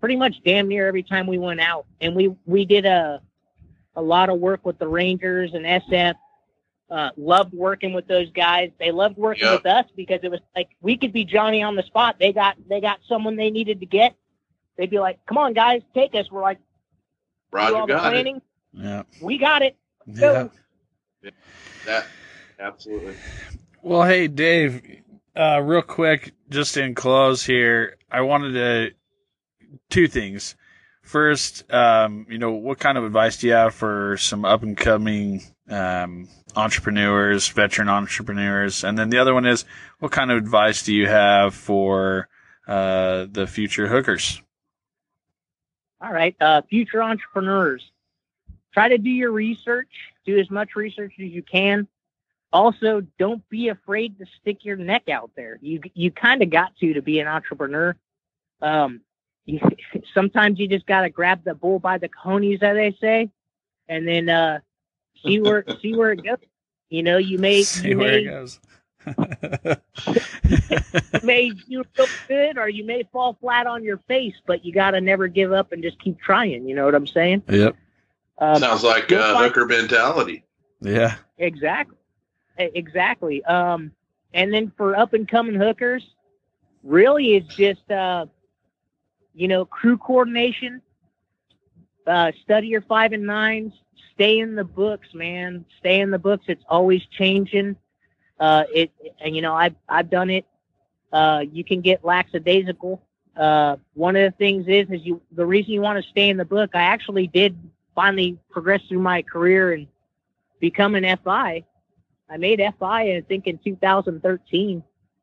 pretty 0.00 0.16
much 0.16 0.34
damn 0.44 0.68
near 0.68 0.86
every 0.86 1.02
time 1.02 1.26
we 1.26 1.38
went 1.38 1.60
out, 1.60 1.86
and 2.00 2.14
we 2.14 2.34
we 2.44 2.64
did 2.64 2.84
a 2.84 3.22
a 3.96 4.02
lot 4.02 4.28
of 4.28 4.38
work 4.40 4.64
with 4.66 4.78
the 4.78 4.88
Rangers 4.88 5.54
and 5.54 5.64
SF. 5.64 6.14
Uh, 6.90 7.10
loved 7.16 7.54
working 7.54 7.92
with 7.94 8.06
those 8.06 8.30
guys. 8.32 8.70
They 8.78 8.90
loved 8.90 9.16
working 9.16 9.46
Yep. 9.46 9.62
with 9.62 9.66
us 9.72 9.84
because 9.96 10.20
it 10.22 10.30
was 10.30 10.40
like 10.54 10.68
we 10.82 10.96
could 10.98 11.12
be 11.12 11.24
Johnny 11.24 11.62
on 11.62 11.76
the 11.76 11.82
spot. 11.84 12.16
They 12.18 12.32
got 12.32 12.56
they 12.68 12.80
got 12.80 12.98
someone 13.08 13.36
they 13.36 13.50
needed 13.50 13.80
to 13.80 13.86
get. 13.86 14.14
They'd 14.76 14.90
be 14.90 14.98
like, 14.98 15.24
"Come 15.26 15.38
on, 15.38 15.54
guys, 15.54 15.82
take 15.94 16.14
us." 16.14 16.30
We're 16.30 16.42
like, 16.42 16.58
"Do 17.52 17.58
all 17.58 17.72
Roger 17.72 17.80
the 17.80 17.86
got 17.86 18.06
it. 18.06 18.10
planning. 18.10 18.42
Yeah. 18.72 19.02
We 19.22 19.38
got 19.38 19.62
it." 19.62 19.76
Yeah. 20.06 20.48
That 21.86 22.06
absolutely. 22.58 23.14
Well, 23.82 24.02
hey, 24.02 24.28
Dave, 24.28 24.82
uh, 25.36 25.60
real 25.60 25.82
quick, 25.82 26.32
just 26.48 26.76
in 26.76 26.94
close 26.94 27.44
here, 27.44 27.96
I 28.10 28.22
wanted 28.22 28.52
to 28.52 28.90
two 29.90 30.08
things. 30.08 30.56
First, 31.02 31.70
um, 31.72 32.26
you 32.30 32.38
know, 32.38 32.52
what 32.52 32.78
kind 32.78 32.96
of 32.96 33.04
advice 33.04 33.36
do 33.38 33.48
you 33.48 33.52
have 33.52 33.74
for 33.74 34.16
some 34.16 34.44
up 34.44 34.62
and 34.62 34.76
coming 34.76 35.42
um, 35.68 36.28
entrepreneurs, 36.56 37.48
veteran 37.48 37.88
entrepreneurs? 37.88 38.84
And 38.84 38.96
then 38.96 39.10
the 39.10 39.18
other 39.18 39.34
one 39.34 39.44
is, 39.44 39.64
what 39.98 40.12
kind 40.12 40.30
of 40.30 40.38
advice 40.38 40.82
do 40.82 40.94
you 40.94 41.06
have 41.06 41.54
for 41.54 42.28
uh, 42.66 43.26
the 43.30 43.46
future 43.46 43.86
hookers? 43.86 44.40
All 46.00 46.12
right, 46.12 46.36
uh, 46.40 46.62
future 46.68 47.02
entrepreneurs, 47.02 47.82
try 48.72 48.88
to 48.88 48.98
do 48.98 49.10
your 49.10 49.32
research. 49.32 49.88
Do 50.26 50.38
as 50.38 50.50
much 50.50 50.74
research 50.74 51.12
as 51.20 51.30
you 51.30 51.42
can. 51.42 51.86
Also, 52.54 53.02
don't 53.18 53.46
be 53.48 53.68
afraid 53.68 54.16
to 54.16 54.24
stick 54.40 54.64
your 54.64 54.76
neck 54.76 55.08
out 55.08 55.32
there. 55.34 55.58
You 55.60 55.80
you 55.92 56.12
kind 56.12 56.40
of 56.40 56.50
got 56.50 56.76
to 56.76 56.94
to 56.94 57.02
be 57.02 57.18
an 57.18 57.26
entrepreneur. 57.26 57.96
Um, 58.62 59.00
you, 59.44 59.58
sometimes 60.14 60.60
you 60.60 60.68
just 60.68 60.86
got 60.86 61.00
to 61.00 61.10
grab 61.10 61.42
the 61.42 61.54
bull 61.54 61.80
by 61.80 61.98
the 61.98 62.08
cojones, 62.08 62.62
as 62.62 62.76
they 62.76 62.96
say, 63.00 63.28
and 63.88 64.06
then 64.06 64.28
uh, 64.28 64.60
see 65.26 65.40
where 65.40 65.64
see 65.82 65.96
where 65.96 66.12
it 66.12 66.24
goes. 66.24 66.38
You 66.90 67.02
know, 67.02 67.16
you 67.16 67.38
may 67.38 67.62
See 67.64 67.88
you 67.88 67.98
where 67.98 68.12
may 68.12 68.18
it 68.18 68.30
goes. 68.30 68.60
you 70.44 71.20
may 71.24 71.50
do 71.50 71.82
real 71.98 72.08
good 72.28 72.56
or 72.56 72.68
you 72.68 72.84
may 72.84 73.02
fall 73.12 73.36
flat 73.40 73.66
on 73.66 73.82
your 73.82 73.98
face, 74.06 74.36
but 74.46 74.64
you 74.64 74.72
got 74.72 74.92
to 74.92 75.00
never 75.00 75.26
give 75.26 75.52
up 75.52 75.72
and 75.72 75.82
just 75.82 76.00
keep 76.00 76.20
trying. 76.20 76.68
You 76.68 76.76
know 76.76 76.84
what 76.84 76.94
I'm 76.94 77.08
saying? 77.08 77.42
yep. 77.48 77.74
Um, 78.38 78.60
Sounds 78.60 78.84
like 78.84 79.10
you'll 79.10 79.22
uh, 79.22 79.42
hooker 79.42 79.66
mentality. 79.66 80.44
Yeah. 80.80 81.16
Exactly. 81.38 81.96
Exactly. 82.58 83.44
Um, 83.44 83.92
and 84.32 84.52
then 84.52 84.72
for 84.76 84.96
up 84.96 85.12
and 85.12 85.28
coming 85.28 85.54
hookers, 85.54 86.04
really 86.82 87.36
it's 87.36 87.54
just, 87.54 87.90
uh, 87.90 88.26
you 89.34 89.48
know, 89.48 89.64
crew 89.64 89.98
coordination, 89.98 90.80
uh, 92.06 92.32
study 92.42 92.68
your 92.68 92.82
five 92.82 93.12
and 93.12 93.26
nines, 93.26 93.72
stay 94.14 94.38
in 94.38 94.54
the 94.54 94.64
books, 94.64 95.08
man. 95.14 95.64
Stay 95.78 96.00
in 96.00 96.10
the 96.10 96.18
books. 96.18 96.44
It's 96.48 96.64
always 96.68 97.02
changing. 97.06 97.76
Uh, 98.38 98.64
it, 98.72 98.90
and 99.20 99.34
you 99.34 99.42
know, 99.42 99.54
I've, 99.54 99.74
I've 99.88 100.10
done 100.10 100.30
it. 100.30 100.44
Uh, 101.12 101.44
you 101.52 101.64
can 101.64 101.80
get 101.80 102.04
lackadaisical. 102.04 103.02
Uh, 103.36 103.76
one 103.94 104.16
of 104.16 104.30
the 104.30 104.36
things 104.36 104.66
is, 104.68 104.88
is 104.90 105.04
you, 105.04 105.20
the 105.32 105.46
reason 105.46 105.72
you 105.72 105.80
want 105.80 106.02
to 106.02 106.10
stay 106.10 106.28
in 106.28 106.36
the 106.36 106.44
book, 106.44 106.70
I 106.74 106.82
actually 106.82 107.26
did 107.26 107.56
finally 107.94 108.38
progress 108.50 108.80
through 108.88 109.00
my 109.00 109.22
career 109.22 109.72
and 109.72 109.86
become 110.60 110.94
an 110.94 111.16
FI. 111.24 111.64
I 112.34 112.36
made 112.36 112.60
FI, 112.80 113.14
I 113.14 113.24
think, 113.28 113.46
in 113.46 113.58
2013. 113.58 114.82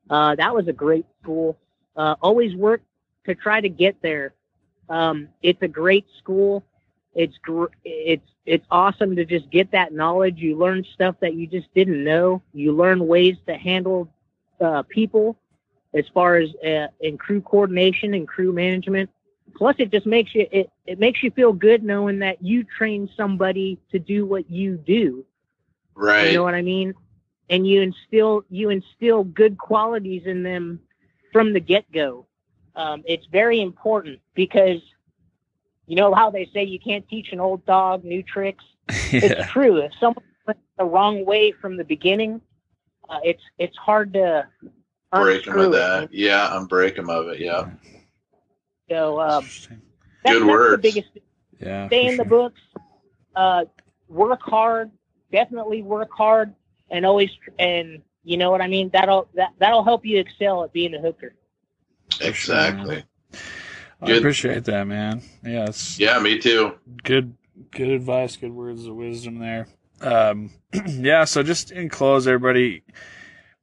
Uh, 0.09 0.35
that 0.35 0.55
was 0.55 0.69
a 0.69 0.73
great 0.73 1.05
school. 1.21 1.57
Uh, 1.97 2.15
always 2.21 2.55
work 2.55 2.81
to 3.25 3.35
try 3.35 3.59
to 3.59 3.67
get 3.67 4.01
there. 4.01 4.33
Um, 4.87 5.27
it's 5.43 5.61
a 5.61 5.67
great 5.67 6.05
school. 6.17 6.63
It's 7.13 7.37
gr- 7.39 7.73
it's 7.83 8.25
it's 8.45 8.65
awesome 8.71 9.17
to 9.17 9.25
just 9.25 9.49
get 9.51 9.69
that 9.71 9.93
knowledge. 9.93 10.37
You 10.37 10.57
learn 10.57 10.85
stuff 10.93 11.15
that 11.19 11.33
you 11.33 11.47
just 11.47 11.67
didn't 11.75 12.01
know. 12.01 12.41
You 12.53 12.71
learn 12.71 13.05
ways 13.05 13.35
to 13.45 13.57
handle 13.57 14.09
uh, 14.61 14.83
people, 14.83 15.37
as 15.93 16.05
far 16.13 16.37
as 16.37 16.49
uh, 16.65 16.87
in 17.01 17.17
crew 17.17 17.41
coordination 17.41 18.13
and 18.13 18.25
crew 18.25 18.53
management. 18.53 19.09
Plus, 19.57 19.75
it 19.79 19.91
just 19.91 20.05
makes 20.05 20.33
you 20.33 20.47
it, 20.49 20.71
it 20.85 20.97
makes 20.97 21.21
you 21.23 21.31
feel 21.31 21.51
good 21.51 21.83
knowing 21.83 22.19
that 22.19 22.41
you 22.41 22.63
train 22.63 23.09
somebody 23.17 23.77
to 23.91 23.99
do 23.99 24.25
what 24.25 24.49
you 24.49 24.77
do. 24.77 25.25
Right. 25.95 26.27
You 26.27 26.33
know 26.37 26.43
what 26.43 26.53
I 26.55 26.61
mean? 26.61 26.93
And 27.49 27.67
you 27.67 27.81
instill 27.81 28.43
you 28.49 28.69
instill 28.69 29.23
good 29.25 29.57
qualities 29.57 30.23
in 30.25 30.43
them 30.43 30.79
from 31.33 31.53
the 31.53 31.59
get 31.59 31.91
go. 31.91 32.25
Um, 32.75 33.03
it's 33.05 33.25
very 33.27 33.61
important 33.61 34.19
because 34.33 34.79
you 35.87 35.95
know 35.97 36.13
how 36.13 36.29
they 36.29 36.49
say 36.53 36.63
you 36.63 36.79
can't 36.79 37.07
teach 37.09 37.33
an 37.33 37.39
old 37.41 37.65
dog 37.65 38.03
new 38.05 38.23
tricks. 38.23 38.63
yeah. 38.89 38.95
It's 39.11 39.49
true. 39.51 39.77
If 39.77 39.91
someone 39.99 40.23
went 40.47 40.59
the 40.77 40.85
wrong 40.85 41.25
way 41.25 41.51
from 41.51 41.75
the 41.75 41.83
beginning, 41.83 42.39
uh, 43.09 43.19
it's 43.23 43.43
it's 43.57 43.75
hard 43.77 44.13
to 44.13 44.47
break 45.11 45.43
them 45.43 45.59
of 45.59 45.67
it. 45.67 45.71
that. 45.77 46.13
Yeah, 46.13 46.49
unbreak 46.53 46.95
them 46.95 47.09
of 47.09 47.27
it. 47.27 47.39
Yeah. 47.39 47.69
So 48.89 49.19
um, 49.19 49.43
that- 49.43 49.69
Good 50.23 50.41
that's 50.41 50.45
words. 50.45 50.81
the 50.83 50.89
biggest 50.91 51.09
Yeah. 51.59 51.87
stay 51.87 52.05
in 52.07 52.17
the 52.17 52.25
books, 52.25 52.59
uh, 53.35 53.65
work 54.07 54.41
hard, 54.43 54.91
definitely 55.31 55.81
work 55.81 56.09
hard, 56.11 56.53
and 56.89 57.05
always 57.05 57.29
and 57.59 58.01
you 58.23 58.37
know 58.37 58.51
what 58.51 58.61
I 58.61 58.67
mean. 58.67 58.89
That'll 58.93 59.27
that 59.35 59.53
that'll 59.59 59.83
help 59.83 60.05
you 60.05 60.19
excel 60.19 60.63
at 60.63 60.73
being 60.73 60.93
a 60.95 60.99
hooker. 60.99 61.33
Exactly. 62.19 63.03
I 64.01 64.05
Good. 64.05 64.17
appreciate 64.17 64.63
that, 64.65 64.87
man. 64.87 65.21
Yeah, 65.43 65.65
it's 65.65 65.99
Yeah, 65.99 66.19
me 66.19 66.39
too. 66.39 66.73
good 67.03 67.35
good 67.71 67.89
advice, 67.89 68.35
good 68.35 68.53
words 68.53 68.85
of 68.85 68.95
wisdom 68.95 69.39
there. 69.39 69.67
Um 70.01 70.51
yeah, 70.87 71.25
so 71.25 71.43
just 71.43 71.71
in 71.71 71.89
close 71.89 72.27
everybody 72.27 72.83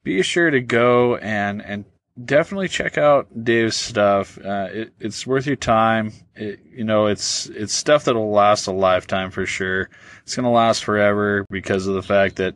be 0.04 0.22
sure 0.22 0.50
to 0.50 0.60
go 0.60 1.16
and 1.16 1.62
and 1.62 1.84
definitely 2.24 2.68
check 2.68 2.98
out 2.98 3.28
Dave's 3.44 3.76
stuff. 3.76 4.38
Uh, 4.38 4.68
it, 4.70 4.92
it's 4.98 5.26
worth 5.26 5.46
your 5.46 5.56
time. 5.56 6.12
It, 6.34 6.60
you 6.70 6.84
know, 6.84 7.06
it's 7.06 7.46
it's 7.46 7.74
stuff 7.74 8.04
that'll 8.04 8.30
last 8.30 8.66
a 8.66 8.72
lifetime 8.72 9.30
for 9.30 9.46
sure. 9.46 9.90
It's 10.22 10.36
gonna 10.36 10.50
last 10.50 10.84
forever 10.84 11.46
because 11.50 11.86
of 11.86 11.94
the 11.94 12.02
fact 12.02 12.36
that 12.36 12.54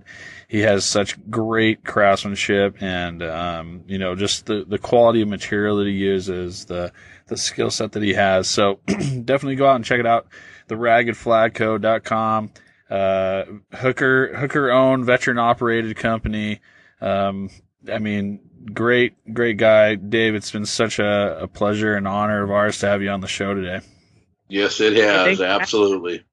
he 0.48 0.60
has 0.60 0.84
such 0.84 1.18
great 1.30 1.84
craftsmanship 1.84 2.82
and 2.82 3.22
um, 3.22 3.84
you 3.86 3.98
know 3.98 4.14
just 4.14 4.46
the 4.46 4.64
the 4.66 4.78
quality 4.78 5.22
of 5.22 5.28
material 5.28 5.76
that 5.78 5.86
he 5.86 5.94
uses, 5.94 6.66
the 6.66 6.92
the 7.26 7.36
skill 7.36 7.70
set 7.70 7.92
that 7.92 8.02
he 8.02 8.14
has. 8.14 8.48
So 8.48 8.80
definitely 8.86 9.56
go 9.56 9.68
out 9.68 9.76
and 9.76 9.84
check 9.84 10.00
it 10.00 10.06
out. 10.06 10.26
The 10.68 10.74
raggedflagco.com. 10.74 12.50
Uh, 12.90 13.44
Hooker 13.72 14.36
Hooker 14.36 14.70
owned 14.70 15.06
veteran 15.06 15.38
operated 15.38 15.96
company. 15.96 16.60
Um, 17.00 17.48
I 17.90 17.98
mean, 17.98 18.40
great, 18.72 19.34
great 19.34 19.56
guy, 19.56 19.94
Dave. 19.94 20.34
It's 20.34 20.50
been 20.50 20.66
such 20.66 20.98
a, 20.98 21.42
a 21.42 21.48
pleasure 21.48 21.94
and 21.94 22.06
honor 22.06 22.42
of 22.42 22.50
ours 22.50 22.78
to 22.80 22.86
have 22.86 23.02
you 23.02 23.10
on 23.10 23.20
the 23.20 23.28
show 23.28 23.54
today. 23.54 23.80
Yes, 24.48 24.80
it 24.80 24.94
has. 24.94 25.40
Absolutely. 25.40 26.24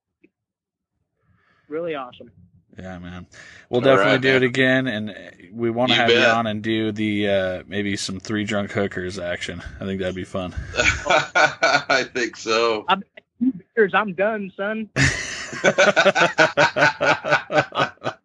Really 1.68 1.96
awesome. 1.96 2.32
Yeah, 2.78 2.98
man. 3.00 3.28
We'll 3.70 3.80
All 3.80 3.86
definitely 3.86 4.14
right, 4.14 4.22
do 4.22 4.28
man. 4.30 4.44
it 4.44 4.46
again, 4.46 4.88
and 4.88 5.16
we 5.54 5.70
want 5.70 5.92
to 5.92 5.96
You 5.96 6.02
have 6.02 6.10
you 6.10 6.20
on 6.20 6.48
and 6.48 6.62
do 6.62 6.92
the 6.92 7.30
uh, 7.30 7.64
maybe 7.68 7.96
some 7.98 8.20
three 8.20 8.46
drunk 8.46 8.72
hookers 8.72 9.20
action. 9.20 9.62
I 9.80 9.86
think 9.86 10.00
that'd 10.00 10.16
be 10.16 10.24
fun. 10.24 10.56
I 10.78 12.08
think 12.14 12.38
so. 12.38 12.86
Here's 13.76 13.94
I'm 13.94 14.14
done, 14.14 14.52
son. 14.56 14.90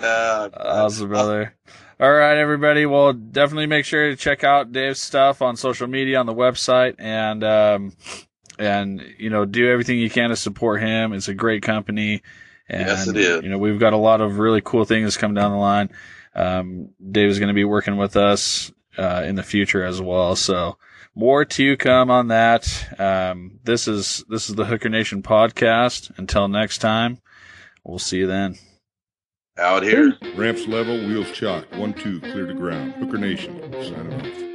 Uh, 0.00 0.48
awesome, 0.56 1.08
brother. 1.08 1.54
All 2.00 2.12
right, 2.12 2.36
everybody. 2.38 2.86
Well, 2.86 3.12
definitely 3.12 3.66
make 3.66 3.84
sure 3.84 4.10
to 4.10 4.16
check 4.16 4.44
out 4.44 4.70
Dave's 4.70 5.00
stuff 5.00 5.42
on 5.42 5.56
social 5.56 5.88
media 5.88 6.20
on 6.20 6.26
the 6.26 6.34
website, 6.34 6.94
and 6.98 7.42
um, 7.42 7.92
and 8.56 9.02
you 9.18 9.30
know 9.30 9.44
do 9.44 9.68
everything 9.68 9.98
you 9.98 10.08
can 10.08 10.30
to 10.30 10.36
support 10.36 10.80
him. 10.80 11.12
It's 11.12 11.26
a 11.26 11.34
great 11.34 11.62
company, 11.62 12.22
and 12.68 12.86
Yes, 12.86 13.08
it 13.08 13.16
is. 13.16 13.42
you 13.42 13.48
know 13.48 13.58
we've 13.58 13.80
got 13.80 13.94
a 13.94 13.96
lot 13.98 14.20
of 14.20 14.38
really 14.38 14.60
cool 14.60 14.84
things 14.84 15.16
coming 15.16 15.34
down 15.34 15.50
the 15.50 15.56
line. 15.56 15.90
Um, 16.36 16.90
Dave 17.10 17.30
is 17.30 17.40
going 17.40 17.48
to 17.48 17.54
be 17.54 17.64
working 17.64 17.96
with 17.96 18.16
us 18.16 18.70
uh, 18.96 19.24
in 19.26 19.34
the 19.34 19.42
future 19.42 19.82
as 19.82 20.00
well, 20.00 20.36
so 20.36 20.78
more 21.16 21.44
to 21.44 21.76
come 21.76 22.12
on 22.12 22.28
that. 22.28 22.94
Um, 23.00 23.58
this 23.64 23.88
is 23.88 24.24
this 24.28 24.48
is 24.48 24.54
the 24.54 24.66
Hooker 24.66 24.88
Nation 24.88 25.20
podcast. 25.24 26.16
Until 26.16 26.46
next 26.46 26.78
time, 26.78 27.18
we'll 27.82 27.98
see 27.98 28.18
you 28.18 28.28
then. 28.28 28.54
Out 29.58 29.82
here. 29.82 30.16
Ramps 30.34 30.66
level, 30.66 30.96
wheels 31.06 31.30
chock. 31.32 31.64
One, 31.76 31.92
two, 31.92 32.20
clear 32.20 32.46
to 32.46 32.54
ground. 32.54 32.92
Hooker 32.94 33.18
Nation, 33.18 33.72
signing 33.72 34.14
off. 34.14 34.47